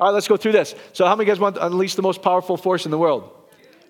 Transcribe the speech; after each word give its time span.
All 0.00 0.06
right, 0.06 0.14
let's 0.14 0.28
go 0.28 0.36
through 0.36 0.52
this. 0.52 0.74
So, 0.92 1.06
how 1.06 1.16
many 1.16 1.26
guys 1.26 1.40
want 1.40 1.56
to 1.56 1.66
unleash 1.66 1.94
the 1.94 2.02
most 2.02 2.22
powerful 2.22 2.56
force 2.56 2.84
in 2.84 2.90
the 2.90 2.98
world? 2.98 3.34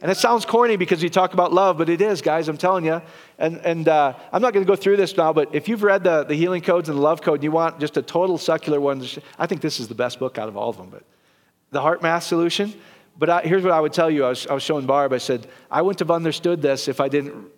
And 0.01 0.11
it 0.12 0.17
sounds 0.17 0.45
corny 0.45 0.77
because 0.77 1.03
we 1.03 1.11
talk 1.11 1.33
about 1.33 1.53
love, 1.53 1.77
but 1.79 1.88
it 1.88 2.01
is, 2.01 2.22
guys, 2.22 2.49
I'm 2.49 2.56
telling 2.56 2.85
you. 2.85 3.03
And, 3.37 3.56
and 3.58 3.88
uh, 3.88 4.15
I'm 4.33 4.40
not 4.40 4.53
going 4.53 4.65
to 4.65 4.69
go 4.71 4.76
through 4.76 4.97
this 4.97 5.17
now, 5.17 5.33
but 5.33 5.53
if 5.53 5.69
you've 5.69 5.83
read 5.83 6.04
the, 6.04 6.22
the 6.22 6.37
healing 6.37 6.63
codes 6.63 6.88
and 6.88 6.97
the 6.97 7.03
love 7.03 7.21
code 7.21 7.37
and 7.37 7.44
you 7.44 7.51
want 7.51 7.81
just 7.81 7.97
a 7.97 8.03
total 8.03 8.38
secular 8.38 8.81
one, 8.81 9.04
I 9.40 9.47
think 9.47 9.60
this 9.60 9.81
is 9.81 9.88
the 9.88 9.97
best 9.97 10.21
book 10.21 10.38
out 10.38 10.49
of 10.49 10.56
all 10.56 10.71
of 10.71 10.76
them. 10.76 10.90
But 10.90 11.03
the 11.71 11.81
HeartMath 11.81 12.22
solution. 12.22 12.75
But 13.19 13.29
I, 13.29 13.43
here's 13.43 13.65
what 13.65 13.72
I 13.72 13.81
would 13.81 13.93
tell 13.93 14.09
you 14.09 14.25
I 14.25 14.29
was, 14.29 14.47
I 14.47 14.54
was 14.54 14.63
showing 14.63 14.87
Barb, 14.87 15.13
I 15.13 15.19
said, 15.19 15.49
I 15.69 15.83
wouldn't 15.83 15.99
have 15.99 16.12
understood 16.12 16.62
this 16.62 16.87
if 16.87 17.01
I 17.01 17.09
didn't 17.09 17.48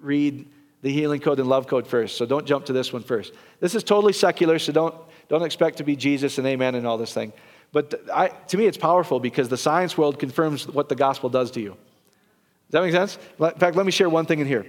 read 0.00 0.46
the 0.82 0.92
healing 0.92 1.20
code 1.20 1.40
and 1.40 1.48
love 1.48 1.66
code 1.66 1.88
first. 1.88 2.16
So 2.16 2.24
don't 2.24 2.46
jump 2.46 2.66
to 2.66 2.72
this 2.72 2.92
one 2.92 3.02
first. 3.02 3.34
This 3.58 3.74
is 3.74 3.82
totally 3.82 4.12
secular, 4.12 4.58
so 4.60 4.72
don't, 4.72 4.94
don't 5.28 5.42
expect 5.42 5.78
to 5.78 5.84
be 5.84 5.96
Jesus 5.96 6.38
and 6.38 6.46
amen 6.46 6.76
and 6.76 6.86
all 6.86 6.96
this 6.96 7.12
thing. 7.12 7.32
But 7.72 8.00
I, 8.12 8.28
to 8.28 8.56
me, 8.56 8.66
it's 8.66 8.76
powerful 8.76 9.20
because 9.20 9.48
the 9.48 9.56
science 9.56 9.96
world 9.96 10.18
confirms 10.18 10.66
what 10.66 10.88
the 10.88 10.96
gospel 10.96 11.30
does 11.30 11.50
to 11.52 11.60
you. 11.60 11.70
Does 11.70 12.72
that 12.72 12.82
make 12.82 12.92
sense? 12.92 13.18
In 13.38 13.50
fact, 13.58 13.76
let 13.76 13.86
me 13.86 13.92
share 13.92 14.08
one 14.08 14.26
thing 14.26 14.40
in 14.40 14.46
here. 14.46 14.66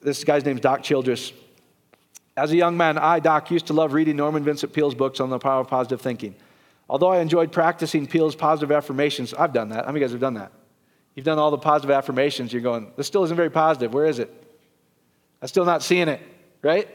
This 0.00 0.24
guy's 0.24 0.44
name's 0.44 0.60
Doc 0.60 0.82
Childress. 0.82 1.32
As 2.36 2.50
a 2.50 2.56
young 2.56 2.76
man, 2.76 2.98
I, 2.98 3.20
Doc, 3.20 3.50
used 3.50 3.66
to 3.66 3.72
love 3.72 3.92
reading 3.92 4.16
Norman 4.16 4.42
Vincent 4.42 4.72
Peale's 4.72 4.94
books 4.94 5.20
on 5.20 5.30
the 5.30 5.38
power 5.38 5.60
of 5.60 5.68
positive 5.68 6.00
thinking. 6.00 6.34
Although 6.88 7.10
I 7.10 7.18
enjoyed 7.18 7.52
practicing 7.52 8.06
Peale's 8.06 8.34
positive 8.34 8.72
affirmations, 8.72 9.34
I've 9.34 9.52
done 9.52 9.68
that. 9.68 9.84
How 9.84 9.92
many 9.92 10.00
guys 10.00 10.12
have 10.12 10.20
done 10.20 10.34
that? 10.34 10.52
You've 11.14 11.26
done 11.26 11.38
all 11.38 11.50
the 11.50 11.58
positive 11.58 11.90
affirmations, 11.90 12.52
you're 12.52 12.62
going, 12.62 12.92
this 12.96 13.06
still 13.06 13.22
isn't 13.24 13.36
very 13.36 13.50
positive. 13.50 13.92
Where 13.92 14.06
is 14.06 14.18
it? 14.18 14.32
I'm 15.42 15.48
still 15.48 15.64
not 15.64 15.82
seeing 15.82 16.08
it, 16.08 16.20
right? 16.62 16.88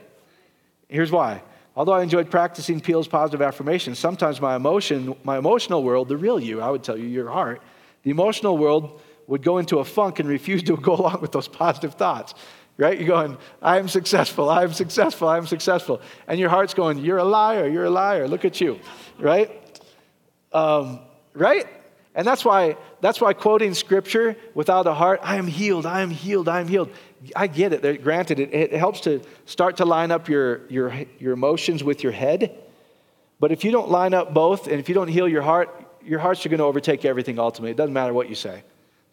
Here's 0.88 1.12
why. 1.12 1.42
Although 1.78 1.94
I 1.94 2.02
enjoyed 2.02 2.32
practicing 2.32 2.82
Peale's 2.82 3.08
positive 3.08 3.40
affirmations, 3.40 4.00
sometimes 4.00 4.42
my 4.42 4.56
emotion, 4.56 5.16
my 5.24 5.38
emotional 5.38 5.84
world, 5.84 6.08
the 6.08 6.18
real 6.18 6.40
you, 6.40 6.60
I 6.60 6.72
would 6.72 6.84
tell 6.84 6.98
you, 6.98 7.06
your 7.06 7.30
heart, 7.30 7.62
the 8.02 8.10
emotional 8.10 8.58
world 8.58 9.00
would 9.28 9.44
go 9.44 9.60
into 9.60 9.78
a 9.78 9.86
funk 9.86 10.20
and 10.20 10.28
refuse 10.28 10.64
to 10.64 10.76
go 10.76 10.96
along 11.00 11.22
with 11.22 11.32
those 11.32 11.48
positive 11.48 11.94
thoughts. 11.94 12.34
Right? 12.78 12.98
You're 12.98 13.08
going, 13.08 13.38
I 13.62 13.78
am 13.78 13.88
successful, 13.88 14.50
I 14.50 14.64
am 14.64 14.74
successful, 14.74 15.28
I 15.28 15.38
am 15.38 15.46
successful. 15.46 16.02
And 16.28 16.40
your 16.40 16.50
heart's 16.50 16.74
going, 16.74 16.98
You're 16.98 17.20
a 17.20 17.24
liar, 17.24 17.68
you're 17.68 17.86
a 17.86 17.92
liar, 17.92 18.28
look 18.28 18.44
at 18.44 18.60
you. 18.60 18.80
Right? 19.20 19.52
Um, 20.54 21.02
right? 21.34 21.68
And 22.18 22.26
that's 22.26 22.44
why, 22.44 22.78
that's 23.00 23.22
why 23.22 23.34
quoting 23.34 23.76
scripture 23.76 24.36
without 24.56 24.88
a 24.88 24.94
heart, 24.96 25.20
I 25.22 25.36
am 25.36 25.46
healed, 25.46 25.86
I 25.86 26.02
am 26.02 26.10
healed, 26.10 26.50
I 26.50 26.60
am 26.60 26.68
healed. 26.68 26.90
I 27.36 27.46
get 27.46 27.74
it. 27.74 28.04
Granted, 28.04 28.40
it, 28.40 28.54
it 28.54 28.74
helps 28.74 29.02
to 29.02 29.22
start 29.46 29.78
to 29.78 29.86
line 29.86 30.10
up 30.10 30.28
your, 30.28 30.68
your, 30.68 30.92
your 31.20 31.34
emotions 31.34 31.84
with 31.84 32.02
your 32.02 32.12
head. 32.12 32.58
But 33.40 33.52
if 33.52 33.64
you 33.64 33.70
don't 33.72 33.92
line 33.92 34.16
up 34.16 34.34
both, 34.34 34.66
and 34.68 34.80
if 34.80 34.90
you 34.90 34.96
don't 34.96 35.10
heal 35.10 35.28
your 35.28 35.44
heart, 35.44 35.70
your 36.04 36.18
heart's 36.18 36.44
are 36.44 36.50
going 36.50 36.58
to 36.58 36.66
overtake 36.66 37.06
everything 37.06 37.38
ultimately. 37.38 37.70
It 37.70 37.78
doesn't 37.78 37.94
matter 37.94 38.14
what 38.14 38.30
you 38.30 38.36
say. 38.36 38.64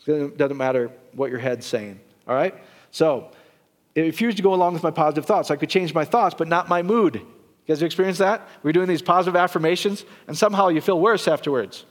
It 0.06 0.38
doesn't 0.38 0.56
matter 0.56 0.90
what 1.12 1.30
your 1.30 1.40
head's 1.40 1.66
saying. 1.66 2.00
All 2.26 2.34
right? 2.34 2.54
So, 2.90 3.30
it 3.94 4.00
refused 4.00 4.38
to 4.38 4.42
go 4.42 4.54
along 4.54 4.72
with 4.72 4.82
my 4.82 4.90
positive 4.90 5.26
thoughts. 5.26 5.50
I 5.50 5.56
could 5.56 5.68
change 5.68 5.92
my 5.92 6.06
thoughts, 6.06 6.34
but 6.36 6.48
not 6.48 6.70
my 6.70 6.82
mood. 6.82 7.16
You 7.16 7.24
guys 7.68 7.82
experience 7.82 8.18
that? 8.18 8.48
We're 8.62 8.72
doing 8.72 8.88
these 8.88 9.02
positive 9.02 9.36
affirmations, 9.36 10.06
and 10.26 10.36
somehow 10.36 10.68
you 10.68 10.80
feel 10.80 10.98
worse 10.98 11.28
afterwards. 11.28 11.84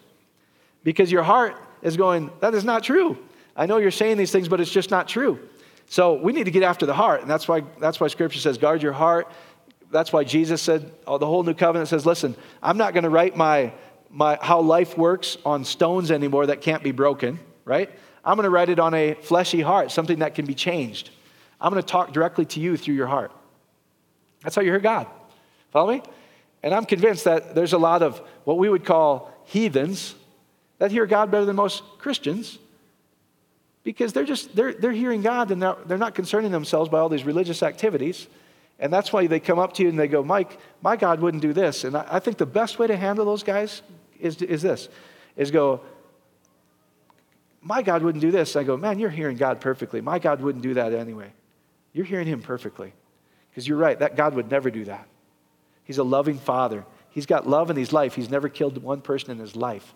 Because 0.83 1.11
your 1.11 1.23
heart 1.23 1.55
is 1.81 1.97
going, 1.97 2.31
that 2.39 2.53
is 2.53 2.63
not 2.63 2.83
true. 2.83 3.17
I 3.55 3.65
know 3.65 3.77
you're 3.77 3.91
saying 3.91 4.17
these 4.17 4.31
things, 4.31 4.47
but 4.47 4.59
it's 4.59 4.71
just 4.71 4.91
not 4.91 5.07
true. 5.07 5.39
So 5.87 6.13
we 6.13 6.31
need 6.33 6.45
to 6.45 6.51
get 6.51 6.63
after 6.63 6.85
the 6.85 6.93
heart, 6.93 7.21
and 7.21 7.29
that's 7.29 7.47
why, 7.47 7.61
that's 7.79 7.99
why 7.99 8.07
Scripture 8.07 8.39
says, 8.39 8.57
guard 8.57 8.81
your 8.81 8.93
heart. 8.93 9.31
That's 9.91 10.11
why 10.11 10.23
Jesus 10.23 10.61
said, 10.61 10.91
oh, 11.05 11.17
the 11.17 11.27
whole 11.27 11.43
new 11.43 11.53
covenant 11.53 11.89
says, 11.89 12.05
listen, 12.05 12.35
I'm 12.63 12.77
not 12.77 12.93
going 12.93 13.03
to 13.03 13.09
write 13.09 13.35
my, 13.35 13.73
my, 14.09 14.39
how 14.41 14.61
life 14.61 14.97
works 14.97 15.37
on 15.45 15.65
stones 15.65 16.09
anymore 16.09 16.47
that 16.47 16.61
can't 16.61 16.81
be 16.81 16.91
broken, 16.91 17.39
right? 17.63 17.91
I'm 18.25 18.35
going 18.35 18.45
to 18.45 18.49
write 18.49 18.69
it 18.69 18.79
on 18.79 18.93
a 18.93 19.13
fleshy 19.13 19.61
heart, 19.61 19.91
something 19.91 20.19
that 20.19 20.33
can 20.33 20.45
be 20.45 20.55
changed. 20.55 21.11
I'm 21.61 21.71
going 21.71 21.81
to 21.81 21.87
talk 21.87 22.11
directly 22.11 22.45
to 22.45 22.59
you 22.59 22.75
through 22.75 22.95
your 22.95 23.07
heart. 23.07 23.31
That's 24.41 24.55
how 24.55 24.61
you 24.61 24.71
hear 24.71 24.79
God. 24.79 25.07
Follow 25.71 25.93
me? 25.93 26.01
And 26.63 26.73
I'm 26.73 26.85
convinced 26.85 27.25
that 27.25 27.55
there's 27.55 27.73
a 27.73 27.77
lot 27.77 28.01
of 28.01 28.19
what 28.45 28.57
we 28.57 28.69
would 28.69 28.85
call 28.85 29.31
heathens 29.45 30.15
that 30.83 30.91
hear 30.91 31.05
God 31.05 31.31
better 31.31 31.45
than 31.45 31.55
most 31.55 31.81
Christians 31.97 32.59
because 33.85 34.11
they're 34.11 34.25
just 34.25 34.53
they're, 34.53 34.73
they're 34.73 34.91
hearing 34.91 35.21
god 35.21 35.49
and 35.49 35.61
they're, 35.61 35.77
they're 35.85 35.97
not 35.97 36.13
concerning 36.13 36.51
themselves 36.51 36.89
by 36.89 36.99
all 36.99 37.07
these 37.07 37.23
religious 37.23 37.63
activities. 37.63 38.27
And 38.79 38.91
that's 38.91 39.13
why 39.13 39.27
they 39.27 39.39
come 39.39 39.59
up 39.59 39.71
to 39.75 39.83
you 39.83 39.87
and 39.87 39.97
they 39.97 40.09
go 40.09 40.21
mike 40.25 40.59
my 40.81 40.97
god 40.97 41.21
wouldn't 41.21 41.41
do 41.41 41.53
this. 41.53 41.85
And 41.85 41.95
i, 41.95 42.05
I 42.11 42.19
think 42.19 42.37
the 42.37 42.45
best 42.45 42.79
way 42.79 42.87
to 42.87 42.97
handle 42.97 43.23
those 43.23 43.43
guys 43.43 43.81
is, 44.19 44.41
is 44.41 44.61
this 44.61 44.89
is 45.37 45.51
go 45.51 45.79
my 47.61 47.81
god 47.81 48.03
wouldn't 48.03 48.21
do 48.21 48.31
this. 48.31 48.57
I 48.57 48.63
go 48.63 48.75
man 48.75 48.99
you're 48.99 49.09
hearing 49.09 49.37
god 49.37 49.61
perfectly. 49.61 50.01
My 50.01 50.19
god 50.19 50.41
wouldn't 50.41 50.63
do 50.63 50.73
that 50.73 50.91
anyway. 50.91 51.31
You're 51.93 52.03
hearing 52.03 52.27
him 52.27 52.41
perfectly. 52.41 52.91
Because 53.51 53.65
you're 53.65 53.77
right 53.77 53.97
that 53.99 54.17
god 54.17 54.33
would 54.33 54.51
never 54.51 54.69
do 54.69 54.83
that. 54.83 55.07
He's 55.85 55.97
a 55.97 56.03
loving 56.03 56.39
father. 56.39 56.83
He's 57.09 57.25
got 57.25 57.47
love 57.47 57.69
in 57.69 57.77
his 57.77 57.93
life. 57.93 58.15
He's 58.15 58.29
never 58.29 58.49
killed 58.49 58.83
one 58.83 58.99
person 58.99 59.31
in 59.31 59.37
his 59.37 59.55
life 59.55 59.93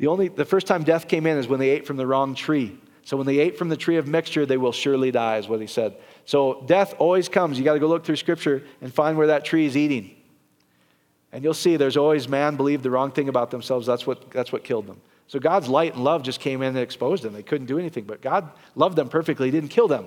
the, 0.00 0.06
only, 0.06 0.28
the 0.28 0.46
first 0.46 0.66
time 0.66 0.82
death 0.82 1.08
came 1.08 1.26
in 1.26 1.36
is 1.36 1.46
when 1.46 1.60
they 1.60 1.68
ate 1.68 1.86
from 1.86 1.98
the 1.98 2.06
wrong 2.06 2.34
tree. 2.34 2.78
So 3.04 3.18
when 3.18 3.26
they 3.26 3.38
ate 3.38 3.58
from 3.58 3.68
the 3.68 3.76
tree 3.76 3.96
of 3.96 4.08
mixture, 4.08 4.46
they 4.46 4.56
will 4.56 4.72
surely 4.72 5.10
die, 5.10 5.36
is 5.36 5.46
what 5.46 5.60
he 5.60 5.66
said. 5.66 5.94
So 6.24 6.64
death 6.66 6.94
always 6.98 7.28
comes. 7.28 7.58
You 7.58 7.66
got 7.66 7.74
to 7.74 7.80
go 7.80 7.86
look 7.86 8.04
through 8.04 8.16
scripture 8.16 8.62
and 8.80 8.92
find 8.92 9.18
where 9.18 9.26
that 9.26 9.44
tree 9.44 9.66
is 9.66 9.76
eating. 9.76 10.16
And 11.32 11.44
you'll 11.44 11.52
see 11.52 11.76
there's 11.76 11.98
always 11.98 12.28
man 12.28 12.56
believed 12.56 12.82
the 12.82 12.90
wrong 12.90 13.12
thing 13.12 13.28
about 13.28 13.50
themselves. 13.50 13.86
That's 13.86 14.06
what, 14.06 14.30
that's 14.30 14.52
what 14.52 14.64
killed 14.64 14.86
them. 14.86 15.02
So 15.26 15.38
God's 15.38 15.68
light 15.68 15.94
and 15.94 16.02
love 16.02 16.22
just 16.22 16.40
came 16.40 16.62
in 16.62 16.68
and 16.68 16.78
exposed 16.78 17.22
them. 17.22 17.34
They 17.34 17.42
couldn't 17.42 17.66
do 17.66 17.78
anything, 17.78 18.04
but 18.04 18.22
God 18.22 18.50
loved 18.74 18.96
them 18.96 19.10
perfectly. 19.10 19.48
He 19.48 19.50
didn't 19.52 19.68
kill 19.68 19.86
them. 19.86 20.06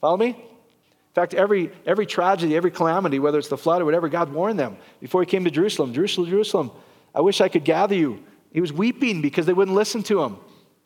Follow 0.00 0.16
me? 0.16 0.30
In 0.30 1.14
fact, 1.14 1.34
every, 1.34 1.70
every 1.86 2.04
tragedy, 2.04 2.56
every 2.56 2.72
calamity, 2.72 3.20
whether 3.20 3.38
it's 3.38 3.46
the 3.46 3.56
flood 3.56 3.80
or 3.80 3.84
whatever, 3.84 4.08
God 4.08 4.32
warned 4.32 4.58
them 4.58 4.76
before 5.00 5.22
he 5.22 5.26
came 5.26 5.44
to 5.44 5.52
Jerusalem 5.52 5.92
Jerusalem, 5.92 6.28
Jerusalem, 6.28 6.72
I 7.14 7.20
wish 7.20 7.40
I 7.40 7.48
could 7.48 7.64
gather 7.64 7.94
you 7.94 8.24
he 8.54 8.60
was 8.60 8.72
weeping 8.72 9.20
because 9.20 9.44
they 9.44 9.52
wouldn't 9.52 9.76
listen 9.76 10.02
to 10.04 10.22
him, 10.22 10.38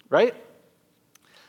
right? 0.08 0.34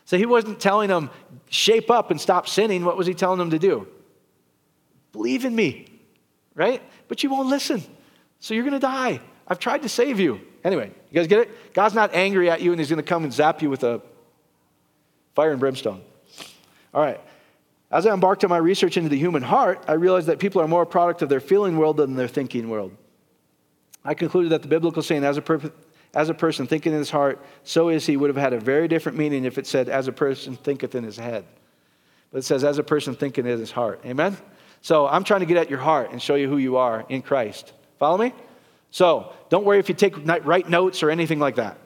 So 0.03 0.18
he 0.18 0.25
wasn't 0.25 0.59
telling 0.59 0.90
them, 0.90 1.09
shape 1.50 1.90
up 1.90 2.12
and 2.12 2.19
stop 2.19 2.47
sinning. 2.47 2.84
What 2.84 2.97
was 2.97 3.07
he 3.07 3.13
telling 3.13 3.40
them 3.40 3.52
to 3.52 3.57
do? 3.57 3.88
Believe 5.13 5.46
in 5.46 5.56
me, 5.56 5.88
right? 6.56 6.84
But 7.08 7.24
you 7.24 7.29
won't 7.29 7.47
listen. 7.47 7.81
So 8.41 8.53
you're 8.53 8.63
going 8.63 8.74
to 8.74 8.79
die. 8.79 9.22
I've 9.47 9.59
tried 9.59 9.81
to 9.84 9.90
save 9.90 10.19
you. 10.19 10.41
Anyway, 10.63 10.91
you 11.09 11.16
guys 11.16 11.28
get 11.28 11.40
it? 11.40 11.74
God's 11.74 11.96
not 11.96 12.13
angry 12.13 12.50
at 12.50 12.62
you 12.62 12.72
and 12.72 12.79
he's 12.79 12.90
going 12.90 12.97
to 12.97 13.03
come 13.03 13.24
and 13.24 13.31
zap 13.31 13.62
you 13.62 13.69
with 13.69 13.84
a 13.84 14.02
fire 15.35 15.52
and 15.52 15.59
brimstone. 15.59 16.02
All 16.94 17.02
right. 17.02 17.22
As 17.91 18.06
I 18.06 18.13
embarked 18.13 18.44
on 18.44 18.50
my 18.50 18.58
research 18.58 18.97
into 18.97 19.09
the 19.09 19.18
human 19.18 19.41
heart, 19.41 19.85
I 19.88 19.94
realized 19.94 20.28
that 20.28 20.38
people 20.38 20.62
are 20.62 20.68
more 20.68 20.81
a 20.81 20.85
product 20.85 21.22
of 21.22 21.29
their 21.29 21.40
feeling 21.40 21.78
world 21.78 21.97
than 21.97 22.16
their 22.16 22.28
thinking 22.28 22.69
world. 22.69 22.91
I 24.03 24.13
concluded 24.16 24.52
that 24.52 24.62
the 24.62 24.68
biblical 24.68 25.02
saying, 25.02 25.24
as 25.24 25.38
a, 25.38 25.44
as 26.14 26.30
a 26.30 26.34
person 26.34 26.66
thinking 26.66 26.92
in 26.92 27.00
his 27.00 27.09
heart, 27.09 27.44
so 27.64 27.90
is 27.90 28.06
he, 28.06 28.18
would 28.18 28.30
have 28.30 28.38
had 28.38 28.53
a 28.53 28.59
very 28.59 28.88
different 28.88 29.18
meaning 29.18 29.46
if 29.46 29.58
it 29.58 29.68
said, 29.68 29.90
as 29.90 30.08
a 30.08 30.12
person 30.12 30.56
thinketh 30.56 30.96
in 30.96 31.03
his 31.03 31.18
head. 31.18 31.46
But 32.31 32.40
it 32.40 32.46
says, 32.46 32.64
as 32.64 32.78
a 32.78 32.84
person 32.84 33.16
thinking 33.16 33.46
in 33.46 33.59
his 33.59 33.72
heart. 33.72 34.02
Amen? 34.06 34.38
So 34.81 35.08
I'm 35.08 35.24
trying 35.24 35.42
to 35.42 35.46
get 35.46 35.58
at 35.58 35.70
your 35.70 35.80
heart 35.80 36.12
and 36.12 36.22
show 36.22 36.36
you 36.36 36.50
who 36.50 36.58
you 36.58 36.78
are 36.78 37.06
in 37.09 37.22
Christ. 37.22 37.74
Follow 37.97 38.18
me? 38.18 38.34
So 38.92 39.34
don't 39.50 39.66
worry 39.66 39.80
if 39.80 39.90
you 39.90 39.96
take 39.96 40.16
write 40.46 40.70
notes 40.70 41.03
or 41.03 41.12
anything 41.12 41.40
like 41.40 41.56
that. 41.56 41.78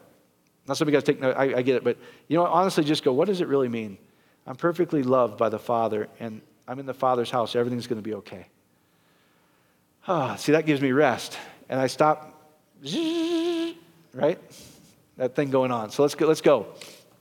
Not 0.68 0.78
some 0.78 0.88
of 0.88 0.94
you 0.94 0.98
guys 0.98 1.04
take 1.04 1.20
notes, 1.20 1.38
I, 1.38 1.56
I 1.56 1.62
get 1.62 1.76
it, 1.76 1.84
but 1.84 1.98
you 2.28 2.38
know, 2.38 2.46
honestly, 2.46 2.84
just 2.84 3.04
go, 3.04 3.12
what 3.12 3.28
does 3.28 3.42
it 3.42 3.48
really 3.48 3.68
mean? 3.68 3.98
I'm 4.46 4.56
perfectly 4.56 5.04
loved 5.04 5.38
by 5.38 5.50
the 5.50 5.60
Father, 5.60 6.08
and 6.20 6.42
I'm 6.68 6.80
in 6.80 6.86
the 6.86 6.94
Father's 6.94 7.30
house. 7.30 7.56
Everything's 7.56 7.88
going 7.88 8.02
to 8.02 8.08
be 8.08 8.14
okay. 8.16 8.48
Ah, 10.08 10.34
oh, 10.34 10.36
see, 10.38 10.52
that 10.52 10.66
gives 10.66 10.82
me 10.82 10.92
rest. 10.92 11.38
And 11.70 11.80
I 11.80 11.88
stop 11.88 12.54
right? 14.14 14.40
That 15.18 15.36
thing 15.36 15.50
going 15.50 15.72
on. 15.72 15.92
So 15.92 16.02
let's 16.02 16.16
go. 16.16 16.28
Let's 16.28 16.42
go. 16.42 16.68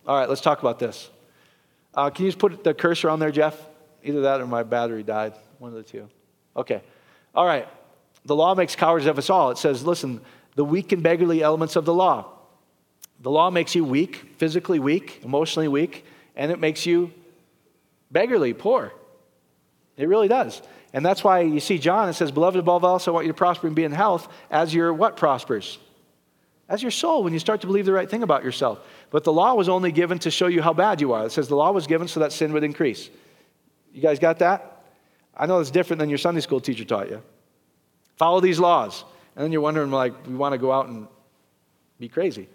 All 0.07 0.19
right, 0.19 0.29
let's 0.29 0.41
talk 0.41 0.61
about 0.61 0.79
this. 0.79 1.11
Uh, 1.95 2.11
can 2.11 2.25
you 2.25 2.31
just 2.31 2.39
put 2.39 2.65
the 2.65 2.75
cursor 2.75 3.11
on 3.11 3.19
there, 3.19 3.31
Jeff? 3.31 3.61
Either 4.03 4.23
that 4.23 4.41
or 4.41 4.47
my 4.47 4.63
battery 4.63 5.03
died. 5.03 5.35
One 5.59 5.71
of 5.71 5.77
the 5.77 5.83
two. 5.83 6.09
Okay. 6.57 6.83
All 7.35 7.47
right. 7.47 7.69
The 8.25 8.35
law 8.35 8.55
makes 8.55 8.75
cowards 8.75 9.07
of 9.07 9.19
us 9.19 9.31
all. 9.31 9.51
It 9.51 9.59
says, 9.59 9.85
listen, 9.85 10.21
the 10.55 10.65
weak 10.65 10.93
and 10.93 11.03
beggarly 11.03 11.43
elements 11.43 11.77
of 11.77 11.85
the 11.85 11.95
law. 11.95 12.31
The 13.21 13.31
law 13.31 13.51
makes 13.51 13.75
you 13.75 13.85
weak, 13.85 14.35
physically 14.39 14.81
weak, 14.81 15.21
emotionally 15.23 15.69
weak, 15.69 16.05
and 16.35 16.51
it 16.51 16.59
makes 16.59 16.87
you 16.87 17.13
beggarly, 18.11 18.55
poor. 18.55 18.93
It 19.97 20.09
really 20.09 20.29
does. 20.29 20.61
And 20.93 21.05
that's 21.05 21.23
why 21.23 21.41
you 21.41 21.61
see 21.61 21.79
John, 21.79 22.09
it 22.09 22.15
says, 22.15 22.31
Beloved 22.33 22.59
above 22.59 22.85
all, 22.85 22.99
so 22.99 23.13
I 23.13 23.15
want 23.15 23.27
you 23.27 23.33
to 23.33 23.39
prosper 23.39 23.67
and 23.67 23.77
be 23.77 23.85
in 23.85 23.93
health 23.93 24.29
as 24.51 24.75
your 24.75 24.93
what 24.93 25.17
prospers? 25.17 25.79
As 26.73 26.81
your 26.81 26.91
soul 26.91 27.23
when 27.23 27.35
you 27.35 27.39
start 27.39 27.61
to 27.61 27.67
believe 27.67 27.85
the 27.85 27.93
right 27.93 28.09
thing 28.09 28.23
about 28.23 28.43
yourself. 28.43 28.81
But 29.11 29.25
the 29.25 29.33
law 29.33 29.53
was 29.55 29.69
only 29.69 29.93
given 29.93 30.19
to 30.21 30.31
show 30.31 30.47
you 30.47 30.63
how 30.63 30.73
bad 30.73 31.03
you 31.03 31.13
are. 31.13 31.27
It 31.27 31.31
says 31.31 31.47
the 31.47 31.55
law 31.55 31.71
was 31.71 31.87
given 31.87 32.09
so 32.09 32.21
that 32.21 32.33
sin 32.33 32.51
would 32.55 32.65
increase. 32.65 33.11
You 33.93 34.01
guys 34.01 34.19
got 34.19 34.39
that? 34.39 34.83
I 35.37 35.45
know 35.45 35.61
it's 35.61 35.71
different 35.71 36.01
than 36.01 36.09
your 36.09 36.17
Sunday 36.17 36.41
school 36.41 36.63
teacher 36.63 36.87
taught 36.87 37.11
you. 37.11 37.23
Follow 38.17 38.41
these 38.41 38.59
laws. 38.59 39.05
And 39.37 39.45
then 39.45 39.53
you're 39.53 39.61
wondering, 39.61 39.91
like, 39.91 40.27
we 40.27 40.35
want 40.35 40.55
to 40.55 40.59
go 40.59 40.73
out 40.73 40.87
and 40.87 41.09
be 42.01 42.09
crazy. 42.09 42.49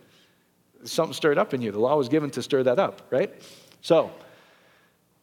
Something 0.84 1.14
stirred 1.14 1.38
up 1.38 1.54
in 1.54 1.62
you. 1.62 1.72
The 1.72 1.80
law 1.80 1.96
was 1.96 2.10
given 2.10 2.31
to 2.31 2.42
stir 2.42 2.64
that 2.64 2.80
up, 2.80 3.04
right? 3.12 3.31
So, 3.81 4.10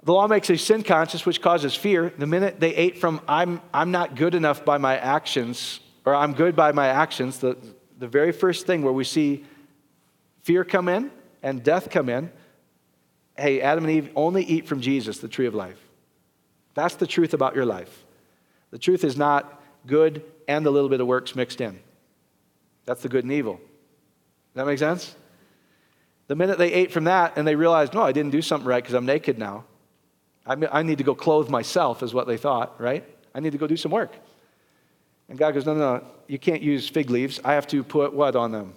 the 0.05 0.13
law 0.13 0.29
makes 0.29 0.51
a 0.51 0.57
sin 0.57 0.85
conscious, 0.85 1.27
which 1.27 1.43
causes 1.43 1.75
fear. 1.75 2.13
The 2.17 2.29
minute 2.29 2.61
they 2.61 2.77
ate 2.77 2.99
from, 2.99 3.21
I'm, 3.27 3.61
I'm 3.73 3.91
not 3.91 4.15
good 4.15 4.37
enough 4.37 4.65
by 4.65 4.79
my 4.79 4.97
actions, 4.97 5.81
or 6.05 6.15
I'm 6.15 6.33
good 6.33 6.55
by 6.55 6.71
my 6.71 6.87
actions, 6.87 7.39
the, 7.39 7.57
the 8.05 8.09
very 8.09 8.33
first 8.33 8.67
thing 8.67 8.83
where 8.83 8.93
we 8.93 9.03
see 9.03 9.47
fear 10.43 10.63
come 10.63 10.91
in 10.91 11.11
and 11.43 11.65
death 11.65 11.89
come 11.89 12.11
in, 12.11 12.31
hey, 13.39 13.63
Adam 13.63 13.85
and 13.85 13.93
Eve 13.95 14.11
only 14.15 14.45
eat 14.45 14.69
from 14.69 14.83
Jesus, 14.83 15.21
the 15.21 15.29
tree 15.29 15.47
of 15.47 15.55
life. 15.55 15.79
That's 16.75 16.97
the 16.97 17.07
truth 17.07 17.33
about 17.33 17.55
your 17.55 17.65
life. 17.65 18.05
The 18.73 18.79
truth 18.79 19.05
is 19.05 19.17
not 19.17 19.63
good 19.87 20.23
and 20.47 20.67
a 20.67 20.71
little 20.71 20.91
bit 20.91 21.01
of 21.01 21.07
works 21.07 21.35
mixed 21.35 21.63
in. 21.63 21.81
That's 22.85 23.01
the 23.01 23.09
good 23.09 23.25
and 23.25 23.33
evil. 23.33 23.55
Does 23.55 23.63
that 24.57 24.67
make 24.67 24.79
sense? 24.79 25.17
The 26.27 26.37
minute 26.37 26.59
they 26.59 26.75
ate 26.75 26.93
from 26.93 27.05
that 27.05 27.39
and 27.39 27.49
they 27.49 27.57
realized, 27.57 27.95
no, 27.95 28.03
I 28.03 28.13
didn't 28.13 28.33
do 28.33 28.43
something 28.43 28.69
right 28.69 28.83
because 28.83 28.95
I'm 28.95 29.07
naked 29.07 29.39
now. 29.39 29.65
I 30.45 30.83
need 30.83 30.99
to 30.99 31.05
go 31.05 31.15
clothe 31.15 31.49
myself, 31.49 32.03
is 32.03 32.13
what 32.13 32.27
they 32.27 32.37
thought, 32.37 32.79
right? 32.79 33.03
I 33.35 33.41
need 33.41 33.53
to 33.53 33.59
go 33.59 33.67
do 33.67 33.79
some 33.79 33.93
work. 33.93 34.15
And 35.29 35.39
God 35.39 35.55
goes, 35.55 35.67
no, 35.67 35.75
no, 35.75 35.97
no, 35.97 36.05
you 36.27 36.39
can't 36.39 36.63
use 36.63 36.89
fig 36.89 37.11
leaves. 37.11 37.41
I 37.45 37.55
have 37.55 37.67
to 37.69 37.83
put 37.83 38.13
what 38.13 38.37
on 38.37 38.53
them? 38.53 38.75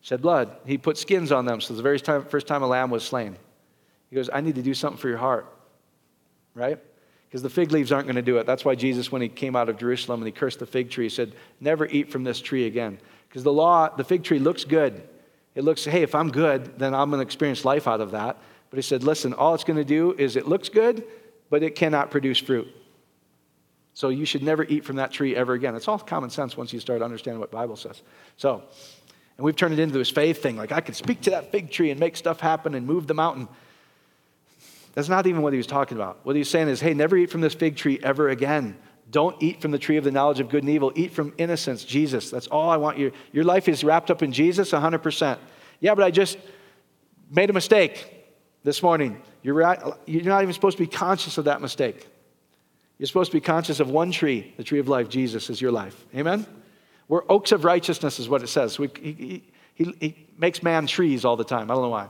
Shed 0.00 0.20
blood. 0.20 0.56
He 0.66 0.76
put 0.76 0.98
skins 0.98 1.32
on 1.32 1.46
them. 1.46 1.60
So 1.60 1.72
the 1.72 1.82
very 1.82 1.98
time, 1.98 2.24
first 2.24 2.46
time 2.46 2.62
a 2.62 2.66
lamb 2.66 2.90
was 2.90 3.02
slain. 3.02 3.36
He 4.10 4.16
goes, 4.16 4.28
I 4.32 4.42
need 4.42 4.56
to 4.56 4.62
do 4.62 4.74
something 4.74 4.98
for 4.98 5.08
your 5.08 5.18
heart, 5.18 5.46
right? 6.54 6.78
Because 7.26 7.42
the 7.42 7.50
fig 7.50 7.72
leaves 7.72 7.90
aren't 7.90 8.06
going 8.06 8.16
to 8.16 8.22
do 8.22 8.36
it. 8.36 8.46
That's 8.46 8.64
why 8.64 8.74
Jesus, 8.74 9.10
when 9.10 9.22
he 9.22 9.28
came 9.28 9.56
out 9.56 9.68
of 9.68 9.78
Jerusalem 9.78 10.20
and 10.20 10.26
he 10.26 10.32
cursed 10.32 10.58
the 10.58 10.66
fig 10.66 10.90
tree, 10.90 11.08
said, 11.08 11.32
Never 11.58 11.86
eat 11.86 12.12
from 12.12 12.22
this 12.22 12.40
tree 12.40 12.66
again. 12.66 12.98
Because 13.28 13.42
the 13.42 13.52
law, 13.52 13.88
the 13.88 14.04
fig 14.04 14.22
tree 14.22 14.38
looks 14.38 14.64
good. 14.64 15.02
It 15.54 15.64
looks, 15.64 15.84
hey, 15.84 16.02
if 16.02 16.14
I'm 16.14 16.30
good, 16.30 16.78
then 16.78 16.94
I'm 16.94 17.10
going 17.10 17.20
to 17.20 17.26
experience 17.26 17.64
life 17.64 17.88
out 17.88 18.00
of 18.00 18.10
that. 18.10 18.38
But 18.70 18.76
he 18.76 18.82
said, 18.82 19.04
listen, 19.04 19.32
all 19.32 19.54
it's 19.54 19.64
going 19.64 19.76
to 19.76 19.84
do 19.84 20.14
is 20.18 20.36
it 20.36 20.46
looks 20.46 20.68
good, 20.68 21.04
but 21.48 21.62
it 21.62 21.76
cannot 21.76 22.10
produce 22.10 22.38
fruit. 22.38 22.68
So 23.94 24.08
you 24.08 24.24
should 24.24 24.42
never 24.42 24.64
eat 24.64 24.84
from 24.84 24.96
that 24.96 25.12
tree 25.12 25.36
ever 25.36 25.54
again. 25.54 25.76
It's 25.76 25.86
all 25.86 25.98
common 25.98 26.28
sense 26.28 26.56
once 26.56 26.72
you 26.72 26.80
start 26.80 27.00
understanding 27.00 27.38
what 27.38 27.52
Bible 27.52 27.76
says. 27.76 28.02
So, 28.36 28.62
and 29.36 29.44
we've 29.44 29.54
turned 29.54 29.72
it 29.72 29.78
into 29.78 29.96
this 29.96 30.10
faith 30.10 30.42
thing. 30.42 30.56
Like 30.56 30.72
I 30.72 30.80
can 30.80 30.94
speak 30.94 31.22
to 31.22 31.30
that 31.30 31.52
fig 31.52 31.70
tree 31.70 31.90
and 31.90 32.00
make 32.00 32.16
stuff 32.16 32.40
happen 32.40 32.74
and 32.74 32.86
move 32.86 33.06
the 33.06 33.14
mountain. 33.14 33.48
That's 34.94 35.08
not 35.08 35.26
even 35.26 35.42
what 35.42 35.52
he 35.52 35.56
was 35.56 35.66
talking 35.66 35.96
about. 35.96 36.20
What 36.24 36.36
he's 36.36 36.50
saying 36.50 36.68
is, 36.68 36.80
hey, 36.80 36.92
never 36.92 37.16
eat 37.16 37.30
from 37.30 37.40
this 37.40 37.54
fig 37.54 37.76
tree 37.76 37.98
ever 38.02 38.28
again. 38.28 38.76
Don't 39.10 39.40
eat 39.40 39.60
from 39.60 39.70
the 39.70 39.78
tree 39.78 39.96
of 39.96 40.04
the 40.04 40.10
knowledge 40.10 40.40
of 40.40 40.48
good 40.48 40.62
and 40.62 40.70
evil. 40.70 40.92
Eat 40.96 41.12
from 41.12 41.32
innocence, 41.38 41.84
Jesus. 41.84 42.30
That's 42.30 42.46
all 42.48 42.70
I 42.70 42.76
want 42.76 42.98
you. 42.98 43.12
Your 43.32 43.44
life 43.44 43.68
is 43.68 43.84
wrapped 43.84 44.10
up 44.10 44.22
in 44.22 44.32
Jesus 44.32 44.72
100%. 44.72 45.38
Yeah, 45.80 45.94
but 45.94 46.04
I 46.04 46.10
just 46.10 46.38
made 47.30 47.50
a 47.50 47.52
mistake 47.52 48.26
this 48.62 48.82
morning. 48.82 49.20
You're, 49.42 49.76
you're 50.06 50.22
not 50.24 50.42
even 50.42 50.52
supposed 50.52 50.78
to 50.78 50.82
be 50.82 50.88
conscious 50.88 51.38
of 51.38 51.44
that 51.44 51.60
mistake. 51.60 52.08
You're 52.98 53.06
supposed 53.06 53.32
to 53.32 53.36
be 53.36 53.40
conscious 53.40 53.80
of 53.80 53.90
one 53.90 54.12
tree, 54.12 54.54
the 54.56 54.64
tree 54.64 54.78
of 54.78 54.88
life. 54.88 55.08
Jesus 55.08 55.50
is 55.50 55.60
your 55.60 55.72
life. 55.72 56.06
Amen? 56.14 56.46
We're 57.08 57.24
oaks 57.28 57.52
of 57.52 57.64
righteousness, 57.64 58.18
is 58.18 58.28
what 58.28 58.42
it 58.42 58.48
says. 58.48 58.78
We, 58.78 58.88
he, 59.00 59.44
he, 59.74 59.94
he 60.00 60.26
makes 60.38 60.62
man 60.62 60.86
trees 60.86 61.24
all 61.24 61.36
the 61.36 61.44
time. 61.44 61.70
I 61.70 61.74
don't 61.74 61.82
know 61.82 61.88
why 61.88 62.08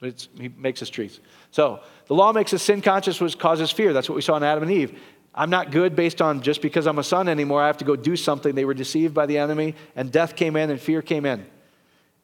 but 0.00 0.26
he 0.36 0.48
makes 0.48 0.82
us 0.82 0.88
trees. 0.88 1.20
So 1.50 1.80
the 2.06 2.14
law 2.14 2.32
makes 2.32 2.52
us 2.52 2.62
sin 2.62 2.80
conscious, 2.80 3.20
which 3.20 3.38
causes 3.38 3.70
fear. 3.70 3.92
That's 3.92 4.08
what 4.08 4.16
we 4.16 4.22
saw 4.22 4.36
in 4.36 4.42
Adam 4.42 4.64
and 4.64 4.72
Eve. 4.72 4.98
I'm 5.34 5.50
not 5.50 5.70
good 5.70 5.94
based 5.94 6.20
on 6.20 6.42
just 6.42 6.60
because 6.62 6.86
I'm 6.86 6.98
a 6.98 7.04
son 7.04 7.28
anymore. 7.28 7.62
I 7.62 7.68
have 7.68 7.78
to 7.78 7.84
go 7.84 7.94
do 7.94 8.16
something. 8.16 8.54
They 8.54 8.64
were 8.64 8.74
deceived 8.74 9.14
by 9.14 9.26
the 9.26 9.38
enemy, 9.38 9.76
and 9.94 10.10
death 10.10 10.34
came 10.34 10.56
in, 10.56 10.70
and 10.70 10.80
fear 10.80 11.02
came 11.02 11.24
in. 11.24 11.46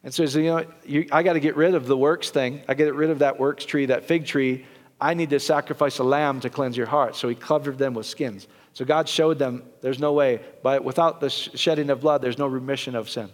And 0.02 0.12
so, 0.12 0.24
you 0.24 0.42
know, 0.44 0.64
you, 0.84 1.08
I 1.12 1.22
got 1.22 1.34
to 1.34 1.40
get 1.40 1.56
rid 1.56 1.74
of 1.74 1.86
the 1.86 1.96
works 1.96 2.30
thing. 2.30 2.62
I 2.68 2.74
get 2.74 2.94
rid 2.94 3.10
of 3.10 3.20
that 3.20 3.38
works 3.38 3.64
tree, 3.64 3.86
that 3.86 4.04
fig 4.04 4.26
tree. 4.26 4.64
I 5.00 5.14
need 5.14 5.30
to 5.30 5.40
sacrifice 5.40 5.98
a 5.98 6.04
lamb 6.04 6.40
to 6.40 6.50
cleanse 6.50 6.76
your 6.76 6.86
heart. 6.86 7.16
So 7.16 7.28
he 7.28 7.34
covered 7.34 7.78
them 7.78 7.94
with 7.94 8.06
skins. 8.06 8.48
So 8.72 8.84
God 8.84 9.08
showed 9.08 9.38
them 9.38 9.62
there's 9.80 9.98
no 9.98 10.12
way, 10.12 10.40
but 10.62 10.84
without 10.84 11.20
the 11.20 11.30
shedding 11.30 11.90
of 11.90 12.00
blood, 12.00 12.22
there's 12.22 12.38
no 12.38 12.46
remission 12.46 12.94
of 12.94 13.08
sin. 13.08 13.30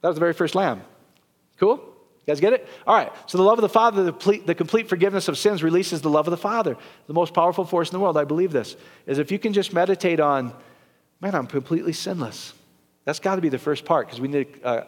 That 0.00 0.08
was 0.08 0.16
the 0.16 0.20
very 0.20 0.32
first 0.32 0.54
lamb. 0.54 0.82
Cool? 1.58 1.76
You 1.76 2.26
guys 2.26 2.40
get 2.40 2.52
it? 2.52 2.68
All 2.86 2.94
right. 2.94 3.12
So 3.26 3.38
the 3.38 3.44
love 3.44 3.58
of 3.58 3.62
the 3.62 3.68
Father, 3.68 4.04
the 4.04 4.54
complete, 4.54 4.88
forgiveness 4.88 5.28
of 5.28 5.38
sins 5.38 5.62
releases 5.62 6.02
the 6.02 6.10
love 6.10 6.26
of 6.26 6.30
the 6.30 6.36
Father. 6.36 6.76
The 7.06 7.14
most 7.14 7.34
powerful 7.34 7.64
force 7.64 7.88
in 7.88 7.94
the 7.94 8.00
world, 8.00 8.16
I 8.16 8.24
believe 8.24 8.52
this, 8.52 8.76
is 9.06 9.18
if 9.18 9.32
you 9.32 9.38
can 9.38 9.52
just 9.52 9.72
meditate 9.72 10.20
on, 10.20 10.52
man, 11.20 11.34
I'm 11.34 11.46
completely 11.46 11.92
sinless. 11.92 12.52
That's 13.04 13.18
got 13.18 13.36
to 13.36 13.40
be 13.40 13.48
the 13.48 13.58
first 13.58 13.84
part 13.84 14.06
because 14.06 14.20
we 14.20 14.28
need 14.28 14.60
a, 14.62 14.68
a, 14.68 14.86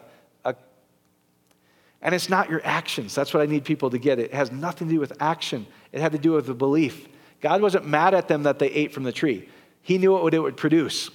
and 2.01 2.15
it's 2.15 2.29
not 2.29 2.49
your 2.49 2.61
actions. 2.63 3.13
That's 3.13 3.33
what 3.33 3.43
I 3.43 3.45
need 3.45 3.63
people 3.63 3.89
to 3.91 3.97
get. 3.97 4.19
It 4.19 4.33
has 4.33 4.51
nothing 4.51 4.87
to 4.87 4.93
do 4.95 4.99
with 4.99 5.13
action. 5.21 5.67
It 5.91 6.01
had 6.01 6.13
to 6.13 6.17
do 6.17 6.31
with 6.31 6.47
the 6.47 6.53
belief. 6.53 7.07
God 7.41 7.61
wasn't 7.61 7.85
mad 7.85 8.13
at 8.13 8.27
them 8.27 8.43
that 8.43 8.59
they 8.59 8.67
ate 8.67 8.93
from 8.93 9.03
the 9.03 9.11
tree. 9.11 9.47
He 9.81 9.97
knew 9.97 10.13
what 10.13 10.33
it 10.33 10.39
would 10.39 10.57
produce. 10.57 11.09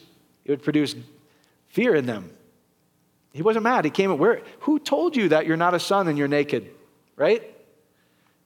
It 0.45 0.51
would 0.51 0.63
produce 0.63 0.95
fear 1.69 1.95
in 1.95 2.07
them. 2.07 2.31
He 3.33 3.43
wasn't 3.43 3.65
mad. 3.65 3.85
He 3.85 3.91
came, 3.91 4.17
where, 4.17 4.43
who 4.61 4.79
told 4.79 5.17
you 5.17 5.29
that 5.31 5.47
you're 5.47 5.57
not 5.57 5.75
a 5.75 5.81
son 5.81 6.09
and 6.09 6.17
you're 6.17 6.29
naked? 6.29 6.71
Right? 7.17 7.53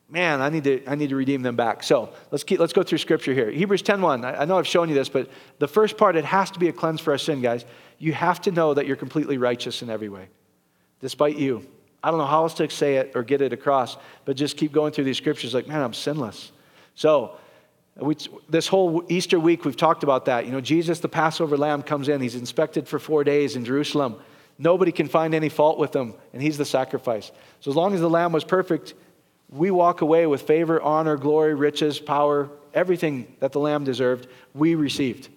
Man, 0.08 0.40
I 0.40 0.48
need 0.48 0.64
to, 0.64 0.84
I 0.86 0.96
need 0.96 1.10
to 1.10 1.16
redeem 1.16 1.42
them 1.42 1.54
back. 1.54 1.84
So 1.84 2.12
let's, 2.32 2.42
keep, 2.42 2.58
let's 2.58 2.72
go 2.72 2.82
through 2.82 2.98
scripture 2.98 3.32
here. 3.32 3.50
Hebrews 3.50 3.82
10.1, 3.82 4.24
I, 4.24 4.42
I 4.42 4.44
know 4.44 4.58
I've 4.58 4.66
shown 4.66 4.88
you 4.88 4.94
this, 4.94 5.08
but 5.08 5.30
the 5.60 5.68
first 5.68 5.96
part, 5.96 6.16
it 6.16 6.24
has 6.24 6.50
to 6.52 6.58
be 6.58 6.68
a 6.68 6.72
cleanse 6.72 7.00
for 7.00 7.12
our 7.12 7.18
sin, 7.18 7.40
guys. 7.40 7.64
You 7.98 8.12
have 8.14 8.40
to 8.42 8.50
know 8.50 8.74
that 8.74 8.86
you're 8.86 8.96
completely 8.96 9.38
righteous 9.38 9.82
in 9.82 9.90
every 9.90 10.08
way, 10.08 10.28
despite 11.00 11.36
you. 11.36 11.64
I 12.02 12.10
don't 12.10 12.18
know 12.18 12.26
how 12.26 12.42
else 12.42 12.54
to 12.54 12.70
say 12.70 12.96
it 12.96 13.12
or 13.14 13.22
get 13.22 13.42
it 13.42 13.52
across, 13.52 13.96
but 14.24 14.36
just 14.36 14.56
keep 14.56 14.72
going 14.72 14.92
through 14.92 15.04
these 15.04 15.18
scriptures 15.18 15.54
like, 15.54 15.66
man, 15.68 15.82
I'm 15.82 15.92
sinless. 15.92 16.52
So 16.94 17.36
we, 17.96 18.16
this 18.48 18.66
whole 18.66 19.04
Easter 19.08 19.38
week, 19.38 19.64
we've 19.64 19.76
talked 19.76 20.02
about 20.02 20.24
that. 20.24 20.46
You 20.46 20.52
know, 20.52 20.60
Jesus, 20.60 21.00
the 21.00 21.08
Passover 21.08 21.56
lamb, 21.56 21.82
comes 21.82 22.08
in. 22.08 22.20
He's 22.20 22.34
inspected 22.34 22.88
for 22.88 22.98
four 22.98 23.24
days 23.24 23.56
in 23.56 23.64
Jerusalem. 23.64 24.16
Nobody 24.58 24.92
can 24.92 25.08
find 25.08 25.34
any 25.34 25.48
fault 25.48 25.78
with 25.78 25.94
him, 25.94 26.14
and 26.32 26.42
he's 26.42 26.58
the 26.58 26.64
sacrifice. 26.64 27.32
So 27.60 27.70
as 27.70 27.76
long 27.76 27.94
as 27.94 28.00
the 28.00 28.10
lamb 28.10 28.32
was 28.32 28.44
perfect, 28.44 28.94
we 29.50 29.70
walk 29.70 30.00
away 30.00 30.26
with 30.26 30.42
favor, 30.42 30.80
honor, 30.80 31.16
glory, 31.16 31.54
riches, 31.54 31.98
power, 31.98 32.50
everything 32.72 33.34
that 33.40 33.52
the 33.52 33.60
lamb 33.60 33.84
deserved, 33.84 34.28
we 34.54 34.74
received. 34.74 35.26
You 35.26 35.32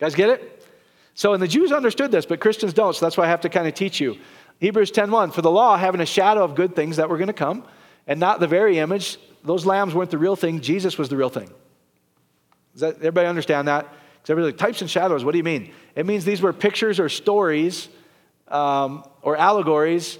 guys 0.00 0.14
get 0.14 0.30
it? 0.30 0.66
So, 1.14 1.32
and 1.32 1.42
the 1.42 1.48
Jews 1.48 1.70
understood 1.70 2.10
this, 2.10 2.26
but 2.26 2.40
Christians 2.40 2.72
don't, 2.72 2.94
so 2.94 3.06
that's 3.06 3.16
why 3.16 3.24
I 3.24 3.28
have 3.28 3.42
to 3.42 3.48
kind 3.48 3.68
of 3.68 3.74
teach 3.74 4.00
you. 4.00 4.18
Hebrews 4.60 4.90
10:1, 4.90 5.32
for 5.32 5.42
the 5.42 5.50
law 5.50 5.76
having 5.76 6.00
a 6.00 6.06
shadow 6.06 6.44
of 6.44 6.54
good 6.54 6.74
things 6.76 6.96
that 6.96 7.08
were 7.08 7.18
going 7.18 7.28
to 7.28 7.32
come, 7.32 7.64
and 8.06 8.20
not 8.20 8.40
the 8.40 8.46
very 8.46 8.78
image, 8.78 9.18
those 9.42 9.66
lambs 9.66 9.94
weren't 9.94 10.10
the 10.10 10.18
real 10.18 10.36
thing, 10.36 10.60
Jesus 10.60 10.96
was 10.98 11.08
the 11.08 11.16
real 11.16 11.28
thing. 11.28 11.50
Does 12.72 12.80
that, 12.80 12.96
everybody 12.96 13.28
understand 13.28 13.68
that? 13.68 13.88
Because 14.14 14.30
everybody 14.30 14.52
like, 14.52 14.58
types 14.58 14.80
and 14.80 14.90
shadows, 14.90 15.24
what 15.24 15.32
do 15.32 15.38
you 15.38 15.44
mean? 15.44 15.72
It 15.94 16.06
means 16.06 16.24
these 16.24 16.40
were 16.40 16.52
pictures 16.52 16.98
or 16.98 17.08
stories 17.08 17.88
um, 18.48 19.04
or 19.22 19.36
allegories 19.36 20.18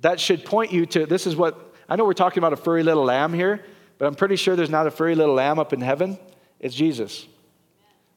that 0.00 0.20
should 0.20 0.44
point 0.44 0.72
you 0.72 0.86
to 0.86 1.06
this 1.06 1.26
is 1.26 1.36
what 1.36 1.74
I 1.88 1.96
know 1.96 2.04
we're 2.04 2.12
talking 2.12 2.38
about 2.38 2.52
a 2.52 2.56
furry 2.56 2.82
little 2.82 3.04
lamb 3.04 3.32
here, 3.32 3.64
but 3.96 4.06
I'm 4.06 4.14
pretty 4.14 4.36
sure 4.36 4.56
there's 4.56 4.70
not 4.70 4.86
a 4.86 4.90
furry 4.90 5.14
little 5.14 5.34
lamb 5.34 5.58
up 5.58 5.72
in 5.72 5.80
heaven. 5.80 6.18
It's 6.60 6.74
Jesus. 6.74 7.26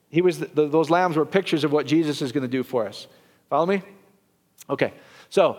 He 0.09 0.21
was 0.21 0.39
the, 0.39 0.67
those 0.67 0.89
lambs 0.89 1.15
were 1.15 1.25
pictures 1.25 1.63
of 1.63 1.71
what 1.71 1.85
Jesus 1.85 2.21
is 2.21 2.31
going 2.31 2.43
to 2.43 2.49
do 2.49 2.63
for 2.63 2.85
us. 2.85 3.07
Follow 3.49 3.65
me? 3.65 3.81
Okay. 4.69 4.93
So 5.31 5.57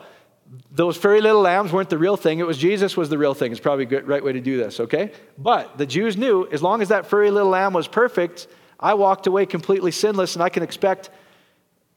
those 0.70 0.96
furry 0.96 1.20
little 1.20 1.40
lambs 1.40 1.72
weren't 1.72 1.90
the 1.90 1.98
real 1.98 2.16
thing. 2.16 2.38
It 2.38 2.46
was 2.46 2.58
Jesus 2.58 2.96
was 2.96 3.08
the 3.08 3.18
real 3.18 3.34
thing. 3.34 3.50
It's 3.50 3.60
probably 3.60 3.86
good, 3.86 4.06
right 4.06 4.22
way 4.22 4.32
to 4.32 4.40
do 4.40 4.56
this, 4.56 4.78
okay? 4.78 5.10
But 5.36 5.76
the 5.76 5.86
Jews 5.86 6.16
knew 6.16 6.46
as 6.52 6.62
long 6.62 6.80
as 6.80 6.90
that 6.90 7.06
furry 7.06 7.32
little 7.32 7.50
lamb 7.50 7.72
was 7.72 7.88
perfect, 7.88 8.46
I 8.78 8.94
walked 8.94 9.26
away 9.26 9.46
completely 9.46 9.90
sinless 9.90 10.36
and 10.36 10.42
I 10.44 10.48
can 10.48 10.62
expect 10.62 11.10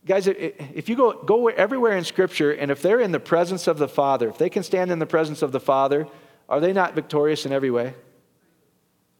Guys, 0.05 0.27
if 0.27 0.87
you 0.87 0.95
go, 0.95 1.13
go 1.23 1.47
everywhere 1.47 1.97
in 1.97 2.03
Scripture, 2.03 2.51
and 2.51 2.69
if 2.69 2.81
they're 2.83 2.99
in 2.99 3.11
the 3.11 3.19
presence 3.19 3.65
of 3.65 3.79
the 3.79 3.87
Father, 3.87 4.29
if 4.29 4.37
they 4.37 4.51
can 4.51 4.61
stand 4.61 4.91
in 4.91 4.99
the 4.99 5.07
presence 5.07 5.41
of 5.41 5.51
the 5.51 5.59
Father, 5.59 6.07
are 6.47 6.59
they 6.59 6.73
not 6.73 6.93
victorious 6.93 7.47
in 7.47 7.51
every 7.51 7.71
way? 7.71 7.95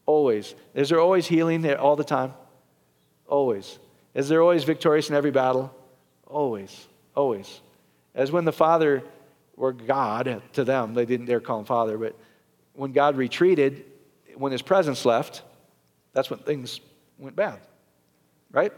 Always. 0.06 0.54
Is 0.76 0.90
there 0.90 1.00
always 1.00 1.26
healing 1.26 1.68
all 1.74 1.96
the 1.96 2.04
time? 2.04 2.36
Always. 3.26 3.80
Is 4.14 4.30
there 4.30 4.44
always 4.44 4.64
victorious 4.64 5.10
in 5.10 5.16
every 5.16 5.32
battle? 5.32 5.74
Always. 6.28 6.88
Always. 7.16 7.62
As 8.16 8.32
when 8.32 8.46
the 8.46 8.52
Father, 8.52 9.04
or 9.56 9.74
God 9.74 10.42
to 10.54 10.64
them, 10.64 10.96
they 10.96 11.06
didn't 11.06 11.28
dare 11.28 11.40
call 11.40 11.60
him 11.60 11.66
Father, 11.66 11.98
but 11.98 12.16
when 12.74 12.92
God 12.92 13.18
retreated, 13.18 13.86
when 14.36 14.52
his 14.52 14.64
presence 14.64 15.06
left, 15.06 15.44
that's 16.14 16.30
when 16.30 16.40
things 16.40 16.80
went 17.20 17.36
bad. 17.36 17.60
Right? 18.52 18.74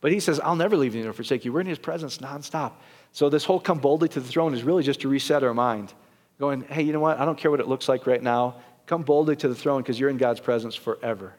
But 0.00 0.12
he 0.12 0.20
says, 0.20 0.40
I'll 0.40 0.56
never 0.56 0.76
leave 0.76 0.94
you 0.94 1.02
nor 1.04 1.12
forsake 1.12 1.44
you. 1.44 1.52
We're 1.52 1.60
in 1.60 1.66
his 1.66 1.78
presence 1.78 2.18
nonstop. 2.18 2.72
So 3.12 3.28
this 3.28 3.44
whole 3.44 3.60
come 3.60 3.78
boldly 3.78 4.08
to 4.10 4.20
the 4.20 4.28
throne 4.28 4.54
is 4.54 4.62
really 4.62 4.82
just 4.82 5.00
to 5.00 5.08
reset 5.08 5.42
our 5.42 5.54
mind. 5.54 5.92
Going, 6.38 6.62
hey, 6.62 6.82
you 6.82 6.92
know 6.92 7.00
what? 7.00 7.18
I 7.18 7.24
don't 7.24 7.38
care 7.38 7.50
what 7.50 7.60
it 7.60 7.68
looks 7.68 7.88
like 7.88 8.06
right 8.06 8.22
now. 8.22 8.56
Come 8.86 9.02
boldly 9.02 9.36
to 9.36 9.48
the 9.48 9.54
throne 9.54 9.82
because 9.82 9.98
you're 9.98 10.10
in 10.10 10.16
God's 10.16 10.40
presence 10.40 10.74
forever. 10.74 11.34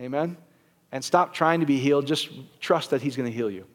Amen? 0.00 0.36
and 0.94 1.04
stop 1.04 1.34
trying 1.34 1.58
to 1.58 1.66
be 1.66 1.80
healed. 1.80 2.06
Just 2.06 2.30
trust 2.60 2.90
that 2.90 3.02
He's 3.02 3.16
going 3.16 3.28
to 3.28 3.36
heal 3.36 3.50
you. 3.50 3.66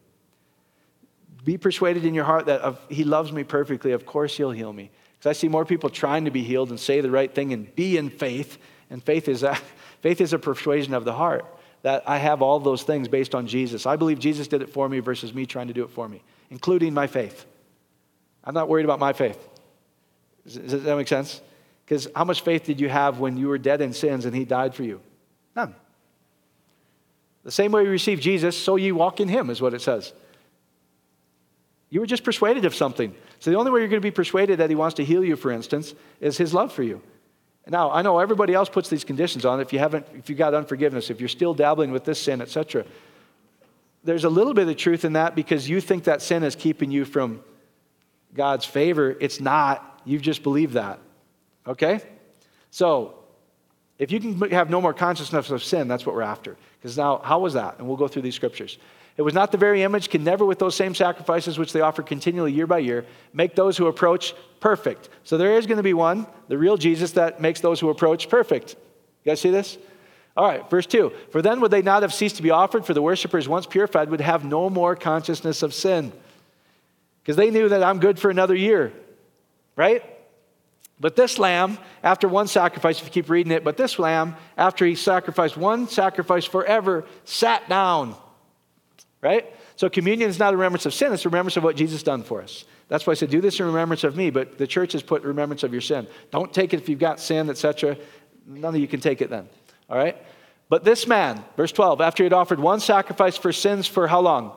Be 1.43 1.58
persuaded 1.58 2.05
in 2.05 2.13
your 2.13 2.25
heart 2.25 2.46
that 2.48 2.75
He 2.89 3.03
loves 3.03 3.31
me 3.31 3.43
perfectly. 3.43 3.91
Of 3.91 4.05
course, 4.05 4.36
He'll 4.36 4.51
heal 4.51 4.74
me. 4.74 4.91
Because 5.17 5.29
I 5.29 5.34
see 5.34 5.48
more 5.48 5.65
people 5.65 5.89
trying 5.89 6.25
to 6.25 6.31
be 6.31 6.43
healed 6.43 6.69
and 6.69 6.79
say 6.79 7.01
the 7.01 7.12
right 7.12 7.34
thing 7.34 7.53
and 7.53 7.74
be 7.75 7.98
in 7.98 8.10
faith. 8.10 8.58
And 8.89 9.03
faith 9.03 9.27
is, 9.27 9.43
a, 9.43 9.55
faith 10.01 10.22
is 10.22 10.34
a 10.34 10.39
persuasion 10.39 10.93
of 10.93 11.05
the 11.05 11.13
heart 11.13 11.46
that 11.81 12.03
I 12.08 12.17
have 12.17 12.41
all 12.41 12.60
those 12.60 12.84
things 12.84 13.08
based 13.08 13.34
on 13.34 13.48
Jesus. 13.48 13.86
I 13.86 13.96
believe 13.96 14.19
Jesus 14.19 14.48
did 14.48 14.62
it 14.62 14.69
for 14.69 14.89
me 14.89 15.00
versus 15.00 15.34
me 15.34 15.46
trying 15.46 15.67
to 15.67 15.74
do 15.74 15.84
it 15.84 15.91
for 15.91 16.08
me, 16.08 16.22
including 16.50 16.93
my 16.93 17.08
faith. 17.08 17.46
I'm 18.43 18.53
not 18.53 18.67
worried 18.67 18.86
about 18.86 19.00
my 19.00 19.13
faith. 19.13 19.38
Does 20.46 20.84
that 20.84 20.98
make 20.98 21.08
sense? 21.08 21.41
Because 21.86 22.08
how 22.15 22.24
much 22.24 22.41
faith 22.41 22.65
did 22.65 22.79
you 22.79 22.89
have 22.89 23.19
when 23.19 23.38
you 23.38 23.48
were 23.48 23.58
dead 23.58 23.81
in 23.81 23.93
sins 23.93 24.25
and 24.25 24.36
he 24.36 24.46
died 24.46 24.75
for 24.75 24.84
you? 24.84 25.01
None. 25.55 25.75
The 27.43 27.51
same 27.51 27.72
way 27.72 27.84
you 27.84 27.89
receive 27.89 28.19
Jesus, 28.19 28.58
so 28.58 28.75
you 28.75 28.96
walk 28.96 29.19
in 29.19 29.27
him, 29.27 29.50
is 29.50 29.62
what 29.62 29.74
it 29.74 29.81
says. 29.81 30.13
You 31.89 32.00
were 32.00 32.05
just 32.05 32.24
persuaded 32.24 32.65
of 32.65 32.75
something. 32.75 33.15
So 33.39 33.51
the 33.51 33.58
only 33.58 33.72
way 33.72 33.79
you're 33.79 33.89
going 33.89 34.01
to 34.01 34.05
be 34.05 34.12
persuaded 34.12 34.60
that 34.60 34.69
he 34.69 34.75
wants 34.75 34.96
to 34.96 35.05
heal 35.05 35.24
you, 35.24 35.36
for 35.36 35.51
instance, 35.51 35.96
is 36.19 36.38
his 36.38 36.53
love 36.53 36.72
for 36.72 36.84
you. 36.84 37.01
Now, 37.67 37.91
I 37.91 38.01
know 38.01 38.19
everybody 38.19 38.53
else 38.53 38.69
puts 38.69 38.89
these 38.89 39.03
conditions 39.03 39.46
on. 39.46 39.60
If 39.60 39.74
you 39.74 39.79
haven't, 39.79 40.08
if 40.15 40.29
you've 40.29 40.38
got 40.38 40.53
unforgiveness, 40.53 41.10
if 41.10 41.19
you're 41.19 41.29
still 41.29 41.53
dabbling 41.53 41.91
with 41.91 42.03
this 42.03 42.19
sin, 42.19 42.41
etc., 42.41 42.86
there's 44.03 44.24
a 44.24 44.29
little 44.29 44.53
bit 44.53 44.67
of 44.67 44.77
truth 44.77 45.05
in 45.05 45.13
that 45.13 45.36
because 45.36 45.69
you 45.69 45.81
think 45.81 46.05
that 46.05 46.22
sin 46.22 46.43
is 46.43 46.55
keeping 46.55 46.89
you 46.89 47.05
from 47.05 47.43
God's 48.34 48.65
favor. 48.65 49.15
It's 49.19 49.39
not. 49.39 50.01
You've 50.05 50.22
just 50.22 50.41
believed 50.41 50.74
that. 50.74 51.00
Okay? 51.67 52.01
So, 52.72 53.15
if 53.98 54.12
you 54.12 54.19
can 54.19 54.51
have 54.51 54.69
no 54.69 54.79
more 54.79 54.93
consciousness 54.93 55.50
of 55.51 55.63
sin, 55.63 55.88
that's 55.88 56.05
what 56.05 56.15
we're 56.15 56.22
after. 56.22 56.55
Because 56.79 56.98
now, 56.98 57.19
how 57.24 57.39
was 57.39 57.53
that? 57.53 57.77
And 57.77 57.88
we'll 57.88 57.98
go 57.98 58.08
through 58.08 58.22
these 58.22 58.36
scriptures. 58.36 58.77
It 59.19 59.23
was 59.23 59.33
not 59.33 59.51
the 59.51 59.57
very 59.57 59.83
image, 59.83 60.09
can 60.09 60.23
never, 60.23 60.45
with 60.45 60.59
those 60.59 60.77
same 60.77 60.95
sacrifices 60.95 61.59
which 61.59 61.73
they 61.73 61.81
offer 61.81 62.01
continually 62.01 62.53
year 62.53 62.65
by 62.65 62.77
year, 62.77 63.05
make 63.33 63.53
those 63.53 63.75
who 63.75 63.88
approach 63.88 64.33
perfect. 64.61 65.09
So 65.25 65.38
there 65.38 65.57
is 65.57 65.65
going 65.65 65.75
to 65.75 65.83
be 65.83 65.93
one, 65.93 66.25
the 66.47 66.57
real 66.57 66.77
Jesus, 66.77 67.11
that 67.11 67.41
makes 67.41 67.59
those 67.59 67.81
who 67.81 67.89
approach 67.89 68.29
perfect. 68.29 68.77
You 69.25 69.31
guys 69.31 69.41
see 69.41 69.49
this? 69.51 69.77
All 70.38 70.47
right, 70.47 70.69
verse 70.69 70.85
2. 70.85 71.11
For 71.33 71.41
then 71.41 71.59
would 71.59 71.69
they 71.69 71.81
not 71.81 72.03
have 72.03 72.13
ceased 72.13 72.38
to 72.38 72.41
be 72.41 72.51
offered, 72.51 72.85
for 72.85 72.93
the 72.93 73.01
worshippers, 73.01 73.49
once 73.49 73.65
purified, 73.65 74.09
would 74.09 74.21
have 74.21 74.45
no 74.45 74.69
more 74.69 74.95
consciousness 74.95 75.63
of 75.63 75.73
sin. 75.73 76.13
Because 77.21 77.35
they 77.35 77.51
knew 77.51 77.67
that 77.67 77.83
I'm 77.83 77.99
good 77.99 78.19
for 78.19 78.31
another 78.31 78.55
year, 78.55 78.93
right? 79.75 80.01
But 80.97 81.17
this 81.17 81.38
lamb, 81.38 81.77
after 82.03 82.29
one 82.29 82.47
sacrifice, 82.47 82.99
if 82.99 83.07
you 83.07 83.11
keep 83.11 83.29
reading 83.29 83.51
it, 83.51 83.65
but 83.65 83.75
this 83.75 83.99
lamb, 83.99 84.38
after 84.55 84.85
he 84.85 84.95
sacrificed 84.95 85.57
one 85.57 85.89
sacrifice 85.89 86.45
forever, 86.45 87.03
sat 87.25 87.67
down 87.67 88.15
right? 89.21 89.53
So 89.75 89.89
communion 89.89 90.29
is 90.29 90.39
not 90.39 90.53
a 90.53 90.57
remembrance 90.57 90.85
of 90.85 90.93
sin, 90.93 91.13
it's 91.13 91.25
a 91.25 91.29
remembrance 91.29 91.57
of 91.57 91.63
what 91.63 91.75
Jesus 91.75 92.03
done 92.03 92.23
for 92.23 92.41
us. 92.41 92.65
That's 92.88 93.05
why 93.05 93.11
I 93.11 93.13
said, 93.15 93.29
do 93.29 93.41
this 93.41 93.59
in 93.59 93.65
remembrance 93.65 94.03
of 94.03 94.15
me, 94.15 94.29
but 94.29 94.57
the 94.57 94.67
church 94.67 94.93
has 94.93 95.03
put 95.03 95.23
remembrance 95.23 95.63
of 95.63 95.71
your 95.71 95.81
sin. 95.81 96.07
Don't 96.31 96.53
take 96.53 96.73
it 96.73 96.79
if 96.79 96.89
you've 96.89 96.99
got 96.99 97.19
sin, 97.19 97.49
etc. 97.49 97.97
None 98.47 98.73
of 98.73 98.81
you 98.81 98.88
can 98.88 98.99
take 98.99 99.21
it 99.21 99.29
then. 99.29 99.47
All 99.89 99.97
right? 99.97 100.17
But 100.69 100.83
this 100.83 101.07
man, 101.07 101.43
verse 101.55 101.71
12, 101.71 102.01
after 102.01 102.23
he 102.23 102.25
had 102.25 102.33
offered 102.33 102.59
one 102.59 102.79
sacrifice 102.79 103.38
for 103.38 103.51
sins 103.51 103.88
for 103.88 104.07
how 104.07 104.21
long? 104.21 104.55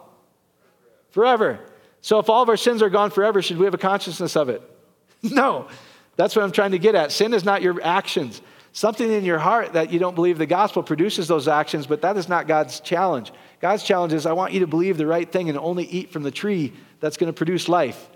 Forever. 1.11 1.61
So 2.01 2.19
if 2.19 2.29
all 2.29 2.43
of 2.43 2.49
our 2.49 2.57
sins 2.57 2.83
are 2.83 2.91
gone 2.91 3.11
forever, 3.11 3.43
should 3.43 3.59
we 3.59 3.65
have 3.65 3.75
a 3.75 3.79
consciousness 3.79 4.37
of 4.37 4.49
it? 4.49 4.63
no. 5.23 5.69
That's 6.17 6.37
what 6.37 6.45
I'm 6.45 6.53
trying 6.53 6.73
to 6.73 6.79
get 6.79 6.95
at. 6.95 7.13
Sin 7.13 7.33
is 7.33 7.45
not 7.45 7.63
your 7.63 7.83
actions. 7.83 8.43
Something 8.73 9.11
in 9.11 9.25
your 9.25 9.39
heart 9.39 9.75
that 9.75 9.93
you 9.93 9.99
don't 9.99 10.15
believe 10.15 10.39
the 10.39 10.47
gospel 10.47 10.83
produces 10.83 11.29
those 11.29 11.49
actions, 11.49 11.87
but 11.87 12.03
that 12.03 12.17
is 12.17 12.29
not 12.29 12.47
God's 12.47 12.81
challenge. 12.81 13.33
God's 13.63 13.85
challenge 13.85 14.13
is 14.13 14.27
I 14.27 14.33
want 14.33 14.53
you 14.53 14.61
to 14.61 14.67
believe 14.67 14.99
the 14.99 15.07
right 15.07 15.31
thing 15.31 15.49
and 15.49 15.57
only 15.57 15.85
eat 15.85 16.11
from 16.11 16.25
the 16.25 16.33
tree 16.33 16.73
that's 16.99 17.17
going 17.17 17.33
to 17.33 17.37
produce 17.37 17.69
life. 17.69 18.11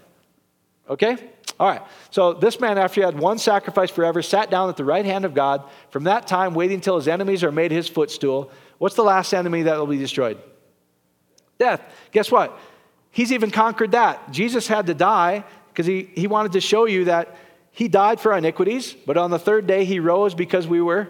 Okay? 0.91 1.17
All 1.61 1.69
right. 1.69 1.83
So 2.11 2.35
this 2.35 2.59
man, 2.59 2.79
after 2.79 3.01
he 3.01 3.05
had 3.05 3.17
one 3.17 3.39
sacrifice 3.39 3.91
forever, 3.91 4.23
sat 4.23 4.51
down 4.51 4.69
at 4.69 4.77
the 4.77 4.85
right 4.85 5.05
hand 5.05 5.25
of 5.25 5.35
God. 5.35 5.63
From 5.91 6.05
that 6.05 6.27
time, 6.27 6.53
waiting 6.53 6.81
till 6.81 6.97
his 6.97 7.07
enemies 7.07 7.45
are 7.45 7.53
made 7.53 7.71
his 7.71 7.89
footstool. 7.89 8.51
What's 8.79 8.97
the 8.97 9.05
last 9.05 9.33
enemy 9.33 9.63
that 9.63 9.79
will 9.79 9.87
be 9.87 9.99
destroyed? 9.99 10.37
Death. 11.59 11.81
Guess 12.11 12.33
what? 12.33 12.59
He's 13.13 13.31
even 13.31 13.53
conquered 13.53 13.93
that. 13.93 14.33
Jesus 14.33 14.67
had 14.67 14.89
to 14.89 14.95
die 14.95 15.45
because 15.69 15.87
he, 15.87 16.11
he 16.15 16.27
wanted 16.27 16.53
to 16.53 16.61
show 16.61 16.87
you 16.87 17.05
that 17.05 17.37
he 17.71 17.87
died 17.87 18.21
for 18.21 18.33
our 18.33 18.39
iniquities, 18.39 18.97
but 19.07 19.17
on 19.17 19.31
the 19.31 19.39
third 19.39 19.69
day 19.69 19.85
he 19.85 20.01
rose 20.01 20.35
because 20.35 20.67
we 20.67 20.81
were 20.81 21.09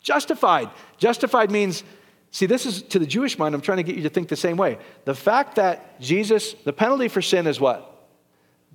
justified. 0.00 0.70
Justified 0.96 1.50
means 1.50 1.82
See, 2.30 2.46
this 2.46 2.66
is 2.66 2.82
to 2.82 2.98
the 2.98 3.06
Jewish 3.06 3.38
mind, 3.38 3.54
I'm 3.54 3.60
trying 3.60 3.78
to 3.78 3.82
get 3.82 3.96
you 3.96 4.02
to 4.02 4.10
think 4.10 4.28
the 4.28 4.36
same 4.36 4.56
way. 4.56 4.78
The 5.04 5.14
fact 5.14 5.56
that 5.56 6.00
Jesus, 6.00 6.52
the 6.64 6.72
penalty 6.72 7.08
for 7.08 7.22
sin 7.22 7.46
is 7.46 7.58
what? 7.58 8.06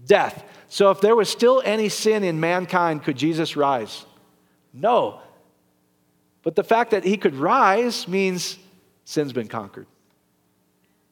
Death. 0.06 0.44
So 0.70 0.90
if 0.90 1.02
there 1.02 1.16
was 1.16 1.30
still 1.30 1.62
any 1.64 1.90
sin 1.90 2.24
in 2.24 2.40
mankind, 2.40 3.04
could 3.04 3.16
Jesus 3.16 3.56
rise? 3.56 4.06
No. 4.74 5.22
But 6.42 6.56
the 6.56 6.64
fact 6.64 6.92
that 6.92 7.04
he 7.04 7.16
could 7.16 7.36
rise 7.36 8.08
means 8.08 8.58
sin's 9.06 9.34
been 9.34 9.48
conquered. 9.48 9.86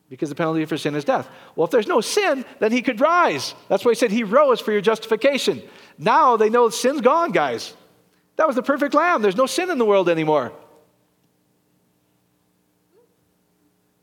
Because 0.09 0.29
the 0.29 0.35
penalty 0.35 0.65
for 0.65 0.77
sin 0.77 0.95
is 0.95 1.05
death. 1.05 1.29
Well, 1.55 1.65
if 1.65 1.71
there's 1.71 1.87
no 1.87 2.01
sin, 2.01 2.43
then 2.59 2.71
he 2.71 2.81
could 2.81 2.99
rise. 2.99 3.53
That's 3.69 3.85
why 3.85 3.91
he 3.91 3.95
said 3.95 4.11
he 4.11 4.23
rose 4.23 4.59
for 4.59 4.71
your 4.71 4.81
justification. 4.81 5.61
Now 5.97 6.35
they 6.35 6.49
know 6.49 6.69
sin's 6.69 6.99
gone, 7.01 7.31
guys. 7.31 7.73
That 8.35 8.47
was 8.47 8.55
the 8.55 8.63
perfect 8.63 8.93
lamb. 8.93 9.21
There's 9.21 9.37
no 9.37 9.45
sin 9.45 9.69
in 9.69 9.77
the 9.77 9.85
world 9.85 10.09
anymore. 10.09 10.51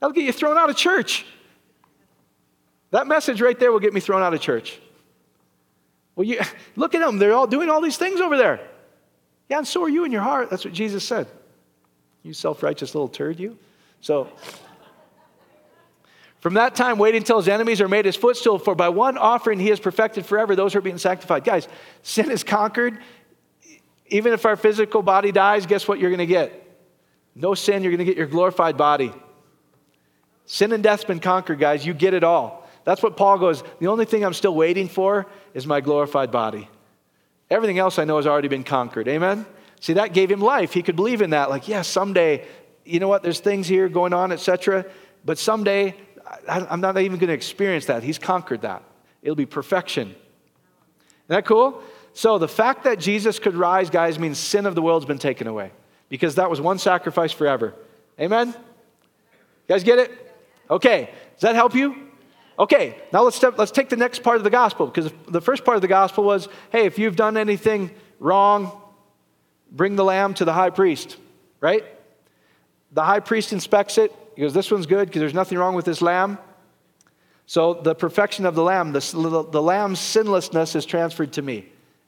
That'll 0.01 0.15
get 0.15 0.25
you 0.25 0.33
thrown 0.33 0.57
out 0.57 0.71
of 0.71 0.77
church. 0.77 1.27
That 2.91 3.07
message 3.07 3.41
right 3.41 3.59
there 3.59 3.73
will 3.73 3.81
get 3.81 3.93
me 3.93 4.01
thrown 4.01 4.23
out 4.23 4.33
of 4.33 4.41
church. 4.41 4.81
Well, 6.15 6.27
you, 6.27 6.41
look 6.77 6.95
at 6.95 7.01
them. 7.01 7.19
They're 7.19 7.35
all 7.35 7.47
doing 7.47 7.69
all 7.69 7.81
these 7.81 7.97
things 7.97 8.21
over 8.21 8.37
there. 8.37 8.61
Yeah, 9.49 9.59
and 9.59 9.67
so 9.67 9.83
are 9.85 9.89
you 9.89 10.05
in 10.05 10.13
your 10.13 10.23
heart. 10.23 10.51
That's 10.51 10.65
what 10.65 10.75
Jesus 10.75 11.05
said. 11.05 11.27
You 12.23 12.33
self 12.35 12.63
righteous 12.63 12.95
little 12.95 13.09
turd, 13.09 13.41
you. 13.41 13.57
So, 14.01 14.29
from 16.41 16.55
that 16.55 16.75
time, 16.75 16.99
waiting 16.99 17.23
until 17.23 17.39
his 17.39 17.49
enemies 17.49 17.81
are 17.81 17.89
made 17.89 18.05
his 18.05 18.17
footstool, 18.17 18.59
for 18.59 18.75
by 18.75 18.91
one 18.91 19.19
offering 19.19 19.59
he 19.59 19.69
has 19.69 19.81
perfected 19.81 20.27
forever 20.27 20.55
those 20.55 20.73
who 20.73 20.79
are 20.79 20.83
being 20.83 20.99
sanctified. 20.99 21.45
Guys, 21.45 21.67
sin 22.03 22.31
is 22.31 22.45
conquered. 22.45 22.99
Even 24.07 24.33
if 24.33 24.47
our 24.47 24.57
physical 24.57 25.03
body 25.03 25.33
dies, 25.33 25.67
guess 25.67 25.87
what 25.87 25.99
you're 25.99 26.11
going 26.11 26.19
to 26.19 26.27
get? 26.27 26.65
No 27.35 27.55
sin, 27.55 27.83
you're 27.83 27.93
going 27.93 27.99
to 27.99 28.05
get 28.05 28.17
your 28.17 28.27
glorified 28.27 28.77
body. 28.77 29.13
Sin 30.51 30.73
and 30.73 30.83
death's 30.83 31.05
been 31.05 31.21
conquered, 31.21 31.61
guys. 31.61 31.85
You 31.85 31.93
get 31.93 32.15
it 32.15 32.25
all. 32.25 32.67
That's 32.85 33.03
what 33.03 33.19
Paul 33.19 33.39
goes, 33.39 33.63
the 33.81 33.89
only 33.89 34.07
thing 34.07 34.25
I'm 34.25 34.33
still 34.33 34.55
waiting 34.55 34.89
for 34.89 35.27
is 35.53 35.67
my 35.67 35.83
glorified 35.83 36.33
body. 36.33 36.71
Everything 37.51 37.79
else 37.79 37.99
I 37.99 38.05
know 38.05 38.17
has 38.17 38.27
already 38.27 38.49
been 38.49 38.65
conquered. 38.65 39.09
Amen? 39.09 39.45
See, 39.81 39.93
that 39.93 40.15
gave 40.15 40.31
him 40.31 40.41
life. 40.41 40.73
He 40.73 40.83
could 40.83 40.97
believe 40.97 41.21
in 41.21 41.31
that. 41.31 41.51
Like, 41.51 41.69
yeah, 41.69 41.83
someday, 41.83 42.47
you 42.87 42.99
know 42.99 43.09
what, 43.09 43.23
there's 43.23 43.41
things 43.41 43.67
here 43.69 43.91
going 43.91 44.15
on, 44.15 44.33
etc. 44.33 44.87
But 45.23 45.37
someday, 45.39 45.95
I'm 46.49 46.81
not 46.81 46.97
even 46.97 47.19
going 47.19 47.29
to 47.29 47.35
experience 47.35 47.85
that. 47.87 48.03
He's 48.03 48.19
conquered 48.19 48.63
that. 48.63 48.83
It'll 49.23 49.37
be 49.37 49.47
perfection. 49.47 50.09
Isn't 50.09 50.17
that 51.29 51.45
cool? 51.45 51.83
So 52.15 52.39
the 52.39 52.49
fact 52.49 52.85
that 52.85 52.99
Jesus 52.99 53.39
could 53.39 53.55
rise, 53.55 53.91
guys, 53.91 54.19
means 54.19 54.39
sin 54.39 54.65
of 54.65 54.75
the 54.75 54.81
world's 54.81 55.05
been 55.05 55.19
taken 55.19 55.47
away 55.47 55.73
because 56.09 56.37
that 56.37 56.49
was 56.49 56.59
one 56.59 56.79
sacrifice 56.79 57.33
forever. 57.33 57.75
Amen? 58.19 58.49
You 58.49 58.55
guys 59.69 59.85
get 59.85 59.99
it? 59.99 60.25
Okay, 60.71 61.11
does 61.35 61.43
that 61.43 61.55
help 61.55 61.75
you? 61.75 62.09
Okay, 62.59 62.97
now 63.13 63.23
let's, 63.23 63.37
step, 63.37 63.57
let's 63.57 63.71
take 63.71 63.89
the 63.89 63.97
next 63.97 64.23
part 64.23 64.37
of 64.37 64.45
the 64.45 64.51
gospel 64.51 64.87
because 64.87 65.13
the 65.29 65.41
first 65.41 65.65
part 65.65 65.77
of 65.77 65.83
the 65.83 65.89
gospel 65.89 66.25
was 66.25 66.49
hey, 66.71 66.87
if 66.87 66.99
you've 66.99 67.17
done 67.17 67.37
anything 67.37 67.91
wrong, 68.19 68.73
bring 69.71 69.97
the 69.97 70.05
lamb 70.05 70.35
to 70.35 70.45
the 70.45 70.53
high 70.53 70.71
priest, 70.71 71.17
right? 71.61 71.85
The 72.93 73.05
high 73.05 73.21
priest 73.21 73.53
inspects 73.53 73.97
it. 73.99 74.13
He 74.35 74.43
goes, 74.43 74.53
This 74.53 74.71
one's 74.71 74.87
good 74.87 75.09
because 75.09 75.21
there's 75.21 75.35
nothing 75.35 75.59
wrong 75.59 75.75
with 75.75 75.85
this 75.85 76.03
lamb. 76.03 76.39
So 77.47 77.75
the 77.75 77.95
perfection 77.95 78.45
of 78.45 78.55
the 78.55 78.63
lamb, 78.63 78.93
the, 78.93 79.01
the, 79.01 79.45
the 79.51 79.63
lamb's 79.63 80.01
sinlessness 80.01 80.75
is 80.75 80.85
transferred 80.85 81.33
to 81.35 81.43
me. 81.43 81.57
You 81.57 81.65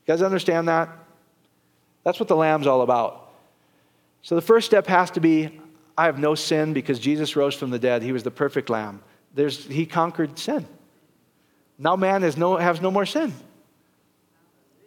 guys 0.06 0.20
understand 0.20 0.68
that? 0.68 0.90
That's 2.04 2.18
what 2.18 2.28
the 2.28 2.36
lamb's 2.36 2.66
all 2.66 2.82
about. 2.82 3.32
So 4.22 4.34
the 4.34 4.42
first 4.42 4.66
step 4.66 4.86
has 4.86 5.10
to 5.12 5.20
be 5.20 5.59
I 6.00 6.06
have 6.06 6.18
no 6.18 6.34
sin 6.34 6.72
because 6.72 6.98
Jesus 6.98 7.36
rose 7.36 7.54
from 7.54 7.68
the 7.68 7.78
dead. 7.78 8.02
He 8.02 8.10
was 8.10 8.22
the 8.22 8.30
perfect 8.30 8.70
lamb. 8.70 9.02
There's, 9.34 9.66
he 9.66 9.84
conquered 9.84 10.38
sin. 10.38 10.66
Now 11.76 11.94
man 11.94 12.22
has 12.22 12.38
no, 12.38 12.56
has 12.56 12.80
no 12.80 12.90
more 12.90 13.04
sin. 13.04 13.34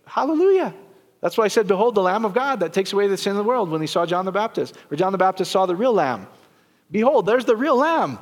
Hallelujah. 0.08 0.74
That's 1.22 1.38
why 1.38 1.44
I 1.44 1.50
said, 1.50 1.68
Behold, 1.68 1.94
the 1.94 2.02
Lamb 2.02 2.26
of 2.26 2.34
God 2.34 2.62
that 2.62 2.74
takes 2.74 2.94
away 2.94 3.06
the 3.06 3.16
sin 3.16 3.34
of 3.34 3.38
the 3.38 3.44
world 3.44 3.70
when 3.70 3.80
he 3.80 3.86
saw 3.86 4.08
John 4.08 4.26
the 4.26 4.32
Baptist, 4.32 4.76
or 4.90 4.98
John 4.98 5.12
the 5.12 5.20
Baptist 5.20 5.52
saw 5.52 5.68
the 5.68 5.76
real 5.76 5.94
Lamb. 5.94 6.26
Behold, 6.90 7.28
there's 7.28 7.46
the 7.46 7.56
real 7.56 7.78
Lamb, 7.78 8.18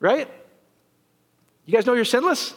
right? 0.00 0.28
You 1.64 1.72
guys 1.72 1.86
know 1.86 1.94
you're 1.94 2.04
sinless? 2.04 2.54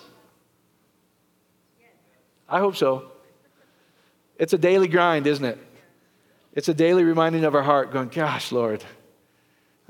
I 2.50 2.58
hope 2.58 2.76
so. 2.76 3.12
It's 4.40 4.54
a 4.54 4.58
daily 4.58 4.88
grind, 4.88 5.28
isn't 5.28 5.46
it? 5.46 5.60
It's 6.54 6.70
a 6.70 6.74
daily 6.74 7.04
reminding 7.04 7.44
of 7.44 7.54
our 7.54 7.62
heart 7.62 7.94
going, 7.94 8.08
Gosh, 8.08 8.52
Lord, 8.52 8.84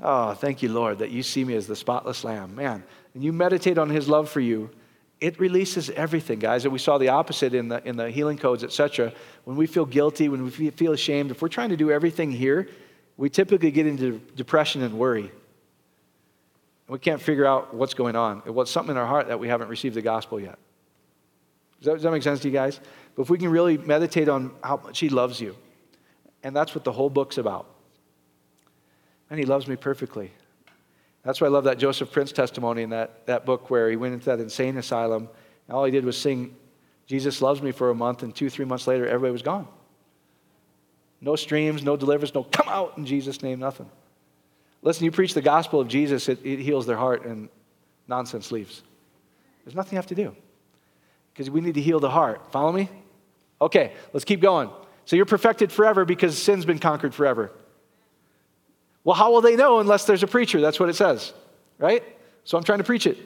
Oh, 0.00 0.34
thank 0.34 0.62
you, 0.62 0.70
Lord, 0.70 0.98
that 0.98 1.10
you 1.10 1.22
see 1.22 1.44
me 1.44 1.54
as 1.54 1.66
the 1.66 1.76
spotless 1.76 2.24
lamb. 2.24 2.54
Man, 2.54 2.82
and 3.14 3.22
you 3.22 3.32
meditate 3.32 3.78
on 3.78 3.88
his 3.88 4.08
love 4.08 4.28
for 4.28 4.40
you, 4.40 4.70
it 5.20 5.38
releases 5.38 5.88
everything, 5.90 6.38
guys. 6.38 6.64
And 6.64 6.72
we 6.72 6.78
saw 6.78 6.98
the 6.98 7.08
opposite 7.08 7.54
in 7.54 7.68
the, 7.68 7.86
in 7.86 7.96
the 7.96 8.10
healing 8.10 8.36
codes, 8.36 8.64
etc. 8.64 9.12
When 9.44 9.56
we 9.56 9.66
feel 9.66 9.86
guilty, 9.86 10.28
when 10.28 10.44
we 10.44 10.70
feel 10.70 10.92
ashamed, 10.92 11.30
if 11.30 11.40
we're 11.40 11.48
trying 11.48 11.70
to 11.70 11.76
do 11.76 11.90
everything 11.90 12.30
here, 12.30 12.68
we 13.16 13.30
typically 13.30 13.70
get 13.70 13.86
into 13.86 14.20
depression 14.36 14.82
and 14.82 14.98
worry. 14.98 15.30
We 16.88 16.98
can't 16.98 17.22
figure 17.22 17.46
out 17.46 17.72
what's 17.72 17.94
going 17.94 18.16
on. 18.16 18.40
What's 18.40 18.70
something 18.70 18.90
in 18.94 19.00
our 19.00 19.06
heart 19.06 19.28
that 19.28 19.38
we 19.38 19.48
haven't 19.48 19.68
received 19.68 19.94
the 19.94 20.02
gospel 20.02 20.38
yet. 20.38 20.58
Does 21.78 21.86
that, 21.86 21.92
does 21.94 22.02
that 22.02 22.10
make 22.10 22.22
sense 22.22 22.40
to 22.40 22.48
you 22.48 22.52
guys? 22.52 22.80
But 23.14 23.22
if 23.22 23.30
we 23.30 23.38
can 23.38 23.48
really 23.48 23.78
meditate 23.78 24.28
on 24.28 24.52
how 24.62 24.76
much 24.76 24.98
He 24.98 25.08
loves 25.08 25.40
you, 25.40 25.56
and 26.42 26.54
that's 26.54 26.74
what 26.74 26.84
the 26.84 26.92
whole 26.92 27.08
book's 27.08 27.38
about. 27.38 27.73
And 29.30 29.38
He 29.38 29.46
loves 29.46 29.66
me 29.66 29.76
perfectly. 29.76 30.30
That's 31.24 31.40
why 31.40 31.46
I 31.46 31.50
love 31.50 31.64
that 31.64 31.78
Joseph 31.78 32.12
Prince 32.12 32.32
testimony 32.32 32.82
in 32.82 32.90
that, 32.90 33.26
that 33.26 33.46
book 33.46 33.70
where 33.70 33.88
he 33.88 33.96
went 33.96 34.12
into 34.12 34.26
that 34.26 34.40
insane 34.40 34.76
asylum. 34.76 35.28
And 35.66 35.74
all 35.74 35.84
he 35.84 35.90
did 35.90 36.04
was 36.04 36.18
sing, 36.18 36.54
Jesus 37.06 37.40
loves 37.40 37.62
me 37.62 37.72
for 37.72 37.90
a 37.90 37.94
month, 37.94 38.22
and 38.22 38.34
two, 38.34 38.50
three 38.50 38.66
months 38.66 38.86
later, 38.86 39.06
everybody 39.06 39.32
was 39.32 39.42
gone. 39.42 39.66
No 41.22 41.34
streams, 41.36 41.82
no 41.82 41.96
deliverance, 41.96 42.34
no 42.34 42.44
come 42.44 42.68
out 42.68 42.98
in 42.98 43.06
Jesus' 43.06 43.42
name, 43.42 43.58
nothing. 43.58 43.90
Listen, 44.82 45.06
you 45.06 45.10
preach 45.10 45.32
the 45.32 45.40
gospel 45.40 45.80
of 45.80 45.88
Jesus, 45.88 46.28
it, 46.28 46.44
it 46.44 46.58
heals 46.58 46.84
their 46.86 46.98
heart, 46.98 47.24
and 47.24 47.48
nonsense 48.06 48.52
leaves. 48.52 48.82
There's 49.64 49.74
nothing 49.74 49.92
you 49.92 49.98
have 49.98 50.06
to 50.08 50.14
do 50.14 50.36
because 51.32 51.48
we 51.48 51.62
need 51.62 51.74
to 51.74 51.80
heal 51.80 52.00
the 52.00 52.10
heart. 52.10 52.52
Follow 52.52 52.70
me? 52.70 52.90
Okay, 53.62 53.94
let's 54.12 54.26
keep 54.26 54.42
going. 54.42 54.68
So 55.06 55.16
you're 55.16 55.24
perfected 55.24 55.72
forever 55.72 56.04
because 56.04 56.36
sin's 56.36 56.66
been 56.66 56.78
conquered 56.78 57.14
forever. 57.14 57.50
Well, 59.04 59.14
how 59.14 59.30
will 59.30 59.42
they 59.42 59.54
know 59.54 59.80
unless 59.80 60.06
there's 60.06 60.22
a 60.22 60.26
preacher? 60.26 60.60
That's 60.60 60.80
what 60.80 60.88
it 60.88 60.94
says, 60.94 61.32
right? 61.78 62.02
So 62.44 62.58
I'm 62.58 62.64
trying 62.64 62.78
to 62.78 62.84
preach 62.84 63.06
it. 63.06 63.18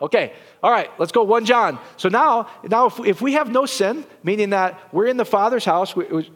Okay, 0.00 0.32
all 0.62 0.70
right, 0.70 0.90
let's 0.98 1.12
go 1.12 1.24
1 1.24 1.44
John. 1.44 1.78
So 1.98 2.08
now, 2.08 2.48
now 2.66 2.86
if, 2.86 3.00
if 3.00 3.20
we 3.20 3.34
have 3.34 3.50
no 3.50 3.66
sin, 3.66 4.06
meaning 4.22 4.50
that 4.50 4.80
we're 4.92 5.06
in 5.06 5.18
the 5.18 5.26
Father's 5.26 5.64
house, 5.64 5.94
we, 5.94 6.30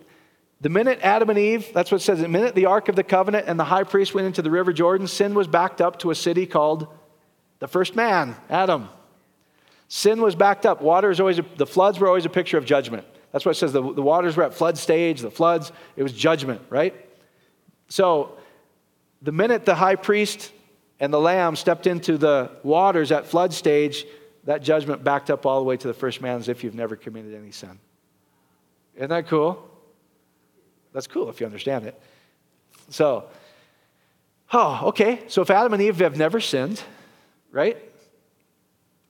the 0.60 0.68
minute 0.68 0.98
Adam 1.02 1.30
and 1.30 1.38
Eve, 1.38 1.72
that's 1.72 1.90
what 1.90 2.00
it 2.00 2.04
says, 2.04 2.20
the 2.20 2.28
minute 2.28 2.54
the 2.54 2.66
Ark 2.66 2.88
of 2.88 2.96
the 2.96 3.02
Covenant 3.02 3.46
and 3.48 3.58
the 3.58 3.64
high 3.64 3.84
priest 3.84 4.14
went 4.14 4.26
into 4.26 4.42
the 4.42 4.50
River 4.50 4.72
Jordan, 4.72 5.06
sin 5.06 5.34
was 5.34 5.46
backed 5.46 5.80
up 5.80 5.98
to 6.00 6.10
a 6.10 6.14
city 6.14 6.46
called 6.46 6.88
the 7.58 7.68
first 7.68 7.96
man, 7.96 8.36
Adam. 8.50 8.88
Sin 9.88 10.20
was 10.20 10.34
backed 10.34 10.66
up. 10.66 10.82
Water 10.82 11.10
is 11.10 11.20
always, 11.20 11.38
a, 11.38 11.44
the 11.56 11.66
floods 11.66 11.98
were 11.98 12.08
always 12.08 12.26
a 12.26 12.30
picture 12.30 12.58
of 12.58 12.64
judgment. 12.64 13.06
That's 13.32 13.44
what 13.44 13.52
it 13.52 13.58
says. 13.58 13.72
The, 13.72 13.80
the 13.80 14.02
waters 14.02 14.36
were 14.36 14.42
at 14.42 14.54
flood 14.54 14.76
stage, 14.76 15.20
the 15.20 15.30
floods, 15.30 15.72
it 15.96 16.02
was 16.02 16.12
judgment, 16.12 16.60
right? 16.68 16.94
So, 17.88 18.38
the 19.22 19.32
minute 19.32 19.64
the 19.64 19.74
high 19.74 19.96
priest 19.96 20.52
and 21.00 21.12
the 21.12 21.20
lamb 21.20 21.56
stepped 21.56 21.86
into 21.86 22.18
the 22.18 22.50
waters 22.62 23.12
at 23.12 23.26
flood 23.26 23.52
stage, 23.52 24.06
that 24.44 24.62
judgment 24.62 25.02
backed 25.02 25.30
up 25.30 25.46
all 25.46 25.58
the 25.58 25.64
way 25.64 25.76
to 25.76 25.88
the 25.88 25.94
first 25.94 26.20
man 26.20 26.38
as 26.38 26.48
if 26.48 26.62
you've 26.62 26.74
never 26.74 26.96
committed 26.96 27.34
any 27.34 27.50
sin. 27.50 27.78
Isn't 28.96 29.10
that 29.10 29.26
cool? 29.26 29.70
That's 30.92 31.06
cool 31.06 31.28
if 31.28 31.40
you 31.40 31.46
understand 31.46 31.86
it. 31.86 32.00
So, 32.90 33.28
oh, 34.52 34.80
okay. 34.88 35.22
So 35.28 35.42
if 35.42 35.50
Adam 35.50 35.72
and 35.72 35.82
Eve 35.82 35.98
have 35.98 36.16
never 36.16 36.40
sinned, 36.40 36.82
right? 37.50 37.76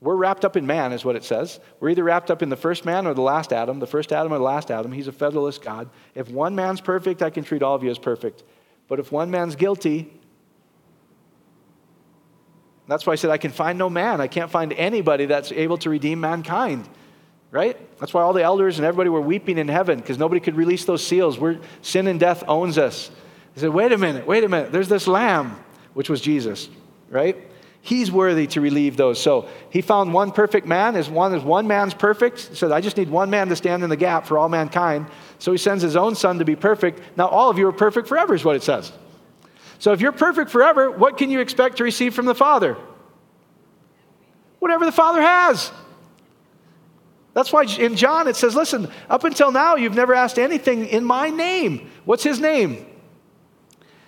We're 0.01 0.17
wrapped 0.17 0.45
up 0.45 0.57
in 0.57 0.67
man, 0.67 0.93
is 0.93 1.05
what 1.05 1.17
it 1.17 1.25
says. 1.25 1.61
We're 1.81 1.91
either 1.91 2.05
wrapped 2.05 2.31
up 2.31 2.43
in 2.43 2.49
the 2.49 2.57
first 2.57 2.85
man 2.85 3.07
or 3.07 3.15
the 3.15 3.23
last 3.23 3.53
Adam, 3.53 3.79
the 3.79 3.87
first 3.87 4.13
Adam 4.13 4.33
or 4.33 4.39
the 4.39 4.45
last 4.45 4.71
Adam. 4.71 4.93
He's 4.93 5.09
a 5.09 5.13
federalist 5.13 5.63
God. 5.63 5.89
If 6.15 6.31
one 6.31 6.55
man's 6.55 6.81
perfect, 6.81 7.23
I 7.23 7.31
can 7.31 7.43
treat 7.43 7.63
all 7.63 7.75
of 7.75 7.83
you 7.83 7.91
as 7.91 7.99
perfect. 7.99 8.43
But 8.89 9.01
if 9.01 9.11
one 9.11 9.31
man's 9.31 9.57
guilty, 9.57 10.13
that's 12.87 13.07
why 13.07 13.15
I 13.15 13.17
said 13.17 13.31
I 13.31 13.39
can 13.39 13.51
find 13.51 13.79
no 13.79 13.89
man. 13.89 14.21
I 14.21 14.27
can't 14.27 14.51
find 14.51 14.73
anybody 14.73 15.27
that's 15.27 15.53
able 15.53 15.79
to 15.79 15.91
redeem 15.91 16.21
mankind. 16.21 16.89
Right? 17.51 17.79
That's 18.01 18.13
why 18.13 18.23
all 18.23 18.33
the 18.33 18.43
elders 18.43 18.79
and 18.79 18.85
everybody 18.85 19.11
were 19.11 19.21
weeping 19.21 19.59
in 19.59 19.69
heaven 19.69 20.01
because 20.01 20.19
nobody 20.19 20.41
could 20.41 20.57
release 20.57 20.85
those 20.85 21.07
seals. 21.07 21.39
We're, 21.39 21.61
sin 21.83 22.09
and 22.09 22.19
death 22.19 22.43
owns 22.49 22.79
us. 22.79 23.11
They 23.55 23.61
said, 23.61 23.71
wait 23.71 23.93
a 23.93 23.99
minute, 23.99 24.27
wait 24.27 24.43
a 24.43 24.49
minute. 24.49 24.73
There's 24.73 24.89
this 24.89 25.07
lamb, 25.07 25.57
which 25.93 26.11
was 26.11 26.21
Jesus, 26.21 26.69
right? 27.09 27.37
He's 27.81 28.11
worthy 28.11 28.47
to 28.49 28.61
relieve 28.61 28.97
those. 28.97 29.21
So 29.21 29.47
he 29.71 29.83
found 29.83 30.13
one 30.13 30.33
perfect 30.33 30.67
man. 30.67 30.97
As 30.97 31.09
one, 31.09 31.35
as 31.35 31.43
one 31.45 31.69
man's 31.69 31.93
perfect. 31.93 32.41
He 32.41 32.55
said, 32.55 32.73
I 32.73 32.81
just 32.81 32.97
need 32.97 33.11
one 33.11 33.29
man 33.29 33.49
to 33.51 33.57
stand 33.57 33.85
in 33.85 33.91
the 33.91 33.97
gap 33.97 34.27
for 34.27 34.39
all 34.39 34.49
mankind. 34.49 35.07
So 35.39 35.53
he 35.53 35.59
sends 35.59 35.83
his 35.83 35.97
own 35.97 36.15
son 36.15 36.39
to 36.39 36.45
be 36.45 36.57
perfect. 36.57 37.01
Now 37.17 37.29
all 37.29 37.51
of 37.51 37.59
you 37.59 37.69
are 37.69 37.73
perfect 37.73 38.09
forever, 38.09 38.35
is 38.35 38.45
what 38.45 38.57
it 38.57 38.63
says. 38.63 38.93
So 39.79 39.93
if 39.93 40.01
you're 40.01 40.13
perfect 40.13 40.51
forever, 40.51 40.91
what 40.91 41.19
can 41.19 41.31
you 41.31 41.41
expect 41.41 41.79
to 41.79 41.85
receive 41.85 42.15
from 42.15 42.27
the 42.27 42.35
Father? 42.35 42.77
Whatever 44.59 44.87
the 44.87 44.93
Father 44.93 45.21
has. 45.21 45.71
That's 47.35 47.53
why 47.53 47.65
in 47.65 47.97
John 47.97 48.29
it 48.29 48.37
says, 48.37 48.55
listen, 48.55 48.89
up 49.11 49.25
until 49.25 49.51
now 49.51 49.75
you've 49.75 49.95
never 49.95 50.15
asked 50.15 50.39
anything 50.39 50.87
in 50.87 51.05
my 51.05 51.31
name. 51.31 51.91
What's 52.05 52.23
his 52.23 52.41
name? 52.41 52.87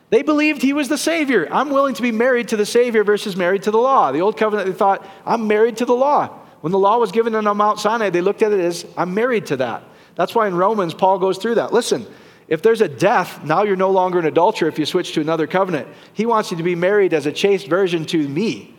They 0.08 0.22
believed 0.22 0.62
he 0.62 0.72
was 0.72 0.88
the 0.88 0.96
Savior. 0.96 1.48
I'm 1.50 1.70
willing 1.70 1.94
to 1.94 2.02
be 2.02 2.12
married 2.12 2.48
to 2.48 2.56
the 2.56 2.64
Savior 2.64 3.02
versus 3.02 3.36
married 3.36 3.64
to 3.64 3.72
the 3.72 3.78
law. 3.78 4.12
The 4.12 4.20
old 4.20 4.36
covenant, 4.36 4.68
they 4.68 4.74
thought, 4.74 5.04
I'm 5.26 5.48
married 5.48 5.78
to 5.78 5.84
the 5.84 5.96
law. 5.96 6.28
When 6.60 6.70
the 6.70 6.78
law 6.78 6.98
was 6.98 7.10
given 7.10 7.34
on 7.34 7.56
Mount 7.56 7.80
Sinai, 7.80 8.10
they 8.10 8.20
looked 8.20 8.42
at 8.42 8.52
it 8.52 8.60
as, 8.60 8.86
I'm 8.96 9.14
married 9.14 9.46
to 9.46 9.56
that. 9.56 9.82
That's 10.16 10.34
why 10.34 10.48
in 10.48 10.56
Romans, 10.56 10.94
Paul 10.94 11.18
goes 11.18 11.38
through 11.38 11.56
that. 11.56 11.72
Listen, 11.72 12.06
if 12.48 12.62
there's 12.62 12.80
a 12.80 12.88
death, 12.88 13.44
now 13.44 13.62
you're 13.62 13.76
no 13.76 13.90
longer 13.90 14.18
an 14.18 14.26
adulterer 14.26 14.68
if 14.68 14.78
you 14.78 14.86
switch 14.86 15.12
to 15.12 15.20
another 15.20 15.46
covenant. 15.46 15.88
He 16.14 16.26
wants 16.26 16.50
you 16.50 16.56
to 16.56 16.62
be 16.62 16.74
married 16.74 17.12
as 17.12 17.26
a 17.26 17.32
chaste 17.32 17.68
version 17.68 18.04
to 18.06 18.28
me. 18.28 18.74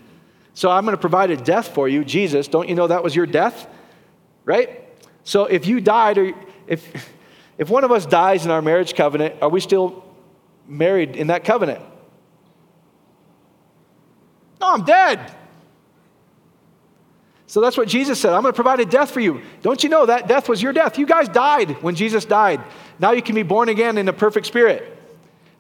So 0.54 0.72
I'm 0.72 0.86
going 0.86 0.96
to 0.96 1.02
provide 1.02 1.30
a 1.30 1.38
death 1.38 1.70
for 1.70 1.88
you, 1.88 2.04
Jesus. 2.04 2.48
Don't 2.48 2.68
you 2.68 2.76
know 2.76 2.88
that 2.88 3.04
was 3.04 3.16
your 3.16 3.28
death? 3.28 3.68
Right? 4.46 4.84
So 5.24 5.46
if 5.46 5.68
you 5.68 5.80
died, 5.80 6.18
or 6.18 6.34
if, 6.66 7.10
if 7.58 7.70
one 7.70 7.84
of 7.84 7.92
us 7.92 8.06
dies 8.06 8.46
in 8.46 8.52
our 8.52 8.62
marriage 8.62 8.96
covenant, 8.96 9.36
are 9.42 9.50
we 9.50 9.60
still 9.60 10.04
married 10.68 11.16
in 11.16 11.28
that 11.28 11.44
covenant? 11.44 11.82
No, 14.60 14.74
I'm 14.74 14.84
dead. 14.84 15.36
So 17.48 17.62
that's 17.62 17.78
what 17.78 17.88
Jesus 17.88 18.20
said. 18.20 18.34
I'm 18.34 18.42
going 18.42 18.54
to 18.54 18.56
provide 18.56 18.82
a 18.82 18.86
death 18.86 19.10
for 19.10 19.22
you. 19.22 19.42
Don't 19.62 19.82
you 19.82 19.90
know 19.90 20.06
that 20.06 20.28
death 20.28 20.50
was 20.50 20.62
your 20.62 20.74
death? 20.74 20.98
You 21.00 21.06
guys 21.06 21.30
died 21.30 21.82
when 21.82 21.96
Jesus 21.96 22.26
died. 22.26 22.62
Now 23.00 23.12
you 23.12 23.22
can 23.22 23.36
be 23.36 23.44
born 23.44 23.70
again 23.70 23.98
in 23.98 24.08
a 24.10 24.14
perfect 24.14 24.46
spirit. 24.46 24.98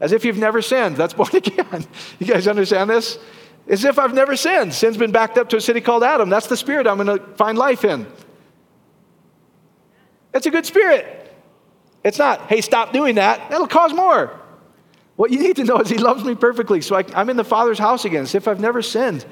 As 0.02 0.12
if 0.12 0.26
you've 0.26 0.38
never 0.38 0.62
sinned. 0.62 0.97
That's 0.97 1.13
born 1.15 1.30
again. 1.34 1.86
You 2.19 2.28
guys 2.28 2.45
understand 2.45 2.89
this? 2.89 3.17
As 3.69 3.86
if 3.86 3.97
I've 3.97 4.13
never 4.13 4.36
sinned. 4.36 4.73
Sin's 4.73 4.97
been 4.97 5.13
backed 5.13 5.38
up 5.38 5.47
to 5.50 5.58
a 5.58 5.62
city 5.62 5.80
called 5.80 6.04
Adam. 6.04 6.30
That's 6.30 6.47
the 6.47 6.58
spirit 6.58 6.88
I'm 6.88 6.97
going 6.97 7.17
to 7.17 7.26
find 7.36 7.58
life 7.58 7.86
in. 7.86 8.06
It's 10.34 10.45
a 10.45 10.52
good 10.52 10.65
spirit. 10.65 11.13
It's 12.04 12.19
not, 12.19 12.41
hey, 12.47 12.62
stop 12.62 12.91
doing 12.91 13.15
that. 13.15 13.50
That'll 13.50 13.67
cause 13.67 13.93
more. 13.93 14.38
What 15.15 15.32
you 15.32 15.39
need 15.39 15.56
to 15.56 15.63
know 15.63 15.80
is 15.80 15.89
He 15.89 15.97
loves 15.97 16.23
me 16.23 16.36
perfectly. 16.36 16.82
So 16.82 16.95
I, 16.97 17.04
am 17.19 17.30
in 17.30 17.38
the 17.38 17.43
Father's 17.43 17.80
house 17.80 18.04
again, 18.04 18.23
as 18.23 18.36
if 18.36 18.47
I've 18.47 18.60
never 18.60 18.82
sinned. 18.82 19.26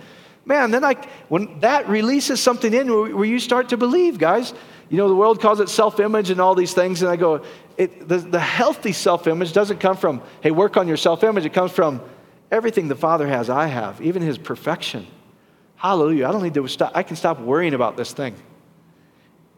Man, 0.46 0.72
then 0.72 0.84
I, 0.84 0.96
when 1.28 1.60
that 1.62 1.90
releases 1.90 2.40
something 2.40 2.74
in 2.74 2.88
where, 2.88 3.26
you 3.26 3.40
start 3.40 3.70
to 3.70 3.78
believe, 3.78 4.20
guys. 4.20 4.54
You 4.90 4.98
know, 4.98 5.10
the 5.10 5.16
world 5.16 5.42
calls 5.42 5.60
it 5.60 5.70
self 5.70 6.00
image 6.00 6.30
and 6.30 6.40
all 6.40 6.54
these 6.54 6.74
things. 6.74 7.02
And 7.02 7.10
I 7.10 7.16
go, 7.16 7.44
it, 7.78 8.08
the, 8.08 8.18
the 8.18 8.40
healthy 8.40 8.92
self 8.92 9.26
image 9.28 9.54
doesn't 9.54 9.80
come 9.80 9.98
from, 9.98 10.22
hey, 10.42 10.52
work 10.52 10.78
on 10.78 10.88
your 10.88 10.98
self 10.98 11.24
image. 11.24 11.46
It 11.46 11.54
comes 11.54 11.72
from 11.72 12.02
everything 12.52 12.88
the 12.88 12.96
Father 12.96 13.28
has, 13.28 13.50
I 13.50 13.66
have, 13.66 14.00
even 14.02 14.22
His 14.22 14.38
perfection. 14.38 15.08
Hallelujah. 15.78 16.28
I 16.28 16.32
don't 16.32 16.44
need 16.44 16.54
to 16.54 16.68
stop. 16.68 16.92
I 16.96 17.02
can 17.02 17.16
stop 17.16 17.40
worrying 17.40 17.74
about 17.74 17.98
this 17.98 18.14
thing. 18.14 18.36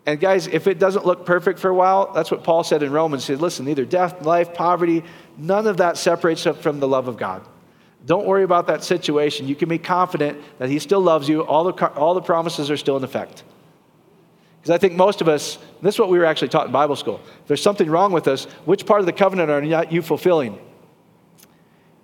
And 0.06 0.22
guys, 0.22 0.48
if 0.48 0.68
it 0.68 0.80
doesn't 0.80 1.06
look 1.06 1.26
perfect 1.26 1.60
for 1.60 1.70
a 1.70 1.76
while, 1.76 2.14
that's 2.14 2.32
what 2.32 2.46
Paul 2.46 2.64
said 2.64 2.82
in 2.82 2.94
Romans. 2.94 3.28
He 3.28 3.34
said, 3.34 3.42
listen, 3.42 3.66
neither 3.66 3.84
death, 3.84 4.26
life, 4.26 4.54
poverty, 4.54 5.04
none 5.38 5.68
of 5.68 5.78
that 5.78 5.98
separates 5.98 6.48
us 6.48 6.58
from 6.58 6.80
the 6.80 6.88
love 6.88 7.10
of 7.10 7.18
God. 7.18 7.46
Don't 8.08 8.26
worry 8.26 8.44
about 8.44 8.68
that 8.68 8.86
situation. 8.86 9.50
You 9.50 9.56
can 9.56 9.68
be 9.68 9.78
confident 9.78 10.42
that 10.60 10.70
He 10.70 10.80
still 10.80 11.02
loves 11.02 11.28
you. 11.28 11.42
All 11.42 11.66
the, 11.66 11.88
all 11.94 12.14
the 12.14 12.22
promises 12.22 12.72
are 12.72 12.78
still 12.78 12.96
in 12.96 13.04
effect. 13.04 13.44
Because 14.62 14.72
I 14.72 14.78
think 14.78 14.94
most 14.94 15.20
of 15.20 15.28
us, 15.28 15.58
this 15.82 15.96
is 15.96 16.00
what 16.00 16.10
we 16.10 16.18
were 16.18 16.24
actually 16.24 16.48
taught 16.48 16.68
in 16.68 16.72
Bible 16.72 16.96
school. 16.96 17.20
If 17.42 17.48
there's 17.48 17.62
something 17.62 17.90
wrong 17.90 18.14
with 18.14 18.30
us, 18.30 18.46
which 18.64 18.86
part 18.86 19.02
of 19.02 19.08
the 19.08 19.12
covenant 19.12 19.52
are 19.52 19.62
not 19.62 19.92
you 19.92 20.02
fulfilling? 20.02 20.58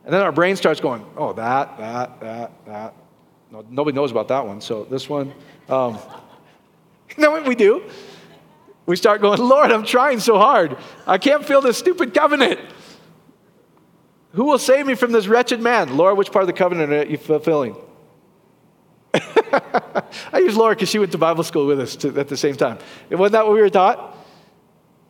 And 0.03 0.13
then 0.13 0.21
our 0.21 0.33
brain 0.33 0.57
starts 0.57 0.81
going, 0.81 1.05
oh, 1.15 1.31
that, 1.33 1.77
that, 1.77 2.19
that, 2.19 2.51
that. 2.65 2.93
No, 3.49 3.63
nobody 3.69 3.95
knows 3.95 4.11
about 4.11 4.27
that 4.27 4.45
one. 4.45 4.59
So 4.59 4.83
this 4.83 5.07
one. 5.07 5.33
Um, 5.69 5.97
you 7.15 7.23
know 7.23 7.31
what 7.31 7.47
we 7.47 7.55
do? 7.55 7.81
We 8.85 8.97
start 8.97 9.21
going, 9.21 9.39
Lord, 9.39 9.71
I'm 9.71 9.85
trying 9.85 10.19
so 10.19 10.37
hard. 10.37 10.75
I 11.07 11.17
can't 11.17 11.45
feel 11.45 11.61
this 11.61 11.77
stupid 11.77 12.13
covenant. 12.13 12.59
Who 14.33 14.45
will 14.45 14.57
save 14.57 14.85
me 14.85 14.95
from 14.95 15.11
this 15.11 15.27
wretched 15.27 15.61
man? 15.61 15.95
Laura, 15.95 16.15
which 16.15 16.31
part 16.31 16.43
of 16.43 16.47
the 16.47 16.53
covenant 16.53 16.91
are 16.91 17.05
you 17.05 17.17
fulfilling? 17.17 17.75
I 19.13 20.39
use 20.39 20.57
Laura 20.57 20.75
because 20.75 20.89
she 20.89 20.97
went 20.97 21.11
to 21.11 21.19
Bible 21.19 21.43
school 21.43 21.67
with 21.67 21.79
us 21.79 21.95
to, 21.97 22.19
at 22.19 22.27
the 22.27 22.37
same 22.37 22.55
time. 22.55 22.79
Wasn't 23.11 23.33
that 23.33 23.45
what 23.45 23.53
we 23.53 23.61
were 23.61 23.69
taught? 23.69 24.17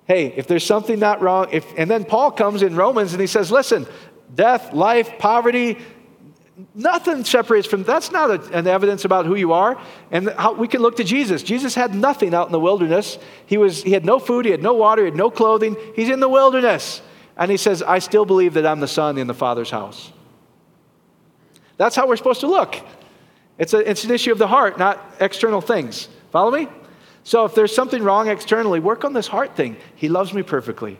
Hey, 0.06 0.28
if 0.28 0.48
there's 0.48 0.66
something 0.66 1.00
not 1.00 1.22
wrong, 1.22 1.48
if, 1.52 1.66
and 1.78 1.90
then 1.90 2.04
Paul 2.04 2.32
comes 2.32 2.62
in 2.62 2.76
Romans 2.76 3.14
and 3.14 3.22
he 3.22 3.28
says, 3.28 3.50
listen, 3.50 3.88
death, 4.36 4.74
life, 4.74 5.18
poverty, 5.18 5.78
nothing 6.76 7.24
separates 7.24 7.66
from 7.66 7.84
that's 7.84 8.12
not 8.12 8.30
a, 8.30 8.58
an 8.58 8.68
evidence 8.68 9.06
about 9.06 9.26
who 9.26 9.36
you 9.36 9.54
are 9.54 9.80
and 10.12 10.30
how, 10.32 10.54
we 10.54 10.68
can 10.68 10.82
look 10.82 10.98
to 10.98 11.04
jesus 11.04 11.42
jesus 11.42 11.74
had 11.74 11.96
nothing 11.96 12.32
out 12.32 12.46
in 12.46 12.52
the 12.52 12.60
wilderness 12.60 13.18
he 13.48 13.58
was 13.58 13.82
he 13.82 13.92
had 13.92 14.06
no 14.06 14.20
food 14.20 14.46
he 14.46 14.52
had 14.52 14.62
no 14.62 14.74
water 14.74 15.02
he 15.02 15.08
had 15.08 15.16
no 15.16 15.32
clothing 15.32 15.76
he's 15.96 16.10
in 16.10 16.20
the 16.20 16.30
wilderness 16.30 17.02
and 17.38 17.52
he 17.52 17.58
says 17.58 17.82
i 17.84 18.00
still 18.00 18.26
believe 18.26 18.54
that 18.54 18.66
i'm 18.66 18.80
the 18.80 18.88
son 18.88 19.18
in 19.18 19.28
the 19.28 19.34
father's 19.34 19.70
house 19.70 20.12
that's 21.78 21.96
how 21.96 22.08
we're 22.08 22.18
supposed 22.18 22.42
to 22.42 22.48
look 22.48 22.76
it's, 23.58 23.74
a, 23.74 23.90
it's 23.90 24.04
an 24.04 24.12
issue 24.12 24.32
of 24.32 24.38
the 24.38 24.48
heart 24.48 24.78
not 24.78 25.00
external 25.20 25.62
things 25.62 26.10
follow 26.32 26.52
me 26.52 26.68
so 27.24 27.46
if 27.46 27.56
there's 27.56 27.74
something 27.74 28.04
wrong 28.04 28.28
externally 28.28 28.80
work 28.80 29.04
on 29.04 29.14
this 29.14 29.28
heart 29.28 29.56
thing 29.56 29.76
he 29.96 30.10
loves 30.10 30.34
me 30.34 30.44
perfectly 30.44 30.98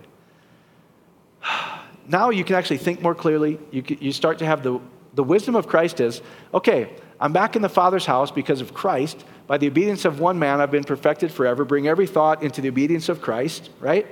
now 2.08 2.30
you 2.30 2.44
can 2.44 2.56
actually 2.56 2.78
think 2.78 3.02
more 3.02 3.16
clearly 3.16 3.60
you, 3.72 3.84
you 4.00 4.12
start 4.12 4.40
to 4.40 4.46
have 4.46 4.64
the 4.64 4.80
the 5.14 5.24
wisdom 5.24 5.56
of 5.56 5.68
Christ 5.68 6.00
is 6.00 6.22
okay, 6.54 6.90
I'm 7.20 7.34
back 7.34 7.56
in 7.56 7.62
the 7.62 7.70
Father's 7.70 8.06
house 8.06 8.32
because 8.32 8.62
of 8.62 8.74
Christ. 8.74 9.24
By 9.46 9.58
the 9.58 9.68
obedience 9.68 10.06
of 10.06 10.20
one 10.20 10.40
man, 10.40 10.62
I've 10.62 10.72
been 10.72 10.84
perfected 10.84 11.32
forever. 11.32 11.66
Bring 11.66 11.88
every 11.88 12.08
thought 12.08 12.44
into 12.44 12.62
the 12.62 12.70
obedience 12.70 13.10
of 13.10 13.22
Christ, 13.22 13.70
right? 13.80 14.08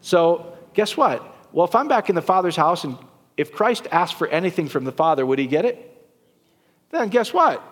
So, 0.00 0.56
guess 0.74 0.96
what? 0.96 1.35
Well, 1.56 1.64
if 1.66 1.74
I'm 1.74 1.88
back 1.88 2.10
in 2.10 2.14
the 2.14 2.20
Father's 2.20 2.54
house 2.54 2.84
and 2.84 2.98
if 3.38 3.50
Christ 3.50 3.86
asked 3.90 4.16
for 4.16 4.28
anything 4.28 4.68
from 4.68 4.84
the 4.84 4.92
Father, 4.92 5.24
would 5.24 5.38
he 5.38 5.46
get 5.46 5.64
it? 5.64 5.90
Then 6.90 7.08
guess 7.08 7.32
what? 7.32 7.62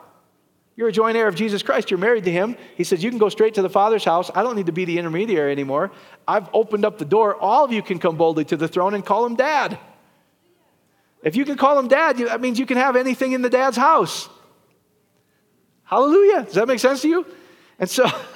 You're 0.75 0.88
a 0.88 0.92
joint 0.92 1.18
heir 1.18 1.29
of 1.29 1.35
Jesus 1.35 1.62
Christ. 1.62 1.90
You're 1.90 1.99
married 1.99 2.25
to 2.25 2.33
him. 2.33 2.57
He 2.77 2.85
says, 2.85 3.05
You 3.05 3.11
can 3.11 3.18
go 3.18 3.29
straight 3.29 3.53
to 3.55 3.62
the 3.62 3.68
Father's 3.68 4.03
house. 4.03 4.31
I 4.35 4.42
don't 4.42 4.57
need 4.57 4.66
to 4.66 4.73
be 4.73 4.87
the 4.87 4.99
intermediary 4.99 5.53
anymore. 5.53 5.92
I've 6.27 6.49
opened 6.55 6.87
up 6.87 6.97
the 6.97 7.05
door. 7.05 7.37
All 7.37 7.62
of 7.62 7.73
you 7.73 7.83
can 7.83 7.99
come 7.99 8.16
boldly 8.16 8.47
to 8.47 8.57
the 8.57 8.68
throne 8.68 8.94
and 8.94 9.05
call 9.05 9.27
him 9.27 9.37
dad. 9.37 9.79
If 11.23 11.37
you 11.37 11.44
can 11.44 11.59
call 11.59 11.79
him 11.79 11.88
dad, 11.88 12.16
that 12.16 12.40
means 12.40 12.59
you 12.59 12.64
can 12.64 12.79
have 12.79 12.97
anything 12.97 13.33
in 13.33 13.42
the 13.42 13.51
dad's 13.51 13.77
house. 13.77 14.31
Hallelujah. 15.83 16.44
Does 16.44 16.55
that 16.55 16.68
make 16.68 16.81
sense 16.81 17.03
to 17.03 17.09
you? 17.09 17.27
And 17.79 17.90
so, 17.90 18.07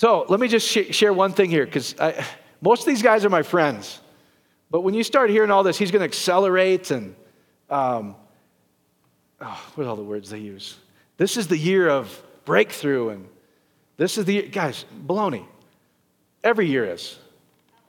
so 0.00 0.24
let 0.30 0.40
me 0.40 0.48
just 0.48 0.66
sh- 0.66 0.94
share 0.96 1.12
one 1.12 1.34
thing 1.34 1.50
here 1.50 1.66
because 1.66 1.94
most 2.62 2.80
of 2.80 2.86
these 2.86 3.02
guys 3.02 3.22
are 3.26 3.28
my 3.28 3.42
friends. 3.42 4.00
But 4.70 4.80
when 4.80 4.94
you 4.94 5.04
start 5.04 5.28
hearing 5.28 5.50
all 5.50 5.62
this, 5.62 5.76
he's 5.76 5.90
going 5.90 6.00
to 6.00 6.06
accelerate 6.06 6.90
and, 6.90 7.14
um, 7.68 8.16
oh, 9.42 9.70
what 9.74 9.86
are 9.86 9.90
all 9.90 9.96
the 9.96 10.02
words 10.02 10.30
they 10.30 10.38
use? 10.38 10.78
This 11.18 11.36
is 11.36 11.48
the 11.48 11.58
year 11.58 11.86
of 11.86 12.22
breakthrough, 12.46 13.10
and 13.10 13.28
this 13.98 14.16
is 14.16 14.24
the 14.24 14.32
year, 14.32 14.46
guys, 14.46 14.86
baloney. 15.06 15.44
Every 16.42 16.66
year 16.66 16.86
is. 16.86 17.18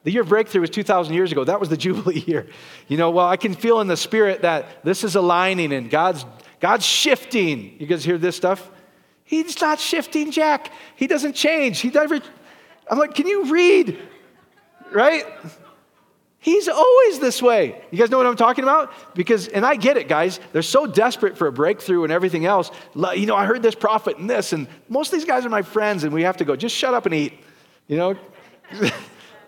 The 0.03 0.11
year 0.11 0.23
of 0.23 0.27
breakthrough 0.27 0.59
was 0.59 0.69
2,000 0.69 1.13
years 1.13 1.31
ago. 1.31 1.45
That 1.45 1.61
was 1.61 1.69
the 1.69 1.77
Jubilee 1.85 2.25
year. 2.27 2.49
You 2.89 2.97
know, 2.97 3.11
well, 3.11 3.29
I 3.29 3.37
can 3.37 3.53
feel 3.53 3.79
in 3.79 3.87
the 3.87 3.95
spirit 3.95 4.41
that 4.41 4.83
this 4.83 5.05
is 5.05 5.15
aligning 5.15 5.71
and 5.71 5.89
God's, 5.89 6.25
God's 6.59 6.85
shifting. 6.85 7.77
You 7.79 7.87
guys 7.87 8.03
hear 8.03 8.17
this 8.17 8.35
stuff? 8.35 8.69
He's 9.31 9.61
not 9.61 9.79
shifting, 9.79 10.29
Jack. 10.29 10.73
He 10.97 11.07
doesn't 11.07 11.37
change. 11.37 11.79
He 11.79 11.89
never. 11.89 12.19
I'm 12.89 12.99
like, 12.99 13.15
can 13.15 13.27
you 13.27 13.45
read? 13.45 13.97
Right? 14.91 15.23
He's 16.39 16.67
always 16.67 17.19
this 17.19 17.41
way. 17.41 17.81
You 17.91 17.97
guys 17.97 18.09
know 18.09 18.17
what 18.17 18.27
I'm 18.27 18.35
talking 18.35 18.65
about? 18.65 18.91
Because, 19.15 19.47
and 19.47 19.65
I 19.65 19.77
get 19.77 19.95
it, 19.95 20.09
guys. 20.09 20.41
They're 20.51 20.61
so 20.61 20.85
desperate 20.85 21.37
for 21.37 21.47
a 21.47 21.51
breakthrough 21.51 22.03
and 22.03 22.11
everything 22.11 22.45
else. 22.45 22.71
You 22.93 23.25
know, 23.25 23.37
I 23.37 23.45
heard 23.45 23.61
this 23.61 23.73
prophet 23.73 24.17
and 24.17 24.29
this, 24.29 24.51
and 24.51 24.67
most 24.89 25.13
of 25.13 25.17
these 25.17 25.25
guys 25.25 25.45
are 25.45 25.49
my 25.49 25.61
friends, 25.61 26.03
and 26.03 26.11
we 26.11 26.23
have 26.23 26.35
to 26.37 26.43
go, 26.43 26.57
just 26.57 26.75
shut 26.75 26.93
up 26.93 27.05
and 27.05 27.15
eat. 27.15 27.33
You 27.87 27.97
know? 27.97 28.17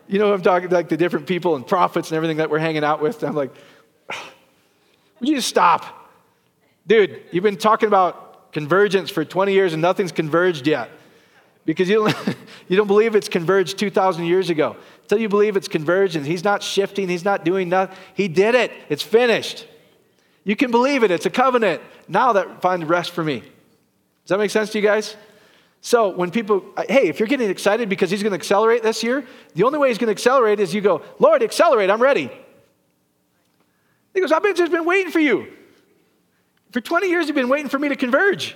You 0.06 0.20
know, 0.20 0.34
I'm 0.34 0.42
talking 0.42 0.70
like 0.70 0.90
the 0.90 0.98
different 0.98 1.28
people 1.28 1.56
and 1.56 1.66
prophets 1.66 2.12
and 2.12 2.18
everything 2.18 2.38
that 2.38 2.50
we're 2.50 2.60
hanging 2.60 2.84
out 2.84 3.02
with. 3.02 3.24
I'm 3.24 3.36
like, 3.36 3.56
would 5.20 5.30
you 5.30 5.38
just 5.38 5.48
stop? 5.48 6.12
Dude, 6.86 7.22
you've 7.32 7.44
been 7.44 7.56
talking 7.56 7.88
about 7.88 8.33
convergence 8.54 9.10
for 9.10 9.26
20 9.26 9.52
years 9.52 9.74
and 9.74 9.82
nothing's 9.82 10.12
converged 10.12 10.68
yet. 10.68 10.90
Because 11.66 11.90
you 11.90 11.96
don't, 11.96 12.38
you 12.68 12.78
don't 12.78 12.88
believe 12.88 13.16
it's 13.16 13.30
converged 13.30 13.78
2,000 13.78 14.26
years 14.26 14.50
ago. 14.50 14.76
Until 15.04 15.20
you 15.20 15.30
believe 15.30 15.58
it's 15.58 15.68
convergence, 15.68 16.26
he's 16.26 16.44
not 16.44 16.64
shifting, 16.64 17.10
he's 17.10 17.26
not 17.26 17.44
doing 17.44 17.70
nothing. 17.70 17.98
He 18.14 18.28
did 18.28 18.56
it, 18.56 18.72
it's 18.90 19.04
finished. 19.04 19.68
You 20.44 20.56
can 20.56 20.72
believe 20.72 21.04
it, 21.04 21.12
it's 21.12 21.26
a 21.26 21.30
covenant. 21.30 21.82
Now 22.08 22.34
that 22.34 22.62
find 22.62 22.88
rest 22.88 23.12
for 23.12 23.24
me. 23.24 23.40
Does 23.40 24.30
that 24.30 24.38
make 24.38 24.52
sense 24.52 24.72
to 24.72 24.78
you 24.78 24.84
guys? 24.84 25.16
So 25.82 26.10
when 26.10 26.32
people, 26.32 26.64
hey, 26.88 27.10
if 27.10 27.20
you're 27.20 27.28
getting 27.28 27.50
excited 27.50 27.90
because 27.90 28.10
he's 28.10 28.24
going 28.24 28.32
to 28.32 28.38
accelerate 28.38 28.84
this 28.84 29.04
year, 29.04 29.26
the 29.54 29.64
only 29.64 29.80
way 29.80 29.90
he's 29.90 29.98
going 29.98 30.08
to 30.08 30.14
accelerate 30.14 30.62
is 30.62 30.74
you 30.74 30.80
go, 30.80 31.02
Lord, 31.20 31.44
accelerate, 31.44 31.90
I'm 31.90 32.02
ready. 32.02 32.32
He 34.14 34.22
goes, 34.22 34.32
I've 34.32 34.44
been, 34.44 34.56
just 34.56 34.72
been 34.72 34.86
waiting 34.86 35.12
for 35.12 35.20
you. 35.20 35.52
For 36.74 36.82
20 36.82 37.08
years, 37.08 37.28
you've 37.28 37.36
been 37.36 37.50
waiting 37.50 37.70
for 37.70 37.78
me 37.78 37.90
to 37.90 37.96
converge. 37.96 38.56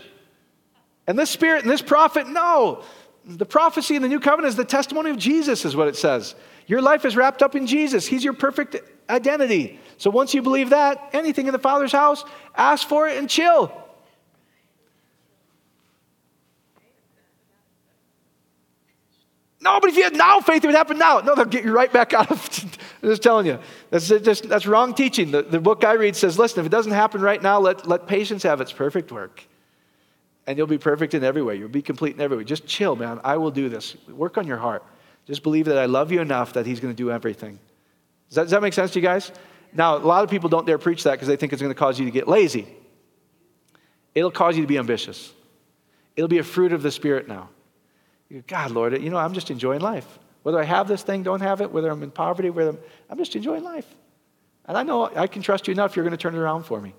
And 1.05 1.17
this 1.17 1.29
spirit 1.29 1.61
and 1.61 1.71
this 1.71 1.83
prophet, 1.83 2.27
no. 2.27 2.83
The 3.23 3.45
prophecy 3.45 3.95
in 3.95 4.01
the 4.01 4.07
new 4.07 4.19
covenant 4.19 4.49
is 4.49 4.55
the 4.55 4.65
testimony 4.65 5.11
of 5.11 5.17
Jesus, 5.17 5.65
is 5.65 5.75
what 5.75 5.87
it 5.87 5.95
says. 5.95 6.33
Your 6.65 6.81
life 6.81 7.05
is 7.05 7.15
wrapped 7.15 7.43
up 7.43 7.55
in 7.55 7.67
Jesus. 7.67 8.07
He's 8.07 8.23
your 8.23 8.33
perfect 8.33 8.75
identity. 9.07 9.79
So 9.97 10.09
once 10.09 10.33
you 10.33 10.41
believe 10.41 10.71
that, 10.71 11.11
anything 11.13 11.45
in 11.45 11.53
the 11.53 11.59
Father's 11.59 11.91
house, 11.91 12.25
ask 12.55 12.87
for 12.87 13.07
it 13.07 13.17
and 13.17 13.29
chill. 13.29 13.71
No, 19.67 19.81
but 19.81 19.89
if 19.89 19.97
you 19.97 20.03
had 20.03 20.15
now 20.15 20.39
faith, 20.39 20.63
it 20.63 20.67
would 20.67 20.75
happen 20.75 20.97
now. 20.97 21.19
No, 21.19 21.35
they'll 21.35 21.43
get 21.43 21.65
you 21.65 21.73
right 21.73 21.91
back 21.91 22.13
out 22.19 22.31
of. 22.31 22.39
I'm 23.03 23.09
just 23.09 23.21
telling 23.21 23.45
you. 23.45 23.59
That's, 23.89 24.07
just, 24.07 24.47
that's 24.47 24.65
wrong 24.65 24.93
teaching. 24.93 25.29
The, 25.29 25.41
the 25.41 25.59
book 25.59 25.83
I 25.83 25.93
read 25.93 26.15
says, 26.15 26.39
listen, 26.39 26.61
if 26.61 26.67
it 26.67 26.69
doesn't 26.69 26.93
happen 26.93 27.19
right 27.19 27.41
now, 27.41 27.59
let, 27.59 27.85
let 27.85 28.07
patience 28.07 28.43
have 28.43 28.61
its 28.61 28.71
perfect 28.71 29.11
work. 29.11 29.43
And 30.45 30.57
you'll 30.57 30.67
be 30.67 30.77
perfect 30.77 31.15
in 31.15 31.23
every 31.25 31.41
way. 31.41 31.57
You'll 31.57 31.67
be 31.67 31.81
complete 31.81 32.15
in 32.15 32.21
every 32.21 32.37
way. 32.37 32.45
Just 32.45 32.65
chill, 32.65 32.95
man. 32.95 33.19
I 33.25 33.35
will 33.35 33.51
do 33.51 33.67
this. 33.67 33.97
Work 34.07 34.37
on 34.37 34.47
your 34.47 34.55
heart. 34.55 34.85
Just 35.25 35.43
believe 35.43 35.65
that 35.65 35.77
I 35.77 35.85
love 35.85 36.13
you 36.13 36.21
enough 36.21 36.53
that 36.53 36.65
He's 36.65 36.79
going 36.79 36.93
to 36.93 36.97
do 36.97 37.11
everything. 37.11 37.59
Does 38.29 38.35
that, 38.35 38.43
does 38.43 38.51
that 38.51 38.61
make 38.61 38.73
sense 38.73 38.91
to 38.91 38.99
you 38.99 39.05
guys? 39.05 39.33
Now, 39.73 39.97
a 39.97 39.99
lot 39.99 40.23
of 40.23 40.29
people 40.29 40.47
don't 40.47 40.65
dare 40.65 40.77
preach 40.77 41.03
that 41.03 41.11
because 41.11 41.27
they 41.27 41.35
think 41.35 41.51
it's 41.51 41.61
going 41.61 41.73
to 41.73 41.77
cause 41.77 41.99
you 41.99 42.05
to 42.05 42.11
get 42.11 42.25
lazy. 42.25 42.67
It'll 44.15 44.31
cause 44.31 44.55
you 44.55 44.63
to 44.63 44.67
be 44.67 44.77
ambitious. 44.77 45.33
It'll 46.15 46.29
be 46.29 46.37
a 46.37 46.43
fruit 46.43 46.71
of 46.71 46.81
the 46.81 46.91
Spirit 46.91 47.27
now. 47.27 47.49
God, 48.47 48.71
Lord, 48.71 49.01
you 49.01 49.09
know, 49.09 49.17
I'm 49.17 49.33
just 49.33 49.51
enjoying 49.51 49.81
life. 49.81 50.19
Whether 50.43 50.59
I 50.59 50.63
have 50.63 50.87
this 50.87 51.03
thing, 51.03 51.23
don't 51.23 51.41
have 51.41 51.61
it, 51.61 51.71
whether 51.71 51.89
I'm 51.89 52.03
in 52.03 52.11
poverty, 52.11 52.49
whether 52.49 52.71
I'm, 52.71 52.79
I'm 53.09 53.17
just 53.17 53.35
enjoying 53.35 53.63
life. 53.63 53.87
And 54.65 54.77
I 54.77 54.83
know 54.83 55.05
I 55.05 55.27
can 55.27 55.41
trust 55.41 55.67
you 55.67 55.71
enough, 55.71 55.95
you're 55.95 56.03
going 56.03 56.11
to 56.11 56.17
turn 56.17 56.35
it 56.35 56.39
around 56.39 56.63
for 56.63 56.79
me. 56.79 56.93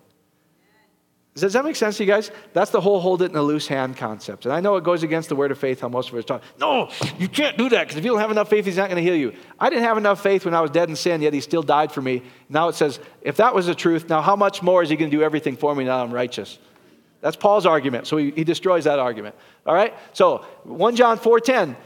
Does 1.34 1.52
that 1.52 1.64
make 1.64 1.76
sense 1.76 1.98
to 1.98 2.04
you 2.04 2.10
guys? 2.10 2.30
That's 2.52 2.70
the 2.70 2.80
whole 2.80 3.00
hold 3.00 3.22
it 3.22 3.30
in 3.30 3.36
a 3.36 3.42
loose 3.42 3.68
hand 3.68 3.96
concept. 3.96 4.44
And 4.44 4.52
I 4.52 4.60
know 4.60 4.76
it 4.76 4.84
goes 4.84 5.02
against 5.02 5.28
the 5.28 5.36
word 5.36 5.52
of 5.52 5.58
faith, 5.58 5.80
how 5.80 5.88
most 5.88 6.10
of 6.10 6.16
us 6.16 6.24
talk. 6.24 6.42
No, 6.58 6.90
you 7.18 7.28
can't 7.28 7.56
do 7.56 7.68
that 7.68 7.84
because 7.84 7.96
if 7.96 8.04
you 8.04 8.10
don't 8.10 8.20
have 8.20 8.30
enough 8.30 8.50
faith, 8.50 8.64
he's 8.64 8.76
not 8.76 8.88
going 8.90 9.02
to 9.02 9.08
heal 9.08 9.18
you. 9.18 9.34
I 9.58 9.70
didn't 9.70 9.84
have 9.84 9.98
enough 9.98 10.22
faith 10.22 10.44
when 10.44 10.54
I 10.54 10.60
was 10.60 10.70
dead 10.70 10.88
in 10.88 10.96
sin, 10.96 11.22
yet 11.22 11.32
he 11.32 11.40
still 11.40 11.62
died 11.62 11.92
for 11.92 12.02
me. 12.02 12.22
Now 12.48 12.68
it 12.68 12.74
says, 12.74 12.98
if 13.22 13.36
that 13.36 13.54
was 13.54 13.66
the 13.66 13.74
truth, 13.74 14.08
now 14.08 14.20
how 14.20 14.34
much 14.34 14.62
more 14.62 14.82
is 14.82 14.90
he 14.90 14.96
going 14.96 15.10
to 15.10 15.16
do 15.16 15.22
everything 15.22 15.56
for 15.56 15.74
me 15.74 15.84
now 15.84 16.02
I'm 16.02 16.12
righteous? 16.12 16.58
That's 17.20 17.36
Paul's 17.36 17.66
argument. 17.66 18.06
So 18.06 18.16
he, 18.16 18.30
he 18.30 18.44
destroys 18.44 18.84
that 18.84 18.98
argument. 18.98 19.34
All 19.66 19.74
right? 19.74 19.94
So 20.12 20.44
1 20.64 20.96
John 20.96 21.18
4:10. 21.18 21.76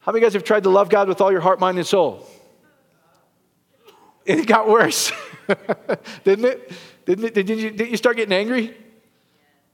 How 0.00 0.12
many 0.12 0.18
of 0.18 0.22
you 0.22 0.26
guys 0.26 0.34
have 0.34 0.44
tried 0.44 0.64
to 0.64 0.70
love 0.70 0.90
God 0.90 1.08
with 1.08 1.20
all 1.20 1.32
your 1.32 1.40
heart, 1.40 1.60
mind, 1.60 1.78
and 1.78 1.86
soul? 1.86 2.28
And 4.26 4.40
it 4.40 4.46
got 4.46 4.68
worse. 4.68 5.12
didn't 6.24 6.44
it? 6.44 6.72
Didn't, 7.06 7.24
it? 7.24 7.34
Did 7.34 7.48
you, 7.48 7.70
didn't 7.70 7.90
you 7.90 7.96
start 7.96 8.16
getting 8.16 8.34
angry? 8.34 8.76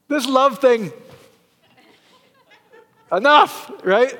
This 0.08 0.26
love 0.26 0.60
thing. 0.60 0.92
Enough, 3.12 3.72
right? 3.82 4.18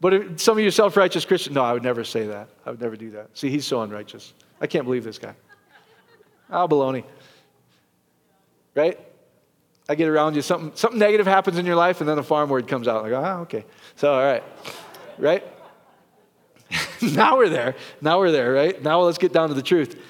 But 0.00 0.14
if, 0.14 0.40
some 0.40 0.58
of 0.58 0.64
you 0.64 0.70
self 0.70 0.96
righteous 0.96 1.24
Christians, 1.24 1.54
no, 1.54 1.62
I 1.62 1.72
would 1.72 1.82
never 1.82 2.04
say 2.04 2.26
that. 2.26 2.48
I 2.66 2.70
would 2.70 2.80
never 2.80 2.96
do 2.96 3.10
that. 3.12 3.30
See, 3.38 3.48
he's 3.48 3.64
so 3.64 3.80
unrighteous. 3.82 4.34
I 4.60 4.66
can't 4.66 4.84
believe 4.84 5.04
this 5.04 5.18
guy. 5.18 5.34
Oh, 6.50 6.68
baloney. 6.68 7.04
Right? 8.74 8.98
I 9.88 9.94
get 9.94 10.08
around 10.08 10.36
you, 10.36 10.42
something, 10.42 10.72
something 10.74 10.98
negative 10.98 11.26
happens 11.26 11.58
in 11.58 11.66
your 11.66 11.76
life, 11.76 12.00
and 12.00 12.08
then 12.08 12.18
a 12.18 12.22
farm 12.22 12.48
word 12.48 12.68
comes 12.68 12.86
out. 12.86 13.02
Like, 13.02 13.12
ah, 13.12 13.40
okay. 13.40 13.64
So, 13.96 14.12
all 14.12 14.24
right. 14.24 14.42
Right? 15.18 15.44
now 17.02 17.36
we're 17.36 17.48
there. 17.48 17.74
Now 18.00 18.18
we're 18.18 18.30
there, 18.30 18.52
right? 18.52 18.80
Now 18.82 19.00
let's 19.02 19.18
get 19.18 19.32
down 19.32 19.48
to 19.48 19.54
the 19.54 19.62
truth. 19.62 20.00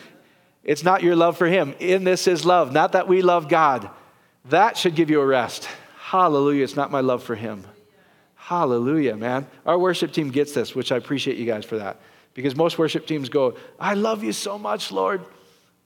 It's 0.63 0.85
not 0.85 1.03
your 1.03 1.17
love 1.17 1.37
for 1.37 1.47
Him. 1.47 1.75
In 1.81 2.05
this 2.05 2.29
is 2.29 2.45
love, 2.45 2.73
not 2.73 2.93
that 2.93 3.09
we 3.09 3.23
love 3.23 3.49
God. 3.49 3.91
That 4.47 4.77
should 4.77 4.95
give 4.95 5.11
you 5.11 5.21
a 5.21 5.27
rest. 5.27 5.69
Hallelujah. 5.99 6.65
It's 6.65 6.77
not 6.77 6.91
my 6.91 7.01
love 7.01 7.23
for 7.23 7.35
Him. 7.35 7.65
Hallelujah, 8.35 9.17
man. 9.17 9.47
Our 9.65 9.79
worship 9.79 10.13
team 10.13 10.31
gets 10.31 10.53
this, 10.53 10.75
which 10.75 10.93
I 10.93 10.97
appreciate 10.97 11.39
you 11.39 11.47
guys 11.47 11.65
for 11.65 11.79
that. 11.79 12.01
Because 12.35 12.55
most 12.57 12.79
worship 12.79 13.07
teams 13.07 13.29
go, 13.29 13.57
I 13.79 13.95
love 13.95 14.23
you 14.23 14.33
so 14.33 14.59
much, 14.59 14.93
Lord. 14.93 15.25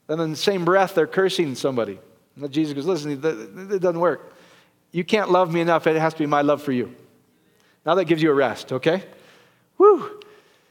And 0.09 0.21
in 0.21 0.31
the 0.31 0.37
same 0.37 0.65
breath, 0.65 0.95
they're 0.95 1.07
cursing 1.07 1.55
somebody. 1.55 1.99
And 2.37 2.51
Jesus 2.51 2.75
goes, 2.75 2.87
listen, 2.87 3.13
it 3.13 3.81
doesn't 3.81 4.01
work. 4.01 4.35
You 4.93 5.05
can't 5.05 5.31
love 5.31 5.53
me 5.53 5.61
enough. 5.61 5.87
It 5.87 5.97
has 5.97 6.13
to 6.15 6.19
be 6.19 6.27
my 6.27 6.43
love 6.43 6.63
for 6.63 6.73
you. 6.73 6.95
Now 7.85 7.95
that 7.95 8.05
gives 8.05 8.23
you 8.23 8.31
a 8.31 8.35
rest, 8.35 8.73
okay? 8.73 9.03
Whew. 9.79 10.21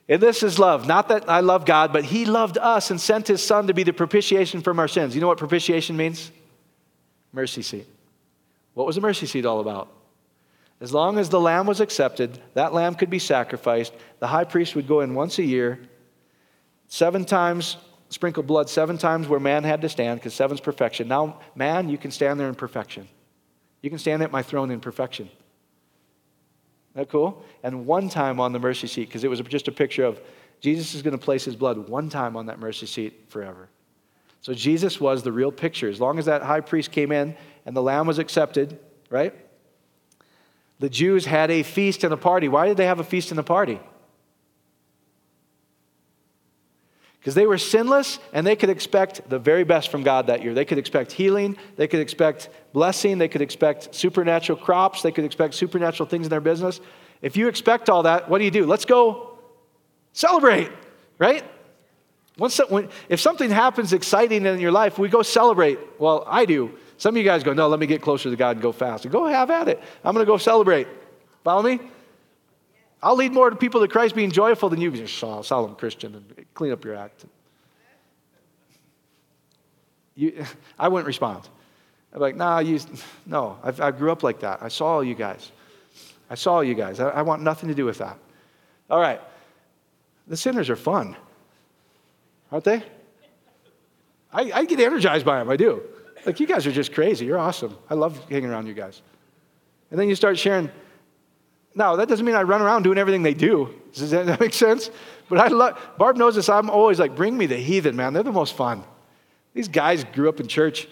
And 0.08 0.22
this 0.22 0.44
is 0.44 0.60
love. 0.60 0.88
Not 0.88 1.08
that 1.08 1.30
I 1.30 1.40
love 1.40 1.66
God, 1.66 1.92
but 1.92 2.06
He 2.06 2.26
loved 2.26 2.58
us 2.58 2.92
and 2.92 3.02
sent 3.02 3.28
His 3.28 3.44
Son 3.44 3.68
to 3.68 3.74
be 3.74 3.84
the 3.84 3.94
propitiation 3.94 4.62
from 4.62 4.80
our 4.80 4.88
sins. 4.88 5.16
You 5.16 5.22
know 5.22 5.28
what 5.28 5.40
propitiation 5.40 5.98
means? 5.98 6.32
Mercy 7.34 7.64
seat. 7.64 7.88
What 8.76 8.86
was 8.86 8.96
the 8.96 9.02
mercy 9.02 9.26
seat 9.26 9.46
all 9.46 9.60
about? 9.60 9.92
As 10.82 10.94
long 10.94 11.18
as 11.18 11.30
the 11.30 11.40
lamb 11.40 11.66
was 11.66 11.80
accepted, 11.80 12.40
that 12.54 12.74
lamb 12.74 12.96
could 12.96 13.10
be 13.10 13.20
sacrificed. 13.20 13.94
The 14.20 14.28
high 14.28 14.44
priest 14.44 14.76
would 14.76 14.88
go 14.88 15.02
in 15.02 15.16
once 15.16 15.40
a 15.40 15.44
year, 15.44 15.80
seven 16.88 17.26
times, 17.26 17.78
sprinkle 18.16 18.44
blood 18.44 18.70
seven 18.70 18.98
times 18.98 19.28
where 19.28 19.42
man 19.42 19.66
had 19.66 19.82
to 19.82 19.90
stand, 19.90 20.22
because 20.22 20.34
seven's 20.34 20.62
perfection. 20.62 21.10
Now, 21.10 21.42
man, 21.54 21.90
you 21.90 21.98
can 21.98 22.12
stand 22.12 22.40
there 22.40 22.48
in 22.48 22.56
perfection. 22.56 23.10
You 23.82 23.90
can 23.90 24.00
stand 24.00 24.24
at 24.24 24.32
my 24.32 24.42
throne 24.42 24.72
in 24.72 24.80
perfection. 24.80 25.26
Isn't 26.94 26.96
that 26.96 27.10
cool? 27.10 27.44
And 27.62 27.86
one 27.86 28.08
time 28.08 28.40
on 28.40 28.54
the 28.54 28.60
mercy 28.60 28.88
seat, 28.88 29.10
because 29.10 29.26
it 29.26 29.30
was 29.30 29.42
just 29.42 29.68
a 29.68 29.72
picture 29.72 30.06
of 30.06 30.22
Jesus 30.62 30.96
is 30.96 31.02
going 31.02 31.12
to 31.12 31.24
place 31.24 31.44
his 31.44 31.58
blood 31.58 31.90
one 31.90 32.10
time 32.10 32.38
on 32.38 32.46
that 32.46 32.58
mercy 32.58 32.86
seat 32.86 33.26
forever. 33.28 33.68
So 34.40 34.54
Jesus 34.54 35.02
was 35.02 35.22
the 35.22 35.34
real 35.34 35.52
picture. 35.52 35.90
As 35.90 36.00
long 36.00 36.18
as 36.18 36.26
that 36.26 36.42
high 36.42 36.62
priest 36.62 36.92
came 36.92 37.12
in 37.12 37.36
and 37.66 37.76
the 37.76 37.82
lamb 37.82 38.08
was 38.08 38.18
accepted, 38.18 38.80
right? 39.10 39.36
The 40.80 40.90
Jews 40.90 41.26
had 41.26 41.52
a 41.52 41.64
feast 41.64 42.06
and 42.06 42.14
a 42.14 42.18
party. 42.18 42.48
Why 42.48 42.68
did 42.68 42.78
they 42.78 42.86
have 42.86 43.02
a 43.02 43.04
feast 43.04 43.32
and 43.32 43.40
a 43.42 43.44
party? 43.44 43.80
Because 47.26 47.34
they 47.34 47.48
were 47.48 47.58
sinless 47.58 48.20
and 48.34 48.46
they 48.46 48.56
could 48.56 48.70
expect 48.70 49.28
the 49.32 49.40
very 49.40 49.64
best 49.64 49.90
from 49.90 50.04
God 50.04 50.28
that 50.28 50.44
year. 50.44 50.54
They 50.54 50.64
could 50.64 50.78
expect 50.78 51.12
healing, 51.12 51.58
they 51.76 51.88
could 51.88 52.00
expect 52.00 52.50
blessing, 52.72 53.18
they 53.18 53.28
could 53.28 53.42
expect 53.42 53.96
supernatural 53.96 54.60
crops, 54.60 55.02
they 55.02 55.12
could 55.12 55.26
expect 55.26 55.56
supernatural 55.56 56.08
things 56.08 56.28
in 56.28 56.30
their 56.30 56.40
business. 56.40 56.80
If 57.24 57.36
you 57.36 57.48
expect 57.48 57.90
all 57.90 58.04
that, 58.04 58.30
what 58.30 58.38
do 58.38 58.44
you 58.44 58.52
do? 58.52 58.68
Let's 58.68 58.86
go 58.86 59.40
celebrate, 60.14 60.70
right? 61.18 61.44
Once, 62.38 62.60
when, 62.70 62.90
if 63.10 63.20
something 63.20 63.50
happens 63.50 63.92
exciting 63.92 64.46
in 64.46 64.60
your 64.60 64.72
life, 64.72 65.00
we 65.00 65.10
go 65.10 65.24
celebrate. 65.24 65.80
Well, 65.98 66.26
I 66.28 66.46
do. 66.46 66.78
Some 66.98 67.16
of 67.16 67.18
you 67.18 67.24
guys 67.24 67.44
go, 67.44 67.54
no, 67.54 67.68
let 67.68 67.80
me 67.80 67.88
get 67.88 68.04
closer 68.04 68.30
to 68.30 68.36
God 68.36 68.58
and 68.58 68.62
go 68.62 68.72
fast. 68.72 69.10
Go 69.10 69.26
have 69.26 69.50
at 69.50 69.68
it. 69.68 69.82
I'm 70.04 70.14
going 70.14 70.24
to 70.24 70.32
go 70.32 70.38
celebrate. 70.38 70.88
Follow 71.44 71.64
me? 71.64 71.80
I'll 73.02 73.16
lead 73.16 73.34
more 73.34 73.50
to 73.50 73.56
people 73.56 73.82
to 73.82 73.88
Christ 73.88 74.16
being 74.16 74.32
joyful 74.32 74.70
than 74.70 74.82
you 74.82 74.92
being 74.92 75.04
a 75.04 75.08
solemn 75.08 75.76
Christian 75.76 76.16
and 76.16 76.46
clean 76.54 76.72
up 76.72 76.84
your 76.84 76.96
act. 76.96 77.26
You, 80.16 80.46
I 80.80 80.88
wouldn't 80.88 81.08
respond. 81.08 81.48
I'm 82.14 82.22
like, 82.22 82.36
nah, 82.36 82.60
you, 82.60 82.80
no, 83.26 83.58
I've, 83.62 83.82
i 83.82 83.92
grew 83.92 84.12
up 84.12 84.24
like 84.24 84.40
that. 84.40 84.60
I 84.62 84.70
saw 84.70 84.88
all 84.88 85.04
you 85.04 85.16
guys. 85.16 85.52
I 86.30 86.36
saw 86.36 86.56
all 86.56 86.64
you 86.64 86.74
guys. 86.74 87.00
I, 87.00 87.10
I 87.10 87.22
want 87.22 87.42
nothing 87.42 87.70
to 87.70 87.76
do 87.76 87.86
with 87.86 87.98
that. 87.98 88.18
All 88.90 89.00
right. 89.00 89.22
The 90.28 90.38
sinners 90.38 90.70
are 90.70 90.76
fun, 90.76 91.16
aren't 92.52 92.64
they? 92.64 92.82
I, 94.32 94.52
I 94.54 94.66
get 94.66 94.80
energized 94.80 95.26
by 95.26 95.40
them. 95.40 95.50
I 95.50 95.58
do. 95.58 95.84
Like, 96.26 96.40
you 96.40 96.48
guys 96.48 96.66
are 96.66 96.72
just 96.72 96.94
crazy. 96.94 97.26
You're 97.26 97.38
awesome. 97.38 97.78
I 97.90 97.94
love 97.94 98.18
hanging 98.30 98.50
around 98.50 98.68
you 98.68 98.74
guys. 98.74 99.02
And 99.92 100.00
then 100.00 100.10
you 100.10 100.16
start 100.16 100.38
sharing. 100.38 100.72
Now, 101.76 101.98
that 101.98 102.08
doesn't 102.08 102.26
mean 102.26 102.36
I 102.36 102.44
run 102.44 102.62
around 102.62 102.84
doing 102.84 102.98
everything 102.98 103.22
they 103.22 103.34
do. 103.34 103.74
Does 103.94 104.12
that 104.12 104.40
make 104.40 104.54
sense? 104.54 104.90
But 105.28 105.40
I 105.40 105.48
love, 105.48 105.80
Barb 105.98 106.16
knows 106.16 106.36
this. 106.36 106.48
I'm 106.48 106.70
always 106.70 107.00
like, 107.00 107.16
bring 107.16 107.38
me 107.38 107.46
the 107.46 107.58
heathen, 107.58 107.96
man. 107.96 108.14
They're 108.14 108.24
the 108.24 108.32
most 108.32 108.56
fun. 108.56 108.84
These 109.54 109.68
guys 109.68 110.04
grew 110.04 110.30
up 110.30 110.40
in 110.40 110.48
church. 110.48 110.88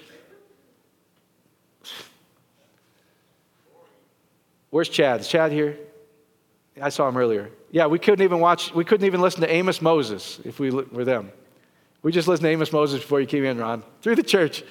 Where's 4.69 4.89
Chad? 4.89 5.21
Is 5.21 5.27
Chad 5.27 5.51
here? 5.51 5.77
I 6.81 6.89
saw 6.89 7.07
him 7.07 7.15
earlier. 7.15 7.51
Yeah, 7.71 7.85
we 7.87 7.99
couldn't 7.99 8.23
even 8.23 8.39
watch, 8.39 8.73
we 8.73 8.83
couldn't 8.83 9.05
even 9.05 9.21
listen 9.21 9.41
to 9.41 9.51
Amos 9.51 9.81
Moses 9.81 10.39
if 10.43 10.59
we 10.59 10.71
were 10.71 11.05
them. 11.05 11.31
We 12.03 12.11
just 12.11 12.27
listened 12.27 12.43
to 12.43 12.49
Amos 12.49 12.73
Moses 12.73 13.01
before 13.01 13.21
you 13.21 13.27
came 13.27 13.45
in, 13.45 13.57
Ron, 13.57 13.81
through 14.01 14.17
the 14.17 14.23
church. 14.23 14.63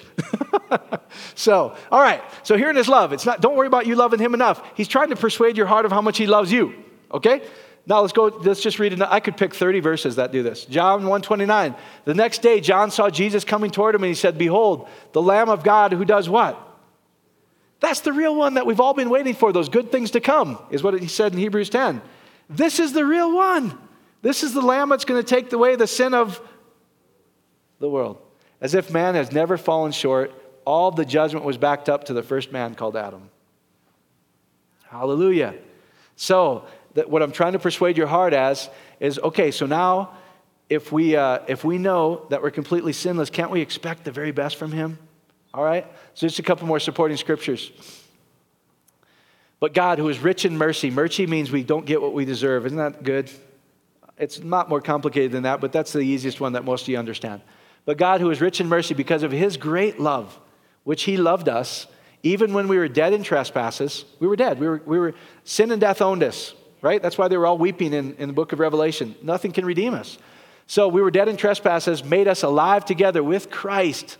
so, 1.35 1.75
all 1.91 2.01
right. 2.01 2.21
So 2.43 2.55
here 2.55 2.69
in 2.69 2.75
his 2.75 2.87
love, 2.87 3.11
it's 3.11 3.25
not, 3.25 3.41
don't 3.41 3.55
worry 3.55 3.65
about 3.65 3.87
you 3.87 3.95
loving 3.95 4.19
him 4.19 4.35
enough. 4.35 4.63
He's 4.75 4.87
trying 4.87 5.09
to 5.09 5.15
persuade 5.15 5.57
your 5.57 5.65
heart 5.65 5.85
of 5.85 5.91
how 5.91 6.01
much 6.01 6.19
he 6.19 6.27
loves 6.27 6.51
you. 6.51 6.75
Okay? 7.11 7.41
Now 7.87 8.01
let's 8.01 8.13
go, 8.13 8.25
let's 8.25 8.61
just 8.61 8.77
read 8.77 8.93
it. 8.93 9.01
I 9.01 9.19
could 9.19 9.35
pick 9.35 9.55
30 9.55 9.79
verses 9.79 10.15
that 10.17 10.31
do 10.31 10.43
this. 10.43 10.65
John 10.65 11.01
129. 11.01 11.75
The 12.05 12.13
next 12.13 12.43
day, 12.43 12.61
John 12.61 12.91
saw 12.91 13.09
Jesus 13.09 13.43
coming 13.43 13.71
toward 13.71 13.95
him 13.95 14.03
and 14.03 14.09
he 14.09 14.15
said, 14.15 14.37
Behold, 14.37 14.87
the 15.11 15.21
Lamb 15.21 15.49
of 15.49 15.63
God 15.63 15.91
who 15.91 16.05
does 16.05 16.29
what? 16.29 16.59
That's 17.79 18.01
the 18.01 18.13
real 18.13 18.35
one 18.35 18.53
that 18.53 18.65
we've 18.65 18.79
all 18.79 18.93
been 18.93 19.09
waiting 19.09 19.33
for, 19.33 19.51
those 19.51 19.69
good 19.69 19.91
things 19.91 20.11
to 20.11 20.21
come, 20.21 20.59
is 20.69 20.83
what 20.83 20.97
he 21.01 21.07
said 21.07 21.33
in 21.33 21.39
Hebrews 21.39 21.69
10. 21.71 22.01
This 22.49 22.79
is 22.79 22.93
the 22.93 23.03
real 23.03 23.35
one. 23.35 23.77
This 24.21 24.43
is 24.43 24.53
the 24.53 24.61
Lamb 24.61 24.89
that's 24.89 25.03
going 25.03 25.21
to 25.21 25.27
take 25.27 25.51
away 25.51 25.75
the 25.75 25.87
sin 25.87 26.13
of 26.13 26.39
the 27.83 27.89
world. 27.89 28.17
As 28.61 28.73
if 28.73 28.91
man 28.91 29.13
has 29.13 29.31
never 29.31 29.57
fallen 29.57 29.91
short, 29.91 30.31
all 30.65 30.89
the 30.89 31.05
judgment 31.05 31.45
was 31.45 31.57
backed 31.57 31.89
up 31.89 32.05
to 32.05 32.13
the 32.13 32.23
first 32.23 32.51
man 32.51 32.75
called 32.75 32.95
Adam. 32.95 33.29
Hallelujah. 34.87 35.53
So, 36.15 36.65
that 36.93 37.09
what 37.09 37.21
I'm 37.21 37.31
trying 37.31 37.53
to 37.53 37.59
persuade 37.59 37.97
your 37.97 38.07
heart 38.07 38.33
as 38.33 38.69
is 38.99 39.19
okay, 39.19 39.51
so 39.51 39.65
now 39.65 40.11
if 40.69 40.91
we, 40.91 41.15
uh, 41.15 41.39
if 41.47 41.63
we 41.65 41.77
know 41.77 42.25
that 42.29 42.41
we're 42.41 42.51
completely 42.51 42.93
sinless, 42.93 43.29
can't 43.29 43.51
we 43.51 43.59
expect 43.59 44.05
the 44.05 44.11
very 44.11 44.31
best 44.31 44.55
from 44.55 44.71
him? 44.71 44.97
All 45.53 45.63
right? 45.63 45.85
So, 46.13 46.25
just 46.25 46.39
a 46.39 46.43
couple 46.43 46.65
more 46.65 46.79
supporting 46.79 47.17
scriptures. 47.17 47.71
But 49.59 49.73
God, 49.73 49.97
who 49.97 50.07
is 50.07 50.19
rich 50.19 50.45
in 50.45 50.57
mercy, 50.57 50.89
mercy 50.89 51.27
means 51.27 51.51
we 51.51 51.63
don't 51.63 51.85
get 51.85 52.01
what 52.01 52.13
we 52.13 52.23
deserve. 52.23 52.65
Isn't 52.65 52.77
that 52.77 53.03
good? 53.03 53.29
It's 54.17 54.39
not 54.39 54.69
more 54.69 54.81
complicated 54.81 55.31
than 55.31 55.43
that, 55.43 55.59
but 55.59 55.73
that's 55.73 55.91
the 55.91 55.99
easiest 55.99 56.39
one 56.39 56.53
that 56.53 56.63
most 56.63 56.83
of 56.83 56.89
you 56.89 56.97
understand. 56.97 57.41
But 57.85 57.97
God, 57.97 58.21
who 58.21 58.29
is 58.31 58.41
rich 58.41 58.61
in 58.61 58.67
mercy 58.67 58.93
because 58.93 59.23
of 59.23 59.31
his 59.31 59.57
great 59.57 59.99
love, 59.99 60.39
which 60.83 61.03
he 61.03 61.17
loved 61.17 61.49
us, 61.49 61.87
even 62.23 62.53
when 62.53 62.67
we 62.67 62.77
were 62.77 62.87
dead 62.87 63.13
in 63.13 63.23
trespasses, 63.23 64.05
we 64.19 64.27
were 64.27 64.37
dead. 64.37 64.59
We 64.59 64.67
were, 64.67 64.81
we 64.85 64.97
were 64.97 65.13
sin 65.43 65.71
and 65.71 65.81
death 65.81 66.01
owned 66.01 66.23
us, 66.23 66.53
right? 66.81 67.01
That's 67.01 67.17
why 67.17 67.27
they 67.27 67.37
were 67.37 67.45
all 67.45 67.57
weeping 67.57 67.93
in, 67.93 68.15
in 68.15 68.29
the 68.29 68.33
book 68.33 68.53
of 68.53 68.59
Revelation. 68.59 69.15
Nothing 69.21 69.51
can 69.51 69.65
redeem 69.65 69.93
us. 69.93 70.17
So 70.67 70.87
we 70.87 71.01
were 71.01 71.11
dead 71.11 71.27
in 71.27 71.35
trespasses, 71.35 72.03
made 72.03 72.27
us 72.27 72.43
alive 72.43 72.85
together 72.85 73.21
with 73.21 73.49
Christ. 73.49 74.17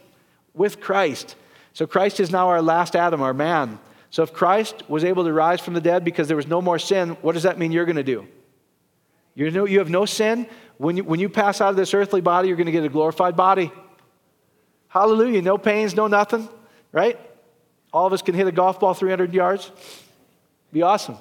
With 0.53 0.81
Christ. 0.81 1.37
So 1.71 1.87
Christ 1.87 2.19
is 2.19 2.29
now 2.31 2.49
our 2.49 2.61
last 2.61 2.95
Adam, 2.95 3.21
our 3.21 3.33
man. 3.33 3.79
So 4.09 4.21
if 4.21 4.33
Christ 4.33 4.83
was 4.89 5.03
able 5.03 5.23
to 5.23 5.33
rise 5.33 5.61
from 5.61 5.73
the 5.73 5.81
dead 5.81 6.03
because 6.03 6.27
there 6.27 6.37
was 6.37 6.45
no 6.45 6.61
more 6.61 6.77
sin, 6.77 7.11
what 7.21 7.33
does 7.33 7.43
that 7.43 7.57
mean 7.57 7.71
you're 7.71 7.85
going 7.85 7.95
to 7.95 8.03
do? 8.03 8.27
You, 9.35 9.49
know, 9.49 9.65
you 9.65 9.79
have 9.79 9.89
no 9.89 10.05
sin. 10.05 10.45
When 10.77 10.97
you, 10.97 11.03
when 11.03 11.19
you 11.19 11.29
pass 11.29 11.61
out 11.61 11.69
of 11.69 11.75
this 11.75 11.93
earthly 11.93 12.21
body, 12.21 12.47
you're 12.47 12.57
going 12.57 12.65
to 12.65 12.71
get 12.71 12.83
a 12.83 12.89
glorified 12.89 13.35
body. 13.35 13.71
Hallelujah. 14.87 15.41
No 15.41 15.57
pains, 15.57 15.95
no 15.95 16.07
nothing, 16.07 16.47
right? 16.91 17.19
All 17.91 18.07
of 18.07 18.13
us 18.13 18.21
can 18.21 18.35
hit 18.35 18.47
a 18.47 18.51
golf 18.51 18.79
ball 18.79 18.93
300 18.93 19.33
yards. 19.33 19.71
Be 20.71 20.81
awesome. 20.81 21.17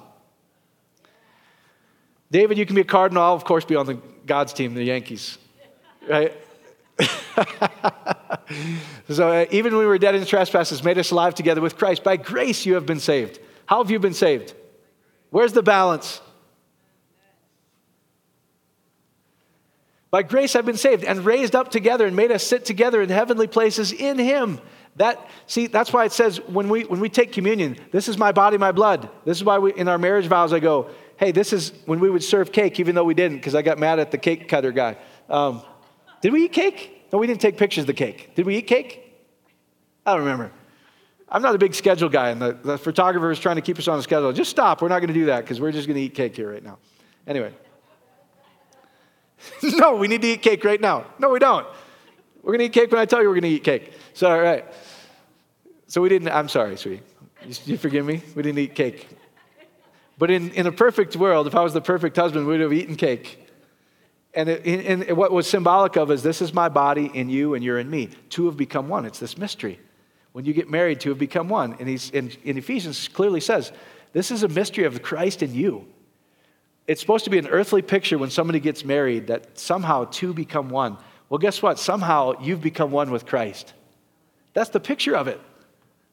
David, 2.31 2.57
you 2.57 2.65
can 2.65 2.75
be 2.75 2.81
a 2.81 2.85
cardinal. 2.85 3.21
I'll, 3.21 3.35
of 3.35 3.45
course, 3.45 3.63
be 3.63 3.75
on 3.75 3.85
the 3.85 3.99
God's 4.25 4.53
team, 4.53 4.73
the 4.73 4.83
Yankees, 4.83 5.37
right? 6.07 6.35
so 9.09 9.29
uh, 9.29 9.45
even 9.51 9.73
when 9.73 9.81
we 9.81 9.85
were 9.85 9.97
dead 9.97 10.15
in 10.15 10.25
trespasses, 10.25 10.83
made 10.83 10.97
us 10.97 11.11
alive 11.11 11.35
together 11.35 11.61
with 11.61 11.77
Christ. 11.77 12.03
By 12.03 12.17
grace 12.17 12.65
you 12.65 12.73
have 12.73 12.85
been 12.85 12.99
saved. 12.99 13.39
How 13.65 13.83
have 13.83 13.91
you 13.91 13.99
been 13.99 14.13
saved? 14.13 14.53
Where's 15.29 15.53
the 15.53 15.63
balance? 15.63 16.21
By 20.13 20.21
grace 20.21 20.55
I've 20.55 20.67
been 20.67 20.77
saved 20.77 21.03
and 21.03 21.25
raised 21.25 21.55
up 21.55 21.71
together 21.71 22.05
and 22.05 22.15
made 22.15 22.31
us 22.31 22.43
sit 22.43 22.65
together 22.65 23.01
in 23.01 23.09
heavenly 23.09 23.47
places 23.47 23.91
in 23.91 24.19
him. 24.19 24.61
That 24.97 25.27
see, 25.47 25.65
that's 25.65 25.91
why 25.91 26.05
it 26.05 26.11
says 26.11 26.37
when 26.41 26.69
we 26.69 26.83
when 26.83 26.99
we 26.99 27.09
take 27.09 27.31
communion, 27.31 27.79
this 27.91 28.07
is 28.07 28.15
my 28.15 28.31
body, 28.31 28.59
my 28.59 28.71
blood. 28.71 29.09
This 29.25 29.37
is 29.37 29.43
why 29.43 29.57
we 29.57 29.73
in 29.73 29.87
our 29.87 29.97
marriage 29.97 30.27
vows 30.27 30.53
I 30.53 30.59
go, 30.59 30.91
hey, 31.17 31.31
this 31.31 31.51
is 31.51 31.73
when 31.87 31.99
we 31.99 32.11
would 32.11 32.23
serve 32.23 32.51
cake, 32.51 32.79
even 32.79 32.93
though 32.93 33.03
we 33.03 33.15
didn't, 33.15 33.37
because 33.37 33.55
I 33.55 33.63
got 33.63 33.79
mad 33.79 33.97
at 33.97 34.11
the 34.11 34.19
cake 34.19 34.47
cutter 34.47 34.71
guy. 34.71 34.97
Um, 35.31 35.63
did 36.21 36.31
we 36.31 36.45
eat 36.45 36.53
cake? 36.53 37.07
No, 37.11 37.17
we 37.17 37.25
didn't 37.25 37.41
take 37.41 37.57
pictures 37.57 37.81
of 37.81 37.87
the 37.87 37.93
cake. 37.93 38.35
Did 38.35 38.45
we 38.45 38.57
eat 38.57 38.67
cake? 38.67 39.15
I 40.05 40.11
don't 40.11 40.19
remember. 40.19 40.51
I'm 41.27 41.41
not 41.41 41.55
a 41.55 41.57
big 41.57 41.73
schedule 41.73 42.09
guy, 42.09 42.29
and 42.29 42.39
the, 42.39 42.53
the 42.53 42.77
photographer 42.77 43.31
is 43.31 43.39
trying 43.39 43.55
to 43.55 43.63
keep 43.63 43.79
us 43.79 43.87
on 43.87 43.97
a 43.97 44.03
schedule. 44.03 44.31
Just 44.31 44.51
stop. 44.51 44.83
We're 44.83 44.89
not 44.89 44.99
going 44.99 45.07
to 45.07 45.19
do 45.19 45.25
that 45.25 45.41
because 45.41 45.59
we're 45.59 45.71
just 45.71 45.87
going 45.87 45.97
to 45.97 46.03
eat 46.03 46.13
cake 46.13 46.35
here 46.35 46.51
right 46.51 46.63
now. 46.63 46.77
Anyway. 47.25 47.51
no, 49.63 49.95
we 49.95 50.07
need 50.07 50.21
to 50.21 50.27
eat 50.27 50.41
cake 50.41 50.63
right 50.63 50.79
now. 50.79 51.05
No, 51.19 51.29
we 51.29 51.39
don't. 51.39 51.67
We're 52.41 52.51
going 52.51 52.59
to 52.59 52.65
eat 52.65 52.73
cake 52.73 52.91
when 52.91 52.99
I 52.99 53.05
tell 53.05 53.21
you 53.21 53.27
we're 53.27 53.35
going 53.35 53.43
to 53.43 53.49
eat 53.49 53.63
cake. 53.63 53.93
So, 54.13 54.29
all 54.29 54.41
right. 54.41 54.65
So 55.87 56.01
we 56.01 56.09
didn't, 56.09 56.29
I'm 56.29 56.49
sorry, 56.49 56.77
sweetie. 56.77 57.03
You, 57.45 57.55
you 57.65 57.77
forgive 57.77 58.05
me? 58.05 58.21
We 58.35 58.43
didn't 58.43 58.59
eat 58.59 58.75
cake. 58.75 59.07
But 60.17 60.29
in, 60.31 60.51
in 60.51 60.67
a 60.67 60.71
perfect 60.71 61.15
world, 61.15 61.47
if 61.47 61.55
I 61.55 61.63
was 61.63 61.73
the 61.73 61.81
perfect 61.81 62.15
husband, 62.15 62.45
we 62.45 62.53
would 62.53 62.61
have 62.61 62.73
eaten 62.73 62.95
cake. 62.95 63.39
And, 64.33 64.49
it, 64.49 64.65
and 64.65 65.17
what 65.17 65.31
was 65.31 65.47
symbolic 65.47 65.95
of 65.95 66.09
is 66.11 66.23
this 66.23 66.41
is 66.41 66.53
my 66.53 66.69
body 66.69 67.11
in 67.13 67.29
you 67.29 67.53
and 67.53 67.63
you're 67.63 67.79
in 67.79 67.89
me. 67.89 68.09
Two 68.29 68.47
have 68.47 68.57
become 68.57 68.89
one. 68.89 69.05
It's 69.05 69.19
this 69.19 69.37
mystery. 69.37 69.79
When 70.31 70.45
you 70.45 70.53
get 70.53 70.69
married, 70.69 70.99
two 70.99 71.09
have 71.09 71.19
become 71.19 71.47
one. 71.47 71.75
And 71.79 71.87
he's, 71.87 72.09
in, 72.09 72.31
in 72.43 72.57
Ephesians 72.57 73.07
clearly 73.07 73.39
says, 73.39 73.71
this 74.11 74.31
is 74.31 74.43
a 74.43 74.47
mystery 74.47 74.85
of 74.85 75.01
Christ 75.03 75.43
in 75.43 75.53
you. 75.53 75.87
It's 76.87 77.01
supposed 77.01 77.23
to 77.25 77.29
be 77.29 77.39
an 77.39 77.47
earthly 77.47 77.81
picture 77.81 78.17
when 78.17 78.29
somebody 78.29 78.59
gets 78.59 78.83
married 78.83 79.27
that 79.27 79.57
somehow 79.57 80.05
two 80.05 80.33
become 80.33 80.69
one. 80.69 80.97
Well, 81.29 81.37
guess 81.37 81.61
what? 81.61 81.79
Somehow 81.79 82.33
you've 82.41 82.61
become 82.61 82.91
one 82.91 83.09
with 83.09 83.25
Christ. 83.25 83.73
That's 84.53 84.69
the 84.69 84.79
picture 84.79 85.15
of 85.15 85.27
it. 85.27 85.39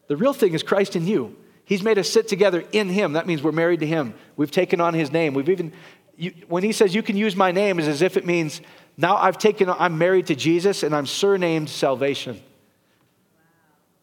The 0.06 0.16
real 0.16 0.32
thing 0.32 0.54
is 0.54 0.62
Christ 0.62 0.96
in 0.96 1.06
you. 1.06 1.36
He's 1.64 1.82
made 1.82 1.98
us 1.98 2.08
sit 2.08 2.26
together 2.26 2.64
in 2.72 2.88
Him. 2.88 3.12
That 3.12 3.26
means 3.26 3.42
we're 3.42 3.52
married 3.52 3.80
to 3.80 3.86
Him. 3.86 4.14
We've 4.36 4.50
taken 4.50 4.80
on 4.80 4.94
His 4.94 5.12
name. 5.12 5.34
We've 5.34 5.48
even, 5.48 5.72
you, 6.16 6.32
when 6.48 6.62
He 6.62 6.72
says 6.72 6.94
you 6.94 7.02
can 7.02 7.16
use 7.16 7.36
my 7.36 7.52
name, 7.52 7.78
is 7.78 7.86
as 7.86 8.02
if 8.02 8.16
it 8.16 8.26
means 8.26 8.60
now 8.96 9.16
I've 9.16 9.38
taken, 9.38 9.68
I'm 9.68 9.98
married 9.98 10.26
to 10.26 10.34
Jesus 10.34 10.82
and 10.82 10.94
I'm 10.94 11.06
surnamed 11.06 11.70
salvation. 11.70 12.40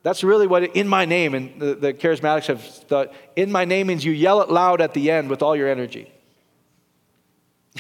That's 0.04 0.24
really 0.24 0.48
what 0.48 0.64
in 0.64 0.88
my 0.88 1.06
name, 1.06 1.34
and 1.34 1.60
the, 1.60 1.76
the 1.76 1.94
charismatics 1.94 2.46
have 2.46 2.62
thought, 2.62 3.14
in 3.36 3.52
my 3.52 3.66
name 3.66 3.88
means 3.88 4.06
you 4.06 4.14
yell 4.14 4.42
it 4.42 4.50
loud 4.50 4.80
at 4.80 4.94
the 4.94 5.12
end 5.12 5.30
with 5.30 5.42
all 5.42 5.56
your 5.56 5.68
energy. 5.68 6.12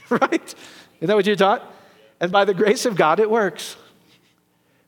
right? 0.10 0.55
Isn't 0.99 1.07
that 1.07 1.15
what 1.15 1.25
you're 1.25 1.36
taught? 1.36 1.73
And 2.19 2.31
by 2.31 2.45
the 2.45 2.53
grace 2.53 2.86
of 2.86 2.95
God, 2.95 3.19
it 3.19 3.29
works. 3.29 3.75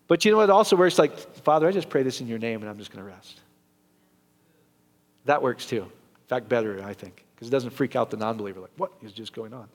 But 0.07 0.25
you 0.25 0.31
know 0.31 0.37
what 0.37 0.49
also 0.49 0.75
works? 0.75 0.97
Like, 0.97 1.17
Father, 1.43 1.67
I 1.67 1.71
just 1.71 1.89
pray 1.89 2.03
this 2.03 2.19
in 2.19 2.27
your 2.27 2.39
name 2.39 2.61
and 2.61 2.69
I'm 2.69 2.77
just 2.77 2.91
going 2.91 3.03
to 3.03 3.09
rest. 3.09 3.39
That 5.25 5.41
works 5.41 5.65
too. 5.65 5.83
In 5.83 6.27
fact, 6.27 6.49
better, 6.49 6.83
I 6.83 6.93
think, 6.93 7.23
because 7.35 7.47
it 7.47 7.51
doesn't 7.51 7.71
freak 7.71 7.95
out 7.95 8.09
the 8.09 8.17
non 8.17 8.37
believer. 8.37 8.59
Like, 8.59 8.71
what 8.77 8.91
is 9.03 9.11
just 9.11 9.33
going 9.33 9.53
on? 9.53 9.67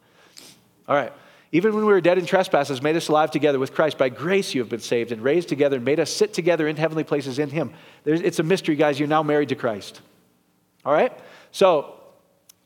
All 0.88 0.96
right. 0.96 1.12
Even 1.52 1.72
when 1.72 1.86
we 1.86 1.92
were 1.92 2.00
dead 2.00 2.18
in 2.18 2.26
trespasses, 2.26 2.82
made 2.82 2.96
us 2.96 3.06
alive 3.06 3.30
together 3.30 3.60
with 3.60 3.72
Christ. 3.72 3.96
By 3.96 4.08
grace 4.08 4.54
you 4.54 4.60
have 4.60 4.68
been 4.68 4.80
saved 4.80 5.12
and 5.12 5.22
raised 5.22 5.48
together 5.48 5.76
and 5.76 5.84
made 5.84 6.00
us 6.00 6.10
sit 6.10 6.34
together 6.34 6.66
in 6.66 6.76
heavenly 6.76 7.04
places 7.04 7.38
in 7.38 7.48
Him. 7.48 7.72
There's, 8.02 8.20
it's 8.20 8.40
a 8.40 8.42
mystery, 8.42 8.74
guys. 8.74 8.98
You're 8.98 9.08
now 9.08 9.22
married 9.22 9.50
to 9.50 9.54
Christ. 9.54 10.00
All 10.84 10.92
right? 10.92 11.12
So, 11.52 11.94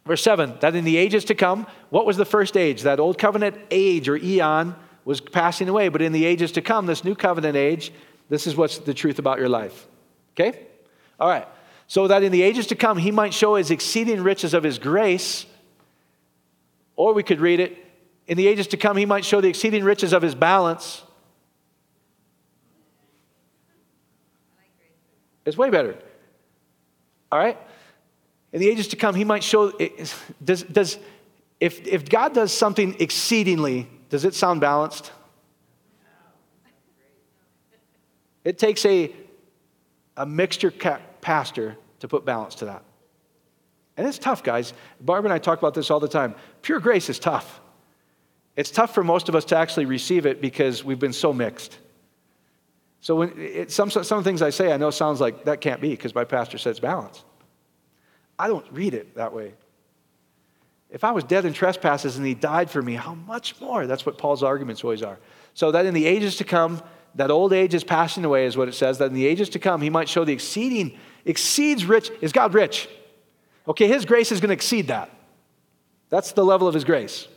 verse 0.08 0.22
7 0.22 0.58
that 0.60 0.74
in 0.74 0.84
the 0.84 0.96
ages 0.96 1.24
to 1.26 1.34
come, 1.34 1.66
what 1.90 2.04
was 2.04 2.16
the 2.16 2.24
first 2.24 2.56
age? 2.56 2.82
That 2.82 2.98
old 2.98 3.18
covenant 3.18 3.56
age 3.70 4.08
or 4.08 4.16
eon 4.16 4.74
was 5.04 5.20
passing 5.20 5.68
away. 5.68 5.88
But 5.88 6.02
in 6.02 6.12
the 6.12 6.24
ages 6.24 6.52
to 6.52 6.62
come, 6.62 6.86
this 6.86 7.04
new 7.04 7.14
covenant 7.14 7.56
age, 7.56 7.92
this 8.28 8.46
is 8.46 8.56
what's 8.56 8.78
the 8.78 8.94
truth 8.94 9.20
about 9.20 9.38
your 9.38 9.48
life. 9.48 9.86
Okay? 10.32 10.66
All 11.20 11.28
right. 11.28 11.46
So 11.86 12.08
that 12.08 12.22
in 12.22 12.32
the 12.32 12.42
ages 12.42 12.66
to 12.68 12.74
come, 12.74 12.98
He 12.98 13.12
might 13.12 13.32
show 13.32 13.54
His 13.54 13.70
exceeding 13.70 14.20
riches 14.22 14.52
of 14.52 14.64
His 14.64 14.78
grace. 14.78 15.46
Or 16.96 17.14
we 17.14 17.22
could 17.22 17.40
read 17.40 17.60
it, 17.60 17.78
in 18.28 18.36
the 18.36 18.46
ages 18.46 18.66
to 18.68 18.76
come, 18.76 18.96
he 18.98 19.06
might 19.06 19.24
show 19.24 19.40
the 19.40 19.48
exceeding 19.48 19.82
riches 19.82 20.12
of 20.12 20.20
his 20.20 20.34
balance. 20.34 21.02
It's 25.46 25.56
way 25.56 25.70
better. 25.70 25.96
All 27.32 27.38
right? 27.38 27.58
In 28.52 28.60
the 28.60 28.68
ages 28.68 28.88
to 28.88 28.96
come, 28.96 29.14
he 29.14 29.24
might 29.24 29.44
show. 29.44 29.72
Does, 30.42 30.62
does, 30.62 30.98
if, 31.60 31.86
if 31.86 32.08
God 32.08 32.34
does 32.34 32.52
something 32.52 32.96
exceedingly, 32.98 33.88
does 34.08 34.24
it 34.24 34.34
sound 34.34 34.60
balanced? 34.60 35.12
It 38.44 38.58
takes 38.58 38.84
a, 38.86 39.12
a 40.16 40.24
mixture 40.24 40.70
pastor 41.20 41.76
to 42.00 42.08
put 42.08 42.24
balance 42.24 42.54
to 42.56 42.66
that. 42.66 42.82
And 43.96 44.06
it's 44.06 44.18
tough, 44.18 44.42
guys. 44.42 44.72
Barbara 45.00 45.30
and 45.30 45.34
I 45.34 45.38
talk 45.38 45.58
about 45.58 45.74
this 45.74 45.90
all 45.90 46.00
the 46.00 46.08
time. 46.08 46.34
Pure 46.62 46.80
grace 46.80 47.10
is 47.10 47.18
tough. 47.18 47.60
It's 48.56 48.70
tough 48.70 48.94
for 48.94 49.04
most 49.04 49.28
of 49.28 49.34
us 49.34 49.44
to 49.46 49.56
actually 49.56 49.86
receive 49.86 50.24
it 50.24 50.40
because 50.40 50.84
we've 50.84 50.98
been 50.98 51.12
so 51.12 51.32
mixed. 51.32 51.78
So 53.00 53.16
when 53.16 53.32
it, 53.36 53.70
some, 53.70 53.90
some 53.90 54.24
things 54.24 54.40
I 54.40 54.50
say 54.50 54.72
I 54.72 54.76
know 54.76 54.90
sounds 54.90 55.20
like 55.20 55.44
that 55.44 55.60
can't 55.60 55.80
be 55.80 55.90
because 55.90 56.14
my 56.14 56.24
pastor 56.24 56.58
says 56.58 56.80
balance. 56.80 57.24
I 58.38 58.48
don't 58.48 58.66
read 58.70 58.94
it 58.94 59.16
that 59.16 59.32
way. 59.32 59.54
If 60.90 61.04
I 61.04 61.12
was 61.12 61.24
dead 61.24 61.44
in 61.44 61.52
trespasses 61.52 62.16
and 62.16 62.26
he 62.26 62.34
died 62.34 62.70
for 62.70 62.80
me, 62.80 62.94
how 62.94 63.14
much 63.14 63.60
more? 63.60 63.86
That's 63.86 64.06
what 64.06 64.16
Paul's 64.16 64.42
arguments 64.42 64.82
always 64.82 65.02
are. 65.02 65.18
So 65.54 65.70
that 65.72 65.84
in 65.84 65.92
the 65.92 66.06
ages 66.06 66.36
to 66.36 66.44
come, 66.44 66.82
that 67.14 67.30
old 67.30 67.52
age 67.52 67.74
is 67.74 67.84
passing 67.84 68.24
away, 68.24 68.46
is 68.46 68.56
what 68.56 68.68
it 68.68 68.74
says, 68.74 68.98
that 68.98 69.06
in 69.06 69.14
the 69.14 69.26
ages 69.26 69.48
to 69.50 69.58
come, 69.58 69.82
he 69.82 69.90
might 69.90 70.08
show 70.08 70.24
the 70.24 70.32
exceeding, 70.32 70.98
exceeds 71.24 71.84
rich. 71.84 72.10
Is 72.20 72.32
God 72.32 72.54
rich? 72.54 72.88
Okay, 73.66 73.86
his 73.86 74.04
grace 74.04 74.32
is 74.32 74.40
going 74.40 74.48
to 74.48 74.54
exceed 74.54 74.88
that. 74.88 75.10
That's 76.08 76.32
the 76.32 76.44
level 76.44 76.68
of 76.68 76.74
his 76.74 76.84
grace. 76.84 77.28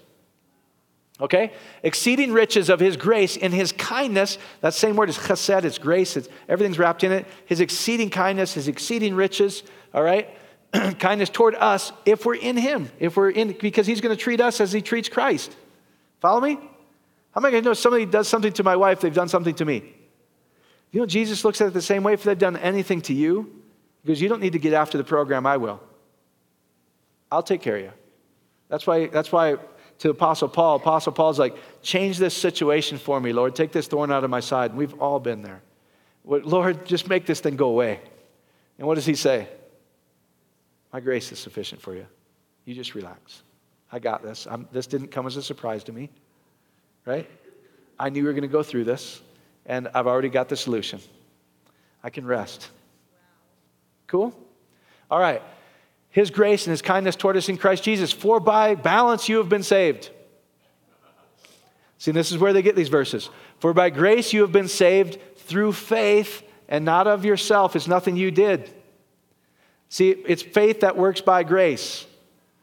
Okay? 1.20 1.52
Exceeding 1.84 2.32
riches 2.32 2.70
of 2.70 2.80
his 2.80 2.96
grace 2.96 3.36
in 3.36 3.52
his 3.52 3.74
kindness. 3.74 4.38
That 4.62 4.74
same 4.74 4.96
word 4.96 5.10
is 5.10 5.18
chesed, 5.18 5.66
it's 5.66 5.78
grace, 5.78 6.16
it's, 6.16 6.30
everything's 6.48 6.80
wrapped 6.80 7.04
in 7.04 7.12
it. 7.12 7.26
His 7.46 7.60
exceeding 7.60 8.10
kindness, 8.10 8.54
his 8.54 8.68
exceeding 8.68 9.14
riches, 9.14 9.64
all 9.94 10.04
right? 10.04 10.30
kindness 11.00 11.30
toward 11.30 11.56
us 11.56 11.92
if 12.06 12.26
we're 12.26 12.36
in 12.36 12.58
him, 12.58 12.90
if 13.00 13.18
we're 13.18 13.30
in, 13.30 13.54
because 13.60 13.88
he's 13.88 14.02
going 14.02 14.16
to 14.16 14.22
treat 14.22 14.40
us 14.42 14.62
as 14.62 14.72
he 14.72 14.82
treats 14.82 15.10
Christ. 15.10 15.56
Follow 16.20 16.42
me? 16.42 16.56
How 16.56 17.40
am 17.40 17.46
I 17.46 17.52
going 17.52 17.64
to 17.64 17.70
know 17.70 17.74
somebody 17.74 18.06
does 18.06 18.28
something 18.28 18.54
to 18.54 18.64
my 18.64 18.76
wife, 18.76 19.02
they've 19.02 19.14
done 19.14 19.30
something 19.30 19.56
to 19.56 19.66
me? 19.66 19.94
You 20.92 21.00
know, 21.00 21.06
Jesus 21.06 21.46
looks 21.46 21.62
at 21.62 21.68
it 21.68 21.74
the 21.74 21.82
same 21.82 22.04
way 22.04 22.14
if 22.14 22.24
they've 22.24 22.38
done 22.38 22.58
anything 22.58 23.02
to 23.04 23.14
you, 23.14 23.62
because 24.04 24.22
you 24.22 24.30
don't 24.30 24.42
need 24.42 24.54
to 24.54 24.60
get 24.60 24.74
after 24.74 24.98
the 24.98 25.04
program, 25.04 25.46
I 25.46 25.58
will. 25.58 25.82
I'll 27.32 27.44
take 27.44 27.62
care 27.62 27.78
of 27.78 27.84
you. 27.84 27.92
That's 28.68 28.86
why, 28.86 29.08
that's 29.08 29.32
why 29.32 29.58
to 30.00 30.10
Apostle 30.10 30.48
Paul. 30.50 30.78
Apostle 30.78 31.12
Paul's 31.12 31.38
like, 31.38 31.56
change 31.82 32.18
this 32.18 32.36
situation 32.36 32.98
for 32.98 33.20
me, 33.20 33.34
Lord. 33.34 33.56
Take 33.56 33.72
this 33.72 33.88
thorn 33.88 34.12
out 34.12 34.24
of 34.24 34.30
my 34.30 34.40
side. 34.40 34.76
We've 34.76 35.00
all 35.00 35.20
been 35.20 35.44
there. 35.44 35.62
Lord, 36.26 36.86
just 36.86 37.08
make 37.08 37.26
this 37.26 37.40
thing 37.40 37.56
go 37.56 37.68
away. 37.68 38.00
And 38.78 38.88
what 38.88 38.96
does 38.96 39.06
he 39.06 39.16
say? 39.16 39.48
My 40.94 41.00
grace 41.00 41.32
is 41.32 41.40
sufficient 41.40 41.82
for 41.82 41.96
you. 41.96 42.06
You 42.66 42.76
just 42.76 42.96
relax. 42.96 43.44
I 43.92 44.00
got 44.00 44.24
this. 44.24 44.48
I'm, 44.50 44.68
this 44.72 44.88
didn't 44.88 45.10
come 45.10 45.28
as 45.28 45.38
a 45.38 45.44
surprise 45.44 45.84
to 45.86 45.92
me, 45.92 46.10
right? 47.06 47.30
I 48.00 48.10
knew 48.10 48.24
we 48.24 48.28
were 48.28 48.34
going 48.34 48.42
to 48.44 48.48
go 48.48 48.64
through 48.64 48.86
this, 48.86 49.22
and 49.66 49.88
I've 49.94 50.08
already 50.08 50.30
got 50.30 50.50
the 50.50 50.56
solution. 50.56 51.00
I 52.04 52.10
can 52.10 52.26
rest. 52.26 52.70
Cool? 54.08 54.36
All 55.10 55.20
right 55.20 55.42
his 56.12 56.30
grace 56.30 56.68
and 56.68 56.72
his 56.72 56.82
kindness 56.82 57.16
toward 57.16 57.38
us 57.38 57.50
in 57.50 57.58
Christ 57.58 57.84
Jesus. 57.84 58.12
For 58.12 58.40
by 58.40 58.76
balance 58.76 59.28
you 59.28 59.38
have 59.38 59.50
been 59.50 59.64
saved. 59.64 60.12
See, 61.98 62.12
this 62.12 62.32
is 62.32 62.38
where 62.38 62.54
they 62.54 62.62
get 62.62 62.76
these 62.76 62.90
verses. 62.90 63.30
For 63.60 63.74
by 63.74 63.90
grace 63.90 64.34
you 64.34 64.42
have 64.42 64.52
been 64.52 64.68
saved 64.68 65.20
through 65.38 65.74
faith 65.74 66.44
and 66.68 66.84
not 66.84 67.08
of 67.08 67.24
yourself. 67.24 67.76
It's 67.76 67.88
nothing 67.88 68.18
you 68.18 68.30
did. 68.30 68.70
See, 69.92 70.10
it's 70.10 70.42
faith 70.42 70.80
that 70.80 70.96
works 70.96 71.20
by 71.20 71.44
grace. 71.44 72.06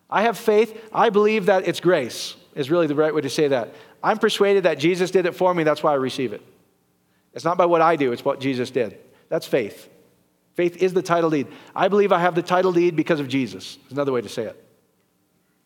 I 0.08 0.22
have 0.22 0.38
faith. 0.38 0.88
I 0.94 1.10
believe 1.10 1.46
that 1.46 1.68
it's 1.68 1.78
grace, 1.78 2.34
is 2.54 2.70
really 2.70 2.86
the 2.86 2.94
right 2.94 3.14
way 3.14 3.20
to 3.20 3.28
say 3.28 3.48
that. 3.48 3.74
I'm 4.02 4.16
persuaded 4.16 4.62
that 4.62 4.78
Jesus 4.78 5.10
did 5.10 5.26
it 5.26 5.34
for 5.34 5.52
me. 5.52 5.62
That's 5.62 5.82
why 5.82 5.92
I 5.92 5.96
receive 5.96 6.32
it. 6.32 6.40
It's 7.34 7.44
not 7.44 7.58
by 7.58 7.66
what 7.66 7.82
I 7.82 7.96
do, 7.96 8.12
it's 8.12 8.24
what 8.24 8.40
Jesus 8.40 8.70
did. 8.70 8.98
That's 9.28 9.46
faith. 9.46 9.90
Faith 10.54 10.82
is 10.82 10.94
the 10.94 11.02
title 11.02 11.28
deed. 11.28 11.48
I 11.76 11.88
believe 11.88 12.12
I 12.12 12.18
have 12.18 12.34
the 12.34 12.42
title 12.42 12.72
deed 12.72 12.96
because 12.96 13.20
of 13.20 13.28
Jesus. 13.28 13.76
Is 13.86 13.92
another 13.92 14.10
way 14.10 14.22
to 14.22 14.28
say 14.28 14.44
it. 14.44 14.64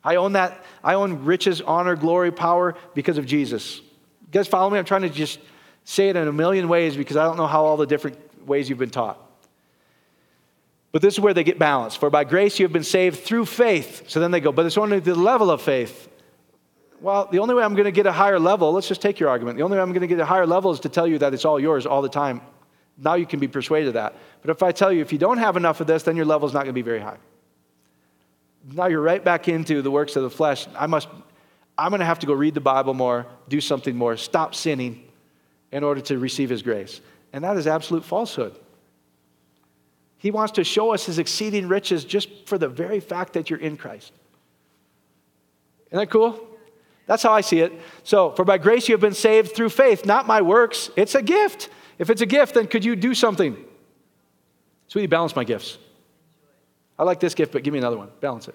I 0.02 0.16
own 0.16 0.32
that. 0.32 0.64
I 0.82 0.94
own 0.94 1.24
riches, 1.24 1.60
honor, 1.60 1.94
glory, 1.94 2.32
power 2.32 2.74
because 2.92 3.18
of 3.18 3.24
Jesus. 3.24 3.78
You 3.78 4.32
guys 4.32 4.48
follow 4.48 4.68
me? 4.68 4.80
I'm 4.80 4.84
trying 4.84 5.02
to 5.02 5.10
just 5.10 5.38
say 5.84 6.08
it 6.08 6.16
in 6.16 6.26
a 6.26 6.32
million 6.32 6.66
ways 6.66 6.96
because 6.96 7.16
I 7.16 7.24
don't 7.24 7.36
know 7.36 7.46
how 7.46 7.64
all 7.64 7.76
the 7.76 7.86
different 7.86 8.18
ways 8.48 8.68
you've 8.68 8.80
been 8.80 8.90
taught. 8.90 9.21
But 10.92 11.02
this 11.02 11.14
is 11.14 11.20
where 11.20 11.34
they 11.34 11.44
get 11.44 11.58
balanced. 11.58 11.98
For 11.98 12.10
by 12.10 12.24
grace 12.24 12.58
you 12.58 12.64
have 12.64 12.72
been 12.72 12.84
saved 12.84 13.20
through 13.20 13.46
faith. 13.46 14.04
So 14.08 14.20
then 14.20 14.30
they 14.30 14.40
go, 14.40 14.52
but 14.52 14.66
it's 14.66 14.78
only 14.78 15.00
the 15.00 15.14
level 15.14 15.50
of 15.50 15.62
faith. 15.62 16.08
Well, 17.00 17.28
the 17.32 17.40
only 17.40 17.54
way 17.54 17.64
I'm 17.64 17.74
going 17.74 17.86
to 17.86 17.92
get 17.92 18.06
a 18.06 18.12
higher 18.12 18.38
level, 18.38 18.72
let's 18.72 18.86
just 18.86 19.02
take 19.02 19.18
your 19.18 19.28
argument. 19.28 19.58
The 19.58 19.64
only 19.64 19.76
way 19.76 19.82
I'm 19.82 19.90
going 19.90 20.02
to 20.02 20.06
get 20.06 20.20
a 20.20 20.24
higher 20.24 20.46
level 20.46 20.70
is 20.70 20.80
to 20.80 20.88
tell 20.88 21.06
you 21.06 21.18
that 21.18 21.34
it's 21.34 21.44
all 21.44 21.58
yours 21.58 21.84
all 21.86 22.02
the 22.02 22.08
time 22.08 22.42
now 22.98 23.14
you 23.14 23.26
can 23.26 23.40
be 23.40 23.48
persuaded 23.48 23.88
of 23.88 23.94
that. 23.94 24.14
But 24.40 24.50
if 24.50 24.62
I 24.62 24.72
tell 24.72 24.92
you, 24.92 25.00
if 25.00 25.12
you 25.12 25.18
don't 25.18 25.38
have 25.38 25.56
enough 25.56 25.80
of 25.80 25.86
this, 25.86 26.02
then 26.02 26.16
your 26.16 26.24
level 26.24 26.46
is 26.48 26.54
not 26.54 26.60
going 26.60 26.70
to 26.70 26.72
be 26.72 26.82
very 26.82 27.00
high. 27.00 27.18
Now 28.72 28.86
you're 28.86 29.00
right 29.00 29.22
back 29.22 29.48
into 29.48 29.82
the 29.82 29.90
works 29.90 30.16
of 30.16 30.22
the 30.22 30.30
flesh. 30.30 30.66
I 30.76 30.86
must, 30.86 31.08
I'm 31.76 31.90
going 31.90 32.00
to 32.00 32.06
have 32.06 32.20
to 32.20 32.26
go 32.26 32.32
read 32.32 32.54
the 32.54 32.60
Bible 32.60 32.94
more, 32.94 33.26
do 33.48 33.60
something 33.60 33.96
more, 33.96 34.16
stop 34.16 34.54
sinning 34.54 35.08
in 35.72 35.82
order 35.82 36.00
to 36.02 36.18
receive 36.18 36.50
His 36.50 36.62
grace. 36.62 37.00
And 37.32 37.42
that 37.44 37.56
is 37.56 37.66
absolute 37.66 38.04
falsehood. 38.04 38.54
He 40.22 40.30
wants 40.30 40.52
to 40.52 40.62
show 40.62 40.94
us 40.94 41.06
His 41.06 41.18
exceeding 41.18 41.66
riches 41.66 42.04
just 42.04 42.28
for 42.46 42.56
the 42.56 42.68
very 42.68 43.00
fact 43.00 43.32
that 43.32 43.50
you're 43.50 43.58
in 43.58 43.76
Christ. 43.76 44.12
Isn't 45.88 45.98
that 45.98 46.10
cool? 46.10 46.38
That's 47.08 47.24
how 47.24 47.32
I 47.32 47.40
see 47.40 47.58
it. 47.58 47.72
So, 48.04 48.30
for 48.30 48.44
by 48.44 48.58
grace 48.58 48.88
you 48.88 48.92
have 48.92 49.00
been 49.00 49.14
saved 49.14 49.56
through 49.56 49.70
faith, 49.70 50.06
not 50.06 50.28
my 50.28 50.40
works. 50.40 50.90
It's 50.94 51.16
a 51.16 51.22
gift. 51.22 51.70
If 51.98 52.08
it's 52.08 52.22
a 52.22 52.26
gift, 52.26 52.54
then 52.54 52.68
could 52.68 52.84
you 52.84 52.94
do 52.94 53.14
something? 53.14 53.56
Sweetie, 54.86 55.08
balance 55.08 55.34
my 55.34 55.42
gifts. 55.42 55.76
I 56.96 57.02
like 57.02 57.18
this 57.18 57.34
gift, 57.34 57.50
but 57.50 57.64
give 57.64 57.72
me 57.72 57.80
another 57.80 57.98
one. 57.98 58.10
Balance 58.20 58.46
it. 58.46 58.54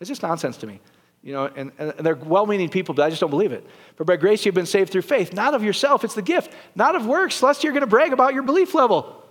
It's 0.00 0.08
just 0.08 0.22
nonsense 0.22 0.58
to 0.58 0.66
me. 0.66 0.80
You 1.22 1.32
know, 1.32 1.46
and, 1.46 1.72
and 1.78 1.94
they're 2.00 2.14
well 2.14 2.44
meaning 2.44 2.68
people, 2.68 2.94
but 2.94 3.06
I 3.06 3.08
just 3.08 3.22
don't 3.22 3.30
believe 3.30 3.52
it. 3.52 3.66
For 3.96 4.04
by 4.04 4.16
grace 4.16 4.44
you've 4.44 4.54
been 4.54 4.66
saved 4.66 4.92
through 4.92 5.02
faith, 5.02 5.32
not 5.32 5.54
of 5.54 5.64
yourself, 5.64 6.04
it's 6.04 6.14
the 6.14 6.20
gift, 6.20 6.52
not 6.74 6.94
of 6.94 7.06
works, 7.06 7.42
lest 7.42 7.64
you're 7.64 7.72
going 7.72 7.80
to 7.80 7.86
brag 7.86 8.12
about 8.12 8.34
your 8.34 8.42
belief 8.42 8.74
level. 8.74 9.24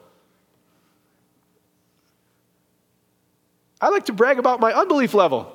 I 3.79 3.89
like 3.89 4.05
to 4.05 4.13
brag 4.13 4.39
about 4.39 4.59
my 4.59 4.73
unbelief 4.73 5.13
level. 5.13 5.53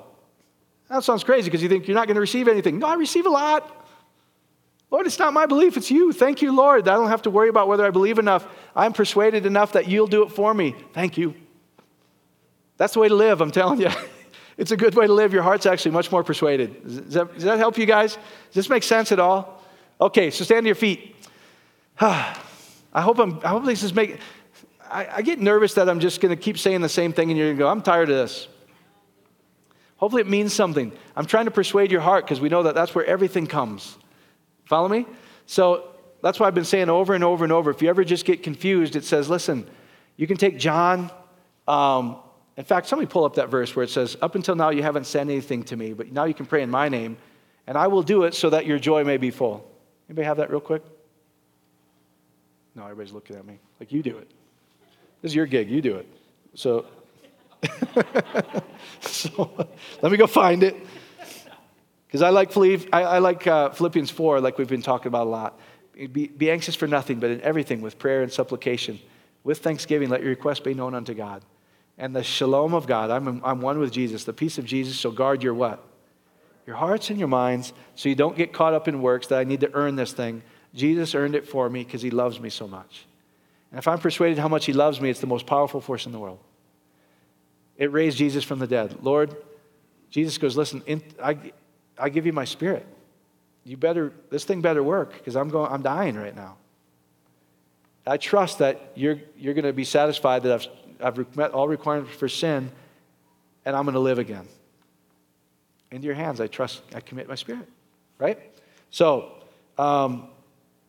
That 0.88 1.04
sounds 1.04 1.24
crazy 1.24 1.46
because 1.46 1.62
you 1.62 1.68
think 1.68 1.88
you're 1.88 1.94
not 1.94 2.06
going 2.06 2.16
to 2.16 2.20
receive 2.20 2.48
anything. 2.48 2.78
No, 2.78 2.86
I 2.86 2.94
receive 2.94 3.26
a 3.26 3.30
lot. 3.30 3.78
Lord, 4.90 5.06
it's 5.06 5.18
not 5.18 5.32
my 5.32 5.46
belief, 5.46 5.78
it's 5.78 5.90
you. 5.90 6.12
Thank 6.12 6.42
you, 6.42 6.54
Lord. 6.54 6.86
I 6.86 6.94
don't 6.94 7.08
have 7.08 7.22
to 7.22 7.30
worry 7.30 7.48
about 7.48 7.66
whether 7.66 7.86
I 7.86 7.90
believe 7.90 8.18
enough. 8.18 8.46
I'm 8.76 8.92
persuaded 8.92 9.46
enough 9.46 9.72
that 9.72 9.88
you'll 9.88 10.06
do 10.06 10.22
it 10.22 10.30
for 10.30 10.52
me. 10.52 10.76
Thank 10.92 11.16
you. 11.16 11.34
That's 12.76 12.92
the 12.92 13.00
way 13.00 13.08
to 13.08 13.14
live, 13.14 13.40
I'm 13.40 13.50
telling 13.50 13.80
you. 13.80 13.90
It's 14.58 14.70
a 14.70 14.76
good 14.76 14.94
way 14.94 15.06
to 15.06 15.12
live. 15.12 15.32
Your 15.32 15.42
heart's 15.42 15.66
actually 15.66 15.92
much 15.92 16.12
more 16.12 16.22
persuaded. 16.22 16.84
Does 16.84 17.14
that, 17.14 17.34
does 17.34 17.44
that 17.44 17.58
help 17.58 17.78
you 17.78 17.86
guys? 17.86 18.14
Does 18.14 18.54
this 18.54 18.68
make 18.68 18.82
sense 18.82 19.10
at 19.10 19.18
all? 19.18 19.62
Okay, 20.00 20.30
so 20.30 20.44
stand 20.44 20.64
to 20.64 20.68
your 20.68 20.74
feet. 20.74 21.16
I 22.00 22.36
hope, 22.94 23.18
I'm, 23.18 23.40
I 23.42 23.48
hope 23.48 23.64
this 23.64 23.82
is 23.82 23.94
making. 23.94 24.18
I, 24.92 25.16
I 25.16 25.22
get 25.22 25.40
nervous 25.40 25.74
that 25.74 25.88
I'm 25.88 26.00
just 26.00 26.20
going 26.20 26.36
to 26.36 26.40
keep 26.40 26.58
saying 26.58 26.82
the 26.82 26.88
same 26.88 27.12
thing 27.12 27.30
and 27.30 27.38
you're 27.38 27.48
going 27.48 27.56
to 27.56 27.62
go, 27.62 27.68
I'm 27.68 27.82
tired 27.82 28.10
of 28.10 28.16
this. 28.16 28.46
Hopefully, 29.96 30.20
it 30.20 30.28
means 30.28 30.52
something. 30.52 30.92
I'm 31.16 31.26
trying 31.26 31.46
to 31.46 31.50
persuade 31.50 31.90
your 31.90 32.00
heart 32.00 32.24
because 32.24 32.40
we 32.40 32.48
know 32.48 32.64
that 32.64 32.74
that's 32.74 32.94
where 32.94 33.04
everything 33.04 33.46
comes. 33.46 33.96
Follow 34.64 34.88
me? 34.88 35.06
So 35.46 35.88
that's 36.22 36.38
why 36.38 36.46
I've 36.46 36.54
been 36.54 36.64
saying 36.64 36.90
over 36.90 37.14
and 37.14 37.24
over 37.24 37.44
and 37.44 37.52
over. 37.52 37.70
If 37.70 37.82
you 37.82 37.88
ever 37.88 38.04
just 38.04 38.24
get 38.24 38.42
confused, 38.42 38.96
it 38.96 39.04
says, 39.04 39.30
listen, 39.30 39.66
you 40.16 40.26
can 40.26 40.36
take 40.36 40.58
John. 40.58 41.10
Um, 41.66 42.16
in 42.56 42.64
fact, 42.64 42.88
somebody 42.88 43.10
pull 43.10 43.24
up 43.24 43.36
that 43.36 43.48
verse 43.48 43.74
where 43.74 43.84
it 43.84 43.90
says, 43.90 44.16
Up 44.20 44.34
until 44.34 44.54
now 44.54 44.70
you 44.70 44.82
haven't 44.82 45.06
said 45.06 45.22
anything 45.22 45.62
to 45.64 45.76
me, 45.76 45.94
but 45.94 46.12
now 46.12 46.24
you 46.24 46.34
can 46.34 46.46
pray 46.46 46.62
in 46.62 46.70
my 46.70 46.88
name, 46.88 47.16
and 47.66 47.78
I 47.78 47.86
will 47.86 48.02
do 48.02 48.24
it 48.24 48.34
so 48.34 48.50
that 48.50 48.66
your 48.66 48.78
joy 48.78 49.04
may 49.04 49.16
be 49.16 49.30
full. 49.30 49.70
Anybody 50.08 50.26
have 50.26 50.36
that 50.36 50.50
real 50.50 50.60
quick? 50.60 50.82
No, 52.74 52.82
everybody's 52.82 53.12
looking 53.12 53.36
at 53.36 53.46
me 53.46 53.58
like 53.80 53.92
you 53.92 54.02
do 54.02 54.18
it. 54.18 54.30
This 55.22 55.30
is 55.30 55.36
your 55.36 55.46
gig, 55.46 55.70
you 55.70 55.80
do 55.80 55.96
it. 55.96 56.06
So, 56.54 56.84
so 59.00 59.68
let 60.02 60.12
me 60.12 60.18
go 60.18 60.26
find 60.26 60.64
it. 60.64 60.76
Because 62.06 62.22
I 62.22 62.30
like, 62.30 62.54
I, 62.92 63.02
I 63.02 63.18
like 63.18 63.46
uh, 63.46 63.70
Philippians 63.70 64.10
4, 64.10 64.40
like 64.40 64.58
we've 64.58 64.68
been 64.68 64.82
talking 64.82 65.06
about 65.06 65.26
a 65.26 65.30
lot. 65.30 65.60
Be, 65.94 66.26
be 66.26 66.50
anxious 66.50 66.74
for 66.74 66.86
nothing, 66.86 67.20
but 67.20 67.30
in 67.30 67.40
everything 67.40 67.80
with 67.80 67.98
prayer 67.98 68.22
and 68.22 68.32
supplication. 68.32 68.98
With 69.44 69.58
thanksgiving, 69.58 70.08
let 70.08 70.20
your 70.20 70.30
requests 70.30 70.60
be 70.60 70.74
known 70.74 70.94
unto 70.94 71.14
God. 71.14 71.42
And 71.96 72.14
the 72.14 72.22
shalom 72.22 72.74
of 72.74 72.86
God, 72.86 73.10
I'm, 73.10 73.42
I'm 73.44 73.60
one 73.60 73.78
with 73.78 73.92
Jesus, 73.92 74.24
the 74.24 74.32
peace 74.32 74.58
of 74.58 74.64
Jesus 74.64 74.96
shall 74.96 75.12
guard 75.12 75.42
your 75.42 75.54
what? 75.54 75.84
Your 76.66 76.76
hearts 76.76 77.10
and 77.10 77.18
your 77.18 77.28
minds, 77.28 77.72
so 77.94 78.08
you 78.08 78.14
don't 78.14 78.36
get 78.36 78.52
caught 78.52 78.74
up 78.74 78.88
in 78.88 79.02
works 79.02 79.28
that 79.28 79.38
I 79.38 79.44
need 79.44 79.60
to 79.60 79.70
earn 79.72 79.96
this 79.96 80.12
thing. 80.12 80.42
Jesus 80.74 81.14
earned 81.14 81.34
it 81.34 81.46
for 81.46 81.68
me 81.68 81.84
because 81.84 82.02
he 82.02 82.10
loves 82.10 82.40
me 82.40 82.50
so 82.50 82.66
much. 82.66 83.06
And 83.72 83.78
if 83.78 83.88
I'm 83.88 83.98
persuaded 83.98 84.38
how 84.38 84.48
much 84.48 84.66
he 84.66 84.74
loves 84.74 85.00
me, 85.00 85.08
it's 85.08 85.20
the 85.20 85.26
most 85.26 85.46
powerful 85.46 85.80
force 85.80 86.04
in 86.04 86.12
the 86.12 86.18
world. 86.18 86.38
It 87.78 87.90
raised 87.90 88.18
Jesus 88.18 88.44
from 88.44 88.58
the 88.58 88.66
dead. 88.66 88.98
Lord, 89.02 89.34
Jesus 90.10 90.36
goes, 90.36 90.58
Listen, 90.58 90.82
in, 90.86 91.02
I, 91.22 91.38
I 91.98 92.10
give 92.10 92.26
you 92.26 92.34
my 92.34 92.44
spirit. 92.44 92.86
You 93.64 93.78
better, 93.78 94.12
this 94.28 94.44
thing 94.44 94.60
better 94.60 94.82
work 94.82 95.14
because 95.14 95.36
I'm 95.36 95.48
going, 95.48 95.72
I'm 95.72 95.80
dying 95.80 96.16
right 96.16 96.36
now. 96.36 96.58
I 98.06 98.18
trust 98.18 98.58
that 98.58 98.92
you're, 98.94 99.18
you're 99.38 99.54
going 99.54 99.64
to 99.64 99.72
be 99.72 99.84
satisfied 99.84 100.42
that 100.42 100.52
I've, 101.00 101.18
I've 101.18 101.36
met 101.36 101.52
all 101.52 101.66
requirements 101.66 102.14
for 102.14 102.28
sin 102.28 102.70
and 103.64 103.74
I'm 103.74 103.84
going 103.84 103.94
to 103.94 104.00
live 104.00 104.18
again. 104.18 104.46
Into 105.90 106.06
your 106.06 106.14
hands, 106.16 106.40
I 106.40 106.46
trust, 106.46 106.82
I 106.94 107.00
commit 107.00 107.26
my 107.28 107.36
spirit, 107.36 107.68
right? 108.18 108.38
So, 108.90 109.32
um, 109.78 110.28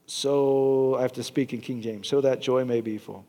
so 0.06 0.96
I 0.96 1.02
have 1.02 1.14
to 1.14 1.24
speak 1.24 1.54
in 1.54 1.62
King 1.62 1.82
James, 1.82 2.08
so 2.08 2.22
that 2.22 2.42
joy 2.42 2.66
may 2.66 2.82
be 2.82 2.98
full. 2.98 3.26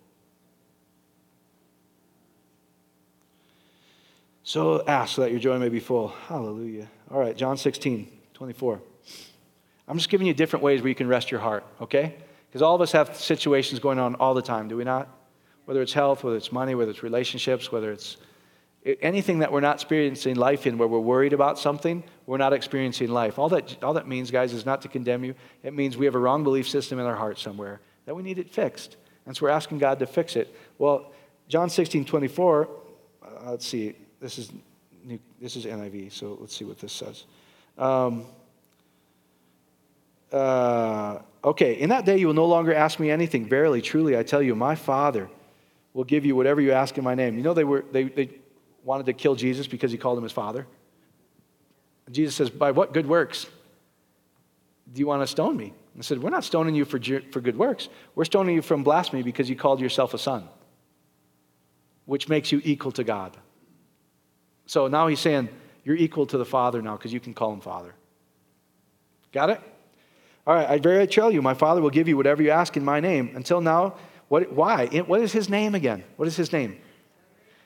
So 4.42 4.84
ask 4.86 5.16
so 5.16 5.22
that 5.22 5.30
your 5.30 5.40
joy 5.40 5.58
may 5.58 5.70
be 5.70 5.80
full. 5.80 6.08
Hallelujah. 6.08 6.88
All 7.10 7.18
right, 7.18 7.36
John 7.36 7.56
16, 7.56 8.10
24. 8.34 8.80
I'm 9.88 9.96
just 9.96 10.10
giving 10.10 10.26
you 10.26 10.34
different 10.34 10.62
ways 10.62 10.82
where 10.82 10.88
you 10.88 10.94
can 10.94 11.08
rest 11.08 11.30
your 11.30 11.40
heart, 11.40 11.64
okay? 11.80 12.14
Because 12.48 12.62
all 12.62 12.74
of 12.74 12.80
us 12.80 12.92
have 12.92 13.16
situations 13.16 13.80
going 13.80 13.98
on 13.98 14.14
all 14.16 14.34
the 14.34 14.42
time, 14.42 14.68
do 14.68 14.76
we 14.76 14.84
not? 14.84 15.08
Whether 15.64 15.82
it's 15.82 15.92
health, 15.92 16.24
whether 16.24 16.36
it's 16.36 16.52
money, 16.52 16.74
whether 16.74 16.90
it's 16.90 17.02
relationships, 17.02 17.72
whether 17.72 17.90
it's 17.90 18.18
anything 19.00 19.38
that 19.38 19.50
we're 19.50 19.60
not 19.60 19.76
experiencing 19.76 20.36
life 20.36 20.66
in 20.66 20.76
where 20.76 20.88
we're 20.88 20.98
worried 20.98 21.32
about 21.32 21.58
something, 21.58 22.04
we're 22.26 22.38
not 22.38 22.52
experiencing 22.52 23.08
life. 23.08 23.38
All 23.38 23.48
that, 23.48 23.82
all 23.82 23.94
that 23.94 24.06
means, 24.06 24.30
guys, 24.30 24.52
is 24.52 24.66
not 24.66 24.82
to 24.82 24.88
condemn 24.88 25.24
you. 25.24 25.34
It 25.62 25.74
means 25.74 25.96
we 25.96 26.04
have 26.04 26.14
a 26.14 26.18
wrong 26.18 26.44
belief 26.44 26.68
system 26.68 26.98
in 26.98 27.06
our 27.06 27.16
heart 27.16 27.38
somewhere 27.38 27.80
that 28.04 28.14
we 28.14 28.22
need 28.22 28.38
it 28.38 28.50
fixed. 28.50 28.96
And 29.26 29.34
so 29.34 29.46
we're 29.46 29.52
asking 29.52 29.78
God 29.78 29.98
to 30.00 30.06
fix 30.06 30.36
it. 30.36 30.54
Well, 30.78 31.12
John 31.48 31.70
16, 31.70 32.04
24, 32.04 32.68
uh, 33.22 33.50
let's 33.50 33.66
see, 33.66 33.94
this 34.20 34.38
is, 34.38 34.52
new, 35.02 35.18
this 35.40 35.56
is 35.56 35.64
NIV, 35.64 36.12
so 36.12 36.36
let's 36.40 36.54
see 36.54 36.64
what 36.64 36.78
this 36.78 36.92
says. 36.92 37.24
Um, 37.78 38.26
uh, 40.30 41.20
okay, 41.42 41.74
in 41.74 41.88
that 41.90 42.04
day 42.04 42.18
you 42.18 42.26
will 42.26 42.34
no 42.34 42.46
longer 42.46 42.74
ask 42.74 42.98
me 42.98 43.10
anything. 43.10 43.48
Verily, 43.48 43.80
truly, 43.80 44.18
I 44.18 44.22
tell 44.22 44.42
you, 44.42 44.54
my 44.54 44.74
Father 44.74 45.30
will 45.94 46.04
give 46.04 46.26
you 46.26 46.36
whatever 46.36 46.60
you 46.60 46.72
ask 46.72 46.98
in 46.98 47.04
my 47.04 47.14
name. 47.14 47.36
You 47.36 47.42
know, 47.42 47.54
they, 47.54 47.64
were, 47.64 47.84
they, 47.92 48.04
they 48.04 48.30
wanted 48.84 49.06
to 49.06 49.12
kill 49.12 49.34
Jesus 49.34 49.66
because 49.66 49.90
he 49.90 49.98
called 49.98 50.18
him 50.18 50.24
his 50.24 50.32
Father. 50.32 50.66
Jesus 52.10 52.34
says, 52.34 52.50
By 52.50 52.70
what 52.70 52.92
good 52.92 53.06
works 53.06 53.46
do 54.92 55.00
you 55.00 55.06
want 55.06 55.22
to 55.22 55.26
stone 55.26 55.56
me? 55.56 55.72
I 55.98 56.02
said, 56.02 56.22
We're 56.22 56.30
not 56.30 56.44
stoning 56.44 56.74
you 56.74 56.84
for, 56.84 57.00
for 57.30 57.40
good 57.40 57.56
works. 57.56 57.88
We're 58.14 58.24
stoning 58.24 58.54
you 58.54 58.62
from 58.62 58.84
blasphemy 58.84 59.22
because 59.22 59.48
you 59.48 59.56
called 59.56 59.80
yourself 59.80 60.14
a 60.14 60.18
son, 60.18 60.48
which 62.04 62.28
makes 62.28 62.52
you 62.52 62.60
equal 62.64 62.92
to 62.92 63.04
God. 63.04 63.36
So 64.66 64.88
now 64.88 65.06
he's 65.06 65.20
saying, 65.20 65.48
You're 65.84 65.96
equal 65.96 66.26
to 66.26 66.38
the 66.38 66.44
Father 66.44 66.82
now 66.82 66.96
because 66.96 67.12
you 67.12 67.20
can 67.20 67.34
call 67.34 67.52
him 67.52 67.60
Father. 67.60 67.94
Got 69.32 69.50
it? 69.50 69.60
All 70.46 70.54
right, 70.54 70.68
I 70.68 70.78
very 70.78 71.06
tell 71.06 71.30
you, 71.30 71.40
my 71.40 71.54
Father 71.54 71.80
will 71.80 71.90
give 71.90 72.06
you 72.06 72.16
whatever 72.18 72.42
you 72.42 72.50
ask 72.50 72.76
in 72.76 72.84
my 72.84 73.00
name. 73.00 73.32
Until 73.34 73.62
now, 73.62 73.94
what, 74.28 74.52
why? 74.52 74.86
What 74.86 75.22
is 75.22 75.32
his 75.32 75.48
name 75.48 75.74
again? 75.74 76.04
What 76.16 76.28
is 76.28 76.36
his 76.36 76.52
name? 76.52 76.78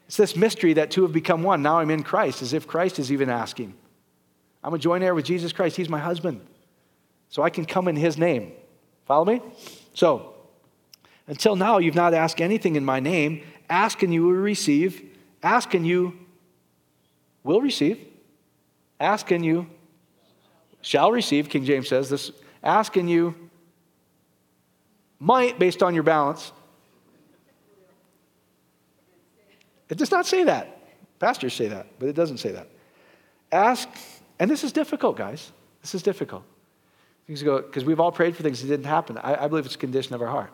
It's 0.09 0.17
this 0.17 0.35
mystery 0.35 0.73
that 0.73 0.91
two 0.91 1.03
have 1.03 1.13
become 1.13 1.43
one. 1.43 1.63
Now 1.63 1.79
I'm 1.79 1.91
in 1.91 2.03
Christ, 2.03 2.41
as 2.41 2.55
if 2.55 2.67
Christ 2.67 2.99
is 2.99 3.13
even 3.13 3.29
asking. 3.29 3.75
I'm 4.65 4.73
a 4.73 4.79
joint 4.79 5.05
heir 5.05 5.15
with 5.15 5.27
Jesus 5.27 5.53
Christ. 5.53 5.77
He's 5.77 5.91
my 5.91 5.99
husband. 5.99 6.41
So 7.29 7.43
I 7.43 7.51
can 7.51 7.67
come 7.67 7.89
in 7.89 7.97
his 7.97 8.17
name. 8.17 8.53
Follow 9.07 9.27
me? 9.27 9.43
So, 9.93 10.35
until 11.27 11.57
now, 11.57 11.77
you've 11.77 11.95
not 11.95 12.15
asked 12.15 12.41
anything 12.41 12.75
in 12.75 12.87
my 12.87 13.01
name. 13.01 13.43
Ask 13.69 14.03
and 14.03 14.13
you 14.13 14.25
will 14.25 14.33
receive. 14.33 15.03
Ask 15.43 15.75
and 15.75 15.87
you 15.87 16.19
will 17.45 17.61
receive. 17.61 18.03
Ask 18.99 19.31
and 19.31 19.45
you 19.45 19.69
shall 20.81 21.13
receive, 21.13 21.51
King 21.51 21.65
James 21.65 21.89
says 21.89 22.09
this. 22.09 22.33
Ask 22.63 22.97
and 22.97 23.11
you 23.11 23.35
might, 25.19 25.59
based 25.59 25.83
on 25.83 25.95
your 25.95 26.03
balance. 26.03 26.53
It 29.89 29.99
does 29.99 30.11
not 30.11 30.26
say 30.26 30.45
that. 30.45 30.74
Pastors 31.18 31.55
say 31.55 31.68
that, 31.68 31.86
but 31.99 32.09
it 32.09 32.14
doesn't 32.14 32.39
say 32.39 32.53
that. 32.53 32.68
Ask, 33.51 33.89
and 34.39 34.51
this 34.51 34.62
is 34.62 34.72
difficult, 34.72 35.16
guys. 35.16 35.53
This 35.82 35.95
is 35.95 36.03
difficult. 36.03 36.45
Things 37.26 37.43
go, 37.43 37.61
Because 37.61 37.84
we've 37.84 38.01
all 38.01 38.12
prayed 38.12 38.36
for 38.36 38.43
things 38.43 38.62
that 38.62 38.68
didn't 38.68 38.86
happen. 38.86 39.18
I, 39.18 39.45
I 39.45 39.49
believe 39.49 39.66
it's 39.66 39.74
a 39.74 39.78
condition 39.78 40.14
of 40.14 40.22
our 40.22 40.28
heart. 40.28 40.53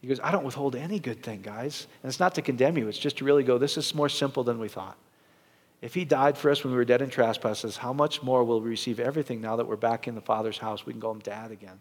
He 0.00 0.08
goes, 0.08 0.20
I 0.22 0.30
don't 0.30 0.44
withhold 0.44 0.76
any 0.76 0.98
good 0.98 1.22
thing, 1.22 1.42
guys. 1.42 1.86
And 2.02 2.08
it's 2.08 2.20
not 2.20 2.34
to 2.36 2.42
condemn 2.42 2.78
you, 2.78 2.88
it's 2.88 2.98
just 2.98 3.18
to 3.18 3.24
really 3.24 3.42
go, 3.42 3.58
this 3.58 3.76
is 3.76 3.94
more 3.94 4.08
simple 4.08 4.44
than 4.44 4.58
we 4.58 4.68
thought. 4.68 4.96
If 5.82 5.94
he 5.94 6.04
died 6.04 6.36
for 6.36 6.50
us 6.50 6.62
when 6.62 6.72
we 6.72 6.76
were 6.76 6.84
dead 6.84 7.00
in 7.00 7.08
trespasses, 7.08 7.76
how 7.76 7.92
much 7.92 8.22
more 8.22 8.44
will 8.44 8.60
we 8.60 8.68
receive 8.68 9.00
everything 9.00 9.40
now 9.40 9.56
that 9.56 9.66
we're 9.66 9.76
back 9.76 10.08
in 10.08 10.14
the 10.14 10.20
Father's 10.20 10.58
house? 10.58 10.84
We 10.84 10.92
can 10.92 11.00
call 11.00 11.12
him 11.12 11.20
dad 11.20 11.50
again. 11.50 11.80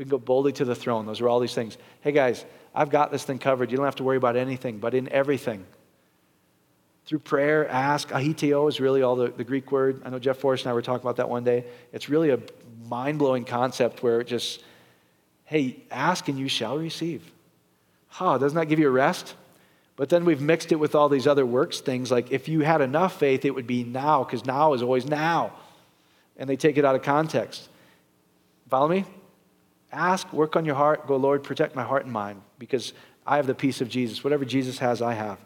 We 0.00 0.04
can 0.04 0.12
go 0.12 0.18
boldly 0.18 0.52
to 0.52 0.64
the 0.64 0.74
throne. 0.74 1.04
Those 1.04 1.20
are 1.20 1.28
all 1.28 1.40
these 1.40 1.52
things. 1.52 1.76
Hey, 2.00 2.12
guys, 2.12 2.46
I've 2.74 2.88
got 2.88 3.10
this 3.10 3.22
thing 3.22 3.38
covered. 3.38 3.70
You 3.70 3.76
don't 3.76 3.84
have 3.84 3.96
to 3.96 4.02
worry 4.02 4.16
about 4.16 4.34
anything, 4.34 4.78
but 4.78 4.94
in 4.94 5.12
everything. 5.12 5.66
Through 7.04 7.18
prayer, 7.18 7.68
ask. 7.68 8.08
aiteo 8.08 8.66
is 8.66 8.80
really 8.80 9.02
all 9.02 9.14
the, 9.14 9.28
the 9.28 9.44
Greek 9.44 9.70
word. 9.70 10.00
I 10.02 10.08
know 10.08 10.18
Jeff 10.18 10.38
Forrest 10.38 10.64
and 10.64 10.70
I 10.70 10.72
were 10.72 10.80
talking 10.80 11.02
about 11.02 11.16
that 11.16 11.28
one 11.28 11.44
day. 11.44 11.66
It's 11.92 12.08
really 12.08 12.30
a 12.30 12.38
mind 12.88 13.18
blowing 13.18 13.44
concept 13.44 14.02
where 14.02 14.22
it 14.22 14.26
just, 14.26 14.64
hey, 15.44 15.76
ask 15.90 16.28
and 16.28 16.38
you 16.38 16.48
shall 16.48 16.78
receive. 16.78 17.30
Huh, 18.08 18.38
doesn't 18.38 18.56
that 18.56 18.70
give 18.70 18.78
you 18.78 18.88
a 18.88 18.90
rest? 18.90 19.34
But 19.96 20.08
then 20.08 20.24
we've 20.24 20.40
mixed 20.40 20.72
it 20.72 20.76
with 20.76 20.94
all 20.94 21.10
these 21.10 21.26
other 21.26 21.44
works 21.44 21.80
things 21.80 22.10
like 22.10 22.32
if 22.32 22.48
you 22.48 22.60
had 22.60 22.80
enough 22.80 23.18
faith, 23.18 23.44
it 23.44 23.54
would 23.54 23.66
be 23.66 23.84
now, 23.84 24.24
because 24.24 24.46
now 24.46 24.72
is 24.72 24.82
always 24.82 25.04
now. 25.04 25.52
And 26.38 26.48
they 26.48 26.56
take 26.56 26.78
it 26.78 26.86
out 26.86 26.94
of 26.94 27.02
context. 27.02 27.68
Follow 28.70 28.88
me? 28.88 29.04
Ask, 29.92 30.32
work 30.32 30.56
on 30.56 30.64
your 30.64 30.74
heart, 30.74 31.06
go, 31.06 31.16
Lord, 31.16 31.42
protect 31.42 31.74
my 31.74 31.82
heart 31.82 32.04
and 32.04 32.12
mind, 32.12 32.42
because 32.58 32.92
I 33.26 33.36
have 33.36 33.46
the 33.46 33.54
peace 33.54 33.80
of 33.80 33.88
Jesus. 33.88 34.22
Whatever 34.22 34.44
Jesus 34.44 34.78
has, 34.78 35.02
I 35.02 35.14
have. 35.14 35.38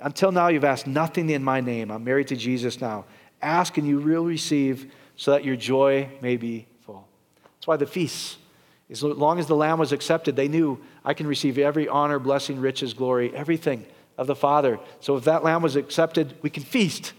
Until 0.00 0.32
now, 0.32 0.48
you've 0.48 0.64
asked 0.64 0.86
nothing 0.86 1.30
in 1.30 1.44
my 1.44 1.60
name. 1.60 1.90
I'm 1.90 2.04
married 2.04 2.28
to 2.28 2.36
Jesus 2.36 2.80
now. 2.80 3.04
Ask 3.40 3.78
and 3.78 3.86
you 3.86 4.00
will 4.00 4.24
receive 4.24 4.92
so 5.16 5.30
that 5.30 5.44
your 5.44 5.56
joy 5.56 6.08
may 6.20 6.36
be 6.36 6.66
full. 6.80 7.06
That's 7.54 7.66
why 7.66 7.76
the 7.76 7.86
feasts 7.86 8.38
as 8.90 9.02
long 9.02 9.38
as 9.38 9.46
the 9.46 9.56
Lamb 9.56 9.78
was 9.78 9.92
accepted, 9.92 10.36
they 10.36 10.48
knew 10.48 10.78
I 11.04 11.14
can 11.14 11.26
receive 11.26 11.58
every 11.58 11.88
honor, 11.88 12.18
blessing, 12.18 12.60
riches, 12.60 12.92
glory, 12.92 13.34
everything 13.34 13.86
of 14.18 14.26
the 14.26 14.36
Father. 14.36 14.78
So 15.00 15.16
if 15.16 15.24
that 15.24 15.42
Lamb 15.42 15.62
was 15.62 15.76
accepted, 15.76 16.34
we 16.42 16.50
can 16.50 16.62
feast. 16.62 17.12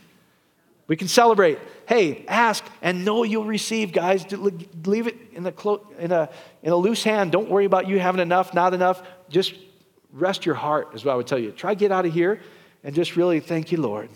We 0.88 0.96
can 0.96 1.08
celebrate. 1.08 1.58
Hey, 1.88 2.26
ask 2.28 2.64
and 2.82 3.06
know 3.06 3.24
you'll 3.24 3.46
receive, 3.46 3.92
guys. 3.92 4.26
Leave 4.32 5.08
it 5.08 5.16
in 5.34 5.46
a, 5.46 5.52
clo- 5.52 5.88
in, 5.98 6.12
a, 6.12 6.30
in 6.62 6.72
a 6.72 6.76
loose 6.76 7.04
hand. 7.04 7.32
Don't 7.32 7.50
worry 7.50 7.66
about 7.66 7.88
you 7.88 8.00
having 8.00 8.22
enough, 8.22 8.54
not 8.54 8.74
enough. 8.74 9.02
Just 9.30 9.56
rest 10.12 10.46
your 10.46 10.56
heart, 10.56 10.94
is 10.94 11.04
what 11.04 11.14
I 11.14 11.16
would 11.16 11.28
tell 11.28 11.40
you. 11.40 11.52
Try 11.52 11.74
get 11.74 11.92
out 11.92 12.06
of 12.06 12.14
here 12.14 12.40
and 12.84 12.94
just 12.94 13.16
really 13.16 13.40
thank 13.40 13.72
you, 13.72 13.82
Lord. 13.82 14.10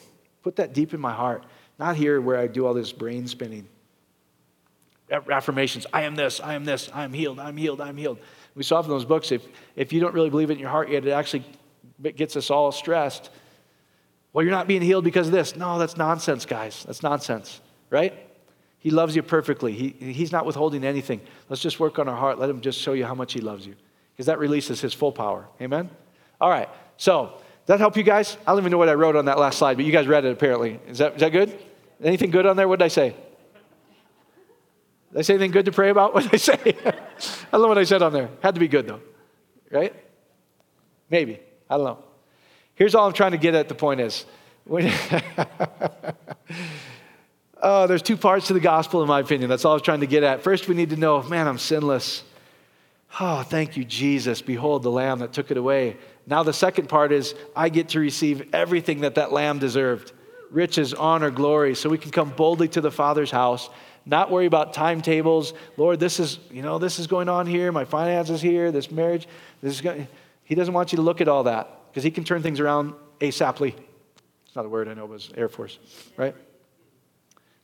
Put 0.43 0.57
that 0.57 0.73
deep 0.73 0.93
in 0.93 0.99
my 0.99 1.13
heart. 1.13 1.43
Not 1.79 1.95
here 1.95 2.21
where 2.21 2.37
I 2.37 2.47
do 2.47 2.67
all 2.67 2.73
this 2.73 2.91
brain 2.91 3.27
spinning. 3.27 3.67
Affirmations 5.11 5.87
I 5.91 6.03
am 6.03 6.15
this, 6.15 6.39
I 6.39 6.53
am 6.53 6.65
this, 6.65 6.87
I 6.93 7.03
am 7.03 7.13
healed, 7.13 7.39
I'm 7.39 7.57
healed, 7.57 7.81
I'm 7.81 7.97
healed. 7.97 8.19
We 8.53 8.61
saw 8.61 8.79
from 8.83 8.91
those 8.91 9.05
books, 9.05 9.31
if, 9.31 9.43
if 9.75 9.91
you 9.91 9.99
don't 9.99 10.13
really 10.13 10.29
believe 10.29 10.51
it 10.51 10.53
in 10.53 10.59
your 10.59 10.69
heart 10.69 10.89
yet, 10.89 11.03
it 11.03 11.11
actually 11.11 11.45
gets 12.15 12.35
us 12.35 12.51
all 12.51 12.71
stressed 12.71 13.31
well, 14.39 14.45
you're 14.45 14.55
not 14.55 14.67
being 14.67 14.81
healed 14.81 15.03
because 15.03 15.27
of 15.27 15.33
this. 15.33 15.57
No, 15.57 15.77
that's 15.77 15.97
nonsense, 15.97 16.45
guys. 16.45 16.85
That's 16.85 17.03
nonsense, 17.03 17.59
right? 17.89 18.17
He 18.77 18.89
loves 18.89 19.13
you 19.13 19.21
perfectly. 19.21 19.73
He, 19.73 19.89
he's 20.13 20.31
not 20.31 20.45
withholding 20.45 20.85
anything. 20.85 21.19
Let's 21.49 21.61
just 21.61 21.77
work 21.77 21.99
on 21.99 22.07
our 22.07 22.15
heart. 22.15 22.39
Let 22.39 22.49
him 22.49 22.61
just 22.61 22.79
show 22.79 22.93
you 22.93 23.05
how 23.05 23.13
much 23.13 23.33
he 23.33 23.41
loves 23.41 23.67
you 23.67 23.75
because 24.13 24.27
that 24.27 24.39
releases 24.39 24.79
his 24.79 24.93
full 24.93 25.11
power. 25.11 25.49
Amen? 25.59 25.89
All 26.39 26.49
right. 26.49 26.69
So, 26.95 27.33
does 27.33 27.41
that 27.67 27.79
help 27.81 27.97
you 27.97 28.03
guys? 28.03 28.37
I 28.47 28.51
don't 28.51 28.59
even 28.59 28.71
know 28.71 28.77
what 28.77 28.87
I 28.87 28.93
wrote 28.93 29.17
on 29.17 29.25
that 29.25 29.37
last 29.37 29.57
slide, 29.57 29.75
but 29.75 29.85
you 29.85 29.91
guys 29.91 30.07
read 30.07 30.23
it 30.23 30.31
apparently. 30.31 30.79
Is 30.87 30.99
that, 30.99 31.15
is 31.15 31.19
that 31.19 31.33
good? 31.33 31.59
Anything 32.01 32.31
good 32.31 32.45
on 32.45 32.55
there? 32.55 32.69
What 32.69 32.79
did 32.79 32.85
I 32.85 32.87
say? 32.87 33.09
Did 35.11 35.19
I 35.19 35.21
say 35.21 35.33
anything 35.33 35.51
good 35.51 35.65
to 35.65 35.73
pray 35.73 35.89
about? 35.89 36.13
What 36.15 36.23
did 36.23 36.35
I 36.35 36.37
say? 36.37 36.55
I 36.85 37.51
don't 37.51 37.61
know 37.63 37.67
what 37.67 37.77
I 37.77 37.83
said 37.83 38.01
on 38.01 38.13
there. 38.13 38.29
Had 38.41 38.53
to 38.53 38.61
be 38.61 38.69
good 38.69 38.87
though, 38.87 39.01
right? 39.69 39.93
Maybe. 41.09 41.41
I 41.69 41.75
don't 41.75 41.83
know. 41.83 42.03
Here's 42.79 42.95
all 42.95 43.05
I'm 43.05 43.13
trying 43.13 43.33
to 43.33 43.37
get 43.37 43.53
at 43.55 43.67
the 43.67 43.75
point 43.75 43.99
is 43.99 44.25
oh, 47.61 47.87
there's 47.87 48.01
two 48.01 48.15
parts 48.15 48.47
to 48.47 48.53
the 48.53 48.61
gospel, 48.61 49.01
in 49.01 49.07
my 49.07 49.19
opinion. 49.19 49.49
That's 49.49 49.65
all 49.65 49.73
I 49.73 49.75
was 49.75 49.81
trying 49.81 49.99
to 49.99 50.07
get 50.07 50.23
at. 50.23 50.43
First, 50.43 50.69
we 50.69 50.75
need 50.75 50.91
to 50.91 50.95
know, 50.95 51.21
man, 51.23 51.45
I'm 51.47 51.57
sinless. 51.57 52.23
Oh, 53.19 53.41
thank 53.41 53.75
you, 53.75 53.83
Jesus. 53.83 54.41
Behold 54.41 54.83
the 54.83 54.91
lamb 54.91 55.19
that 55.19 55.33
took 55.33 55.51
it 55.51 55.57
away. 55.57 55.97
Now, 56.25 56.43
the 56.43 56.53
second 56.53 56.87
part 56.87 57.11
is 57.11 57.35
I 57.53 57.67
get 57.67 57.89
to 57.89 57.99
receive 57.99 58.53
everything 58.53 59.01
that 59.01 59.15
that 59.15 59.33
lamb 59.33 59.59
deserved 59.59 60.13
riches, 60.49 60.93
honor, 60.93 61.31
glory, 61.31 61.75
so 61.75 61.89
we 61.89 61.97
can 61.97 62.11
come 62.11 62.29
boldly 62.29 62.69
to 62.69 62.79
the 62.79 62.91
Father's 62.91 63.31
house, 63.31 63.69
not 64.05 64.31
worry 64.31 64.45
about 64.45 64.73
timetables. 64.73 65.53
Lord, 65.75 65.99
this 65.99 66.17
is, 66.19 66.39
you 66.49 66.61
know, 66.61 66.77
this 66.77 66.97
is 66.97 67.07
going 67.07 67.27
on 67.27 67.45
here, 67.45 67.73
my 67.73 67.83
finances 67.83 68.41
here, 68.41 68.71
this 68.71 68.89
marriage, 68.89 69.27
this 69.61 69.73
is 69.73 69.81
going. 69.81 70.07
He 70.45 70.55
doesn't 70.55 70.73
want 70.73 70.93
you 70.93 70.95
to 70.95 71.01
look 71.01 71.19
at 71.19 71.27
all 71.27 71.43
that 71.43 71.78
because 71.99 72.05
he 72.05 72.11
can 72.11 72.23
turn 72.23 72.41
things 72.41 72.61
around 72.61 72.93
ASAPly. 73.19 73.73
It's 74.45 74.55
not 74.55 74.65
a 74.65 74.69
word 74.69 74.87
I 74.87 74.93
know, 74.93 75.05
but 75.05 75.15
it's 75.15 75.31
Air 75.35 75.49
Force, 75.49 75.77
right? 76.15 76.33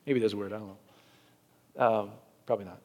Maybe 0.04 0.20
there's 0.20 0.34
a 0.34 0.36
word, 0.36 0.52
I 0.52 0.58
don't 0.58 0.76
know. 1.78 1.86
Um, 1.86 2.10
probably 2.44 2.66
not. 2.66 2.78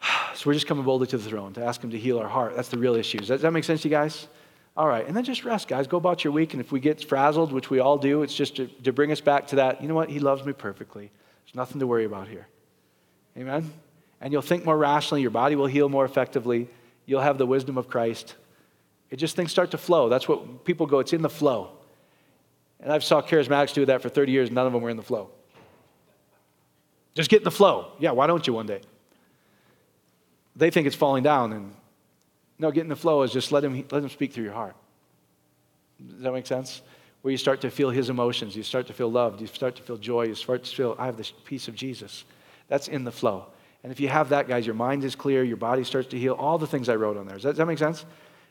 So 0.36 0.48
we're 0.48 0.54
just 0.54 0.66
coming 0.66 0.84
boldly 0.84 1.06
to 1.08 1.18
the 1.18 1.28
throne 1.28 1.52
to 1.52 1.64
ask 1.64 1.84
him 1.84 1.90
to 1.90 1.98
heal 1.98 2.18
our 2.18 2.26
heart. 2.26 2.56
That's 2.56 2.68
the 2.68 2.78
real 2.78 2.94
issue. 2.94 3.18
Does 3.18 3.28
that, 3.28 3.34
does 3.34 3.42
that 3.42 3.52
make 3.52 3.64
sense 3.64 3.82
to 3.82 3.88
you 3.88 3.94
guys? 3.94 4.26
All 4.74 4.88
right, 4.88 5.06
and 5.06 5.14
then 5.14 5.22
just 5.22 5.44
rest, 5.44 5.68
guys. 5.68 5.86
Go 5.86 5.98
about 5.98 6.24
your 6.24 6.32
week, 6.32 6.54
and 6.54 6.62
if 6.62 6.72
we 6.72 6.80
get 6.80 7.04
frazzled, 7.04 7.52
which 7.52 7.68
we 7.68 7.78
all 7.78 7.98
do, 7.98 8.22
it's 8.22 8.34
just 8.34 8.56
to, 8.56 8.66
to 8.84 8.92
bring 8.92 9.12
us 9.12 9.20
back 9.20 9.48
to 9.48 9.56
that. 9.56 9.82
You 9.82 9.88
know 9.88 9.94
what? 9.94 10.08
He 10.08 10.18
loves 10.18 10.46
me 10.46 10.54
perfectly. 10.54 11.10
There's 11.44 11.54
nothing 11.54 11.78
to 11.80 11.86
worry 11.86 12.06
about 12.06 12.26
here. 12.26 12.46
Amen? 13.36 13.70
And 14.22 14.32
you'll 14.32 14.42
think 14.42 14.64
more 14.64 14.78
rationally. 14.78 15.20
Your 15.20 15.30
body 15.30 15.56
will 15.56 15.66
heal 15.66 15.90
more 15.90 16.06
effectively. 16.06 16.68
You'll 17.04 17.20
have 17.20 17.36
the 17.36 17.46
wisdom 17.46 17.76
of 17.76 17.86
Christ. 17.86 18.34
It 19.14 19.18
just 19.18 19.36
things 19.36 19.52
start 19.52 19.70
to 19.70 19.78
flow. 19.78 20.08
That's 20.08 20.26
what 20.26 20.64
people 20.64 20.86
go, 20.86 20.98
it's 20.98 21.12
in 21.12 21.22
the 21.22 21.30
flow. 21.30 21.70
And 22.80 22.92
I've 22.92 23.04
saw 23.04 23.22
charismatics 23.22 23.72
do 23.72 23.86
that 23.86 24.02
for 24.02 24.08
30 24.08 24.32
years, 24.32 24.50
none 24.50 24.66
of 24.66 24.72
them 24.72 24.82
were 24.82 24.90
in 24.90 24.96
the 24.96 25.04
flow. 25.04 25.30
Just 27.14 27.30
get 27.30 27.36
in 27.36 27.44
the 27.44 27.52
flow. 27.52 27.92
Yeah, 28.00 28.10
why 28.10 28.26
don't 28.26 28.44
you 28.44 28.52
one 28.52 28.66
day? 28.66 28.80
They 30.56 30.68
think 30.68 30.88
it's 30.88 30.96
falling 30.96 31.22
down, 31.22 31.52
and 31.52 31.72
no, 32.58 32.72
get 32.72 32.80
in 32.80 32.88
the 32.88 32.96
flow 32.96 33.22
is 33.22 33.32
just 33.32 33.52
let 33.52 33.62
him, 33.62 33.84
let 33.92 34.02
him 34.02 34.08
speak 34.08 34.32
through 34.32 34.42
your 34.42 34.52
heart. 34.52 34.74
Does 36.04 36.22
that 36.22 36.32
make 36.32 36.48
sense? 36.48 36.82
Where 37.22 37.30
you 37.30 37.38
start 37.38 37.60
to 37.60 37.70
feel 37.70 37.90
his 37.90 38.10
emotions, 38.10 38.56
you 38.56 38.64
start 38.64 38.88
to 38.88 38.92
feel 38.92 39.12
loved, 39.12 39.40
you 39.40 39.46
start 39.46 39.76
to 39.76 39.82
feel 39.82 39.96
joy, 39.96 40.26
you 40.26 40.34
start 40.34 40.64
to 40.64 40.74
feel, 40.74 40.96
I 40.98 41.06
have 41.06 41.16
this 41.16 41.32
peace 41.44 41.68
of 41.68 41.76
Jesus. 41.76 42.24
That's 42.66 42.88
in 42.88 43.04
the 43.04 43.12
flow. 43.12 43.46
And 43.84 43.92
if 43.92 44.00
you 44.00 44.08
have 44.08 44.30
that, 44.30 44.48
guys, 44.48 44.66
your 44.66 44.74
mind 44.74 45.04
is 45.04 45.14
clear, 45.14 45.44
your 45.44 45.56
body 45.56 45.84
starts 45.84 46.08
to 46.08 46.18
heal, 46.18 46.34
all 46.34 46.58
the 46.58 46.66
things 46.66 46.88
I 46.88 46.96
wrote 46.96 47.16
on 47.16 47.28
there. 47.28 47.36
Does 47.36 47.44
that, 47.44 47.50
does 47.50 47.58
that 47.58 47.66
make 47.66 47.78
sense? 47.78 48.04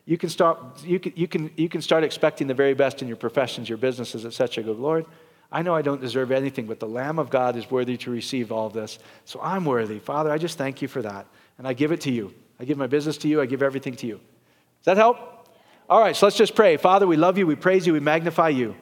You 0.05 0.17
can, 0.17 0.29
start, 0.29 0.83
you, 0.83 0.99
can, 0.99 1.13
you, 1.15 1.27
can, 1.27 1.49
you 1.55 1.69
can 1.69 1.81
start 1.81 2.03
expecting 2.03 2.47
the 2.47 2.53
very 2.53 2.73
best 2.73 3.01
in 3.01 3.07
your 3.07 3.17
professions, 3.17 3.69
your 3.69 3.77
businesses, 3.77 4.25
etc. 4.25 4.63
Go, 4.63 4.73
Lord, 4.73 5.05
I 5.49 5.61
know 5.61 5.73
I 5.73 5.81
don't 5.81 6.01
deserve 6.01 6.31
anything, 6.31 6.65
but 6.65 6.79
the 6.79 6.87
Lamb 6.87 7.19
of 7.19 7.29
God 7.29 7.55
is 7.55 7.69
worthy 7.71 7.95
to 7.97 8.11
receive 8.11 8.51
all 8.51 8.69
this. 8.69 8.99
So 9.23 9.39
I'm 9.41 9.63
worthy. 9.65 9.99
Father, 9.99 10.31
I 10.31 10.37
just 10.37 10.57
thank 10.57 10.81
you 10.81 10.87
for 10.87 11.01
that. 11.03 11.25
And 11.57 11.67
I 11.67 11.73
give 11.73 11.91
it 11.91 12.01
to 12.01 12.11
you. 12.11 12.33
I 12.59 12.65
give 12.65 12.77
my 12.77 12.87
business 12.87 13.17
to 13.19 13.27
you. 13.27 13.39
I 13.39 13.45
give 13.45 13.61
everything 13.61 13.95
to 13.97 14.07
you. 14.07 14.15
Does 14.15 14.85
that 14.85 14.97
help? 14.97 15.47
All 15.89 16.01
right, 16.01 16.15
so 16.15 16.25
let's 16.25 16.37
just 16.37 16.55
pray. 16.55 16.77
Father, 16.77 17.07
we 17.07 17.17
love 17.17 17.37
you. 17.37 17.45
We 17.45 17.55
praise 17.55 17.85
you. 17.85 17.93
We 17.93 17.99
magnify 17.99 18.49
you. 18.49 18.75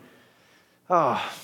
Ah, 0.90 1.30
oh, 1.30 1.38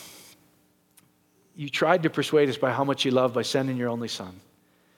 you 1.56 1.70
tried 1.70 2.04
to 2.04 2.10
persuade 2.10 2.50
us 2.50 2.58
by 2.58 2.72
how 2.72 2.84
much 2.84 3.04
you 3.06 3.12
love 3.12 3.34
by 3.34 3.42
sending 3.42 3.78
your 3.78 3.90
only 3.90 4.08
son. 4.08 4.40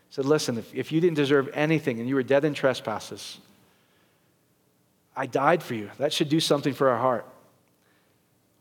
Said, 0.09 0.25
listen, 0.25 0.57
if, 0.57 0.73
if 0.75 0.91
you 0.91 0.99
didn't 0.99 1.15
deserve 1.15 1.49
anything 1.53 1.99
and 1.99 2.09
you 2.09 2.15
were 2.15 2.23
dead 2.23 2.43
in 2.45 2.53
trespasses, 2.53 3.39
I 5.19 5.25
died 5.25 5.61
for 5.61 5.73
you. 5.73 5.89
That 5.97 6.13
should 6.13 6.29
do 6.29 6.39
something 6.39 6.73
for 6.73 6.87
our 6.87 6.97
heart. 6.97 7.25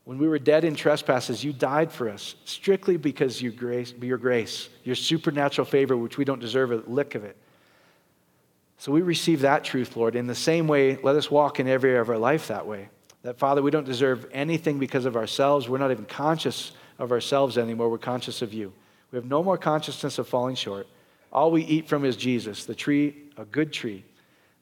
When 0.02 0.18
we 0.18 0.26
were 0.26 0.40
dead 0.40 0.64
in 0.64 0.74
trespasses, 0.74 1.44
you 1.44 1.52
died 1.52 1.92
for 1.92 2.08
us 2.08 2.34
strictly 2.46 2.96
because 2.96 3.40
your 3.40 3.52
grace, 3.52 3.94
your 4.00 4.18
grace, 4.18 4.68
your 4.82 4.96
supernatural 4.96 5.66
favor, 5.66 5.96
which 5.96 6.18
we 6.18 6.24
don't 6.24 6.40
deserve 6.40 6.72
a 6.72 6.82
lick 6.90 7.14
of 7.14 7.22
it. 7.22 7.36
So 8.76 8.90
we 8.90 9.02
receive 9.02 9.42
that 9.42 9.62
truth, 9.62 9.96
Lord. 9.96 10.16
In 10.16 10.26
the 10.26 10.34
same 10.34 10.66
way, 10.66 10.96
let 10.96 11.14
us 11.14 11.30
walk 11.30 11.60
in 11.60 11.68
every 11.68 11.90
area 11.90 12.00
of 12.00 12.10
our 12.10 12.18
life 12.18 12.48
that 12.48 12.66
way. 12.66 12.88
That, 13.22 13.38
Father, 13.38 13.62
we 13.62 13.70
don't 13.70 13.86
deserve 13.86 14.26
anything 14.32 14.80
because 14.80 15.04
of 15.04 15.14
ourselves. 15.14 15.68
We're 15.68 15.78
not 15.78 15.92
even 15.92 16.06
conscious 16.06 16.72
of 16.98 17.12
ourselves 17.12 17.56
anymore. 17.56 17.88
We're 17.88 17.98
conscious 17.98 18.42
of 18.42 18.52
you. 18.52 18.72
We 19.12 19.16
have 19.16 19.26
no 19.26 19.44
more 19.44 19.58
consciousness 19.58 20.18
of 20.18 20.26
falling 20.26 20.56
short. 20.56 20.88
All 21.32 21.52
we 21.52 21.62
eat 21.62 21.86
from 21.86 22.04
is 22.04 22.16
Jesus, 22.16 22.64
the 22.64 22.74
tree, 22.74 23.14
a 23.36 23.44
good 23.44 23.72
tree, 23.72 24.04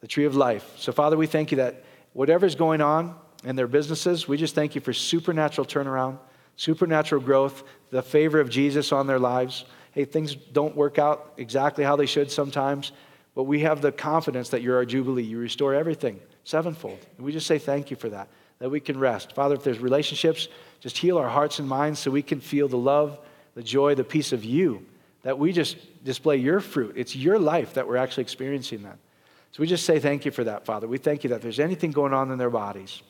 the 0.07 0.09
tree 0.09 0.25
of 0.25 0.37
life. 0.37 0.73
So, 0.77 0.93
Father, 0.93 1.17
we 1.17 1.27
thank 1.27 1.51
you 1.51 1.57
that 1.57 1.83
whatever's 2.13 2.55
going 2.55 2.81
on 2.81 3.17
in 3.43 3.57
their 3.57 3.67
businesses, 3.67 4.29
we 4.29 4.37
just 4.37 4.55
thank 4.55 4.77
you 4.77 4.81
for 4.81 4.93
supernatural 4.93 5.67
turnaround, 5.67 6.19
supernatural 6.55 7.21
growth, 7.21 7.65
the 7.91 8.03
favor 8.03 8.39
of 8.39 8.49
Jesus 8.49 8.93
on 8.93 9.09
their 9.09 9.19
lives. 9.19 9.65
Hey, 9.91 10.05
things 10.05 10.37
don't 10.37 10.77
work 10.77 11.01
out 11.01 11.33
exactly 11.39 11.83
how 11.83 11.97
they 11.97 12.07
should 12.07 12.31
sometimes, 12.31 12.93
but 13.35 13.45
we 13.45 13.59
have 13.63 13.81
the 13.83 13.91
confidence 13.91 14.51
that 14.51 14.63
you're 14.63 14.77
our 14.77 14.85
Jubilee. 14.85 15.25
You 15.25 15.39
restore 15.39 15.75
everything 15.75 16.21
sevenfold. 16.45 17.05
And 17.17 17.27
we 17.27 17.33
just 17.33 17.49
say 17.49 17.59
thank 17.59 17.91
you 17.91 17.97
for 17.97 18.09
that, 18.11 18.29
that 18.61 18.71
we 18.71 18.79
can 18.79 19.01
rest. 19.01 19.33
Father, 19.33 19.57
if 19.57 19.65
there's 19.65 19.81
relationships, 19.81 20.47
just 20.79 20.97
heal 20.97 21.19
our 21.19 21.29
hearts 21.29 21.59
and 21.59 21.69
minds 21.69 21.99
so 21.99 22.13
we 22.13 22.23
can 22.23 22.41
feel 22.41 22.69
the 22.69 22.79
love, 22.79 23.19
the 23.57 23.63
joy, 23.65 23.97
the 23.97 24.05
peace 24.05 24.33
of 24.33 24.45
you, 24.45 24.87
that 25.23 25.37
we 25.37 25.51
just 25.51 26.05
display 26.05 26.37
your 26.37 26.61
fruit. 26.61 26.95
It's 26.97 27.17
your 27.17 27.41
life 27.41 27.75
that 27.75 27.89
we're 27.89 27.97
actually 27.97 28.23
experiencing 28.23 28.85
that. 28.85 28.99
So 29.57 29.63
we 29.63 29.69
just 29.69 29.87
say 29.87 29.99
thank 29.99 30.27
you 30.27 30.31
for 30.31 30.45
that, 30.45 30.67
Father. 30.67 30.87
We 30.87 30.99
thank 30.99 31.25
you 31.25 31.31
that 31.31 31.41
there's 31.41 31.59
anything 31.59 31.91
going 31.91 32.13
on 32.13 32.31
in 32.31 32.37
their 32.37 32.51
bodies. 32.51 33.01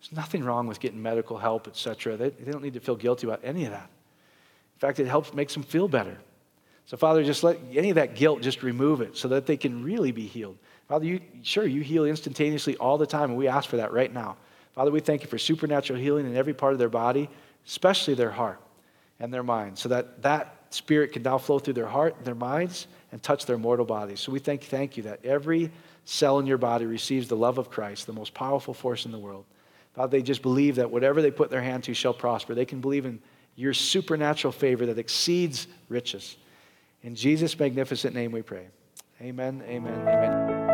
There's 0.00 0.16
nothing 0.16 0.42
wrong 0.42 0.66
with 0.66 0.80
getting 0.80 1.02
medical 1.02 1.36
help, 1.36 1.68
etc. 1.68 2.16
They, 2.16 2.30
they 2.30 2.50
don't 2.50 2.62
need 2.62 2.72
to 2.72 2.80
feel 2.80 2.96
guilty 2.96 3.26
about 3.26 3.40
any 3.44 3.66
of 3.66 3.72
that. 3.72 3.90
In 4.76 4.78
fact, 4.78 5.00
it 5.00 5.06
helps 5.06 5.34
makes 5.34 5.52
them 5.52 5.62
feel 5.62 5.88
better. 5.88 6.16
So, 6.86 6.96
Father, 6.96 7.22
just 7.22 7.44
let 7.44 7.58
any 7.74 7.90
of 7.90 7.96
that 7.96 8.14
guilt 8.14 8.40
just 8.40 8.62
remove 8.62 9.02
it 9.02 9.14
so 9.14 9.28
that 9.28 9.44
they 9.44 9.58
can 9.58 9.84
really 9.84 10.10
be 10.10 10.26
healed. 10.26 10.56
Father, 10.88 11.04
you 11.04 11.20
sure 11.42 11.66
you 11.66 11.82
heal 11.82 12.06
instantaneously 12.06 12.74
all 12.78 12.96
the 12.96 13.06
time, 13.06 13.28
and 13.28 13.38
we 13.38 13.46
ask 13.46 13.68
for 13.68 13.76
that 13.76 13.92
right 13.92 14.10
now. 14.10 14.38
Father, 14.74 14.90
we 14.90 15.00
thank 15.00 15.20
you 15.20 15.28
for 15.28 15.36
supernatural 15.36 15.98
healing 15.98 16.24
in 16.24 16.34
every 16.34 16.54
part 16.54 16.72
of 16.72 16.78
their 16.78 16.88
body, 16.88 17.28
especially 17.66 18.14
their 18.14 18.30
heart 18.30 18.58
and 19.20 19.34
their 19.34 19.42
mind, 19.42 19.76
so 19.76 19.90
that 19.90 20.22
that 20.22 20.56
spirit 20.70 21.12
can 21.12 21.22
now 21.22 21.36
flow 21.36 21.58
through 21.58 21.74
their 21.74 21.88
heart, 21.88 22.16
and 22.16 22.24
their 22.24 22.34
minds, 22.34 22.86
and 23.14 23.22
touch 23.22 23.46
their 23.46 23.56
mortal 23.56 23.86
bodies. 23.86 24.18
So 24.18 24.32
we 24.32 24.40
thank, 24.40 24.64
thank 24.64 24.96
you 24.96 25.04
that 25.04 25.24
every 25.24 25.70
cell 26.04 26.40
in 26.40 26.46
your 26.46 26.58
body 26.58 26.84
receives 26.84 27.28
the 27.28 27.36
love 27.36 27.58
of 27.58 27.70
Christ, 27.70 28.08
the 28.08 28.12
most 28.12 28.34
powerful 28.34 28.74
force 28.74 29.06
in 29.06 29.12
the 29.12 29.20
world. 29.20 29.44
Father, 29.94 30.10
they 30.10 30.20
just 30.20 30.42
believe 30.42 30.74
that 30.74 30.90
whatever 30.90 31.22
they 31.22 31.30
put 31.30 31.48
their 31.48 31.62
hand 31.62 31.84
to 31.84 31.94
shall 31.94 32.12
prosper. 32.12 32.56
They 32.56 32.64
can 32.64 32.80
believe 32.80 33.06
in 33.06 33.20
your 33.54 33.72
supernatural 33.72 34.50
favor 34.50 34.86
that 34.86 34.98
exceeds 34.98 35.68
riches. 35.88 36.36
In 37.04 37.14
Jesus' 37.14 37.56
magnificent 37.56 38.16
name 38.16 38.32
we 38.32 38.42
pray. 38.42 38.66
Amen, 39.22 39.62
amen, 39.64 40.00
amen. 40.00 40.73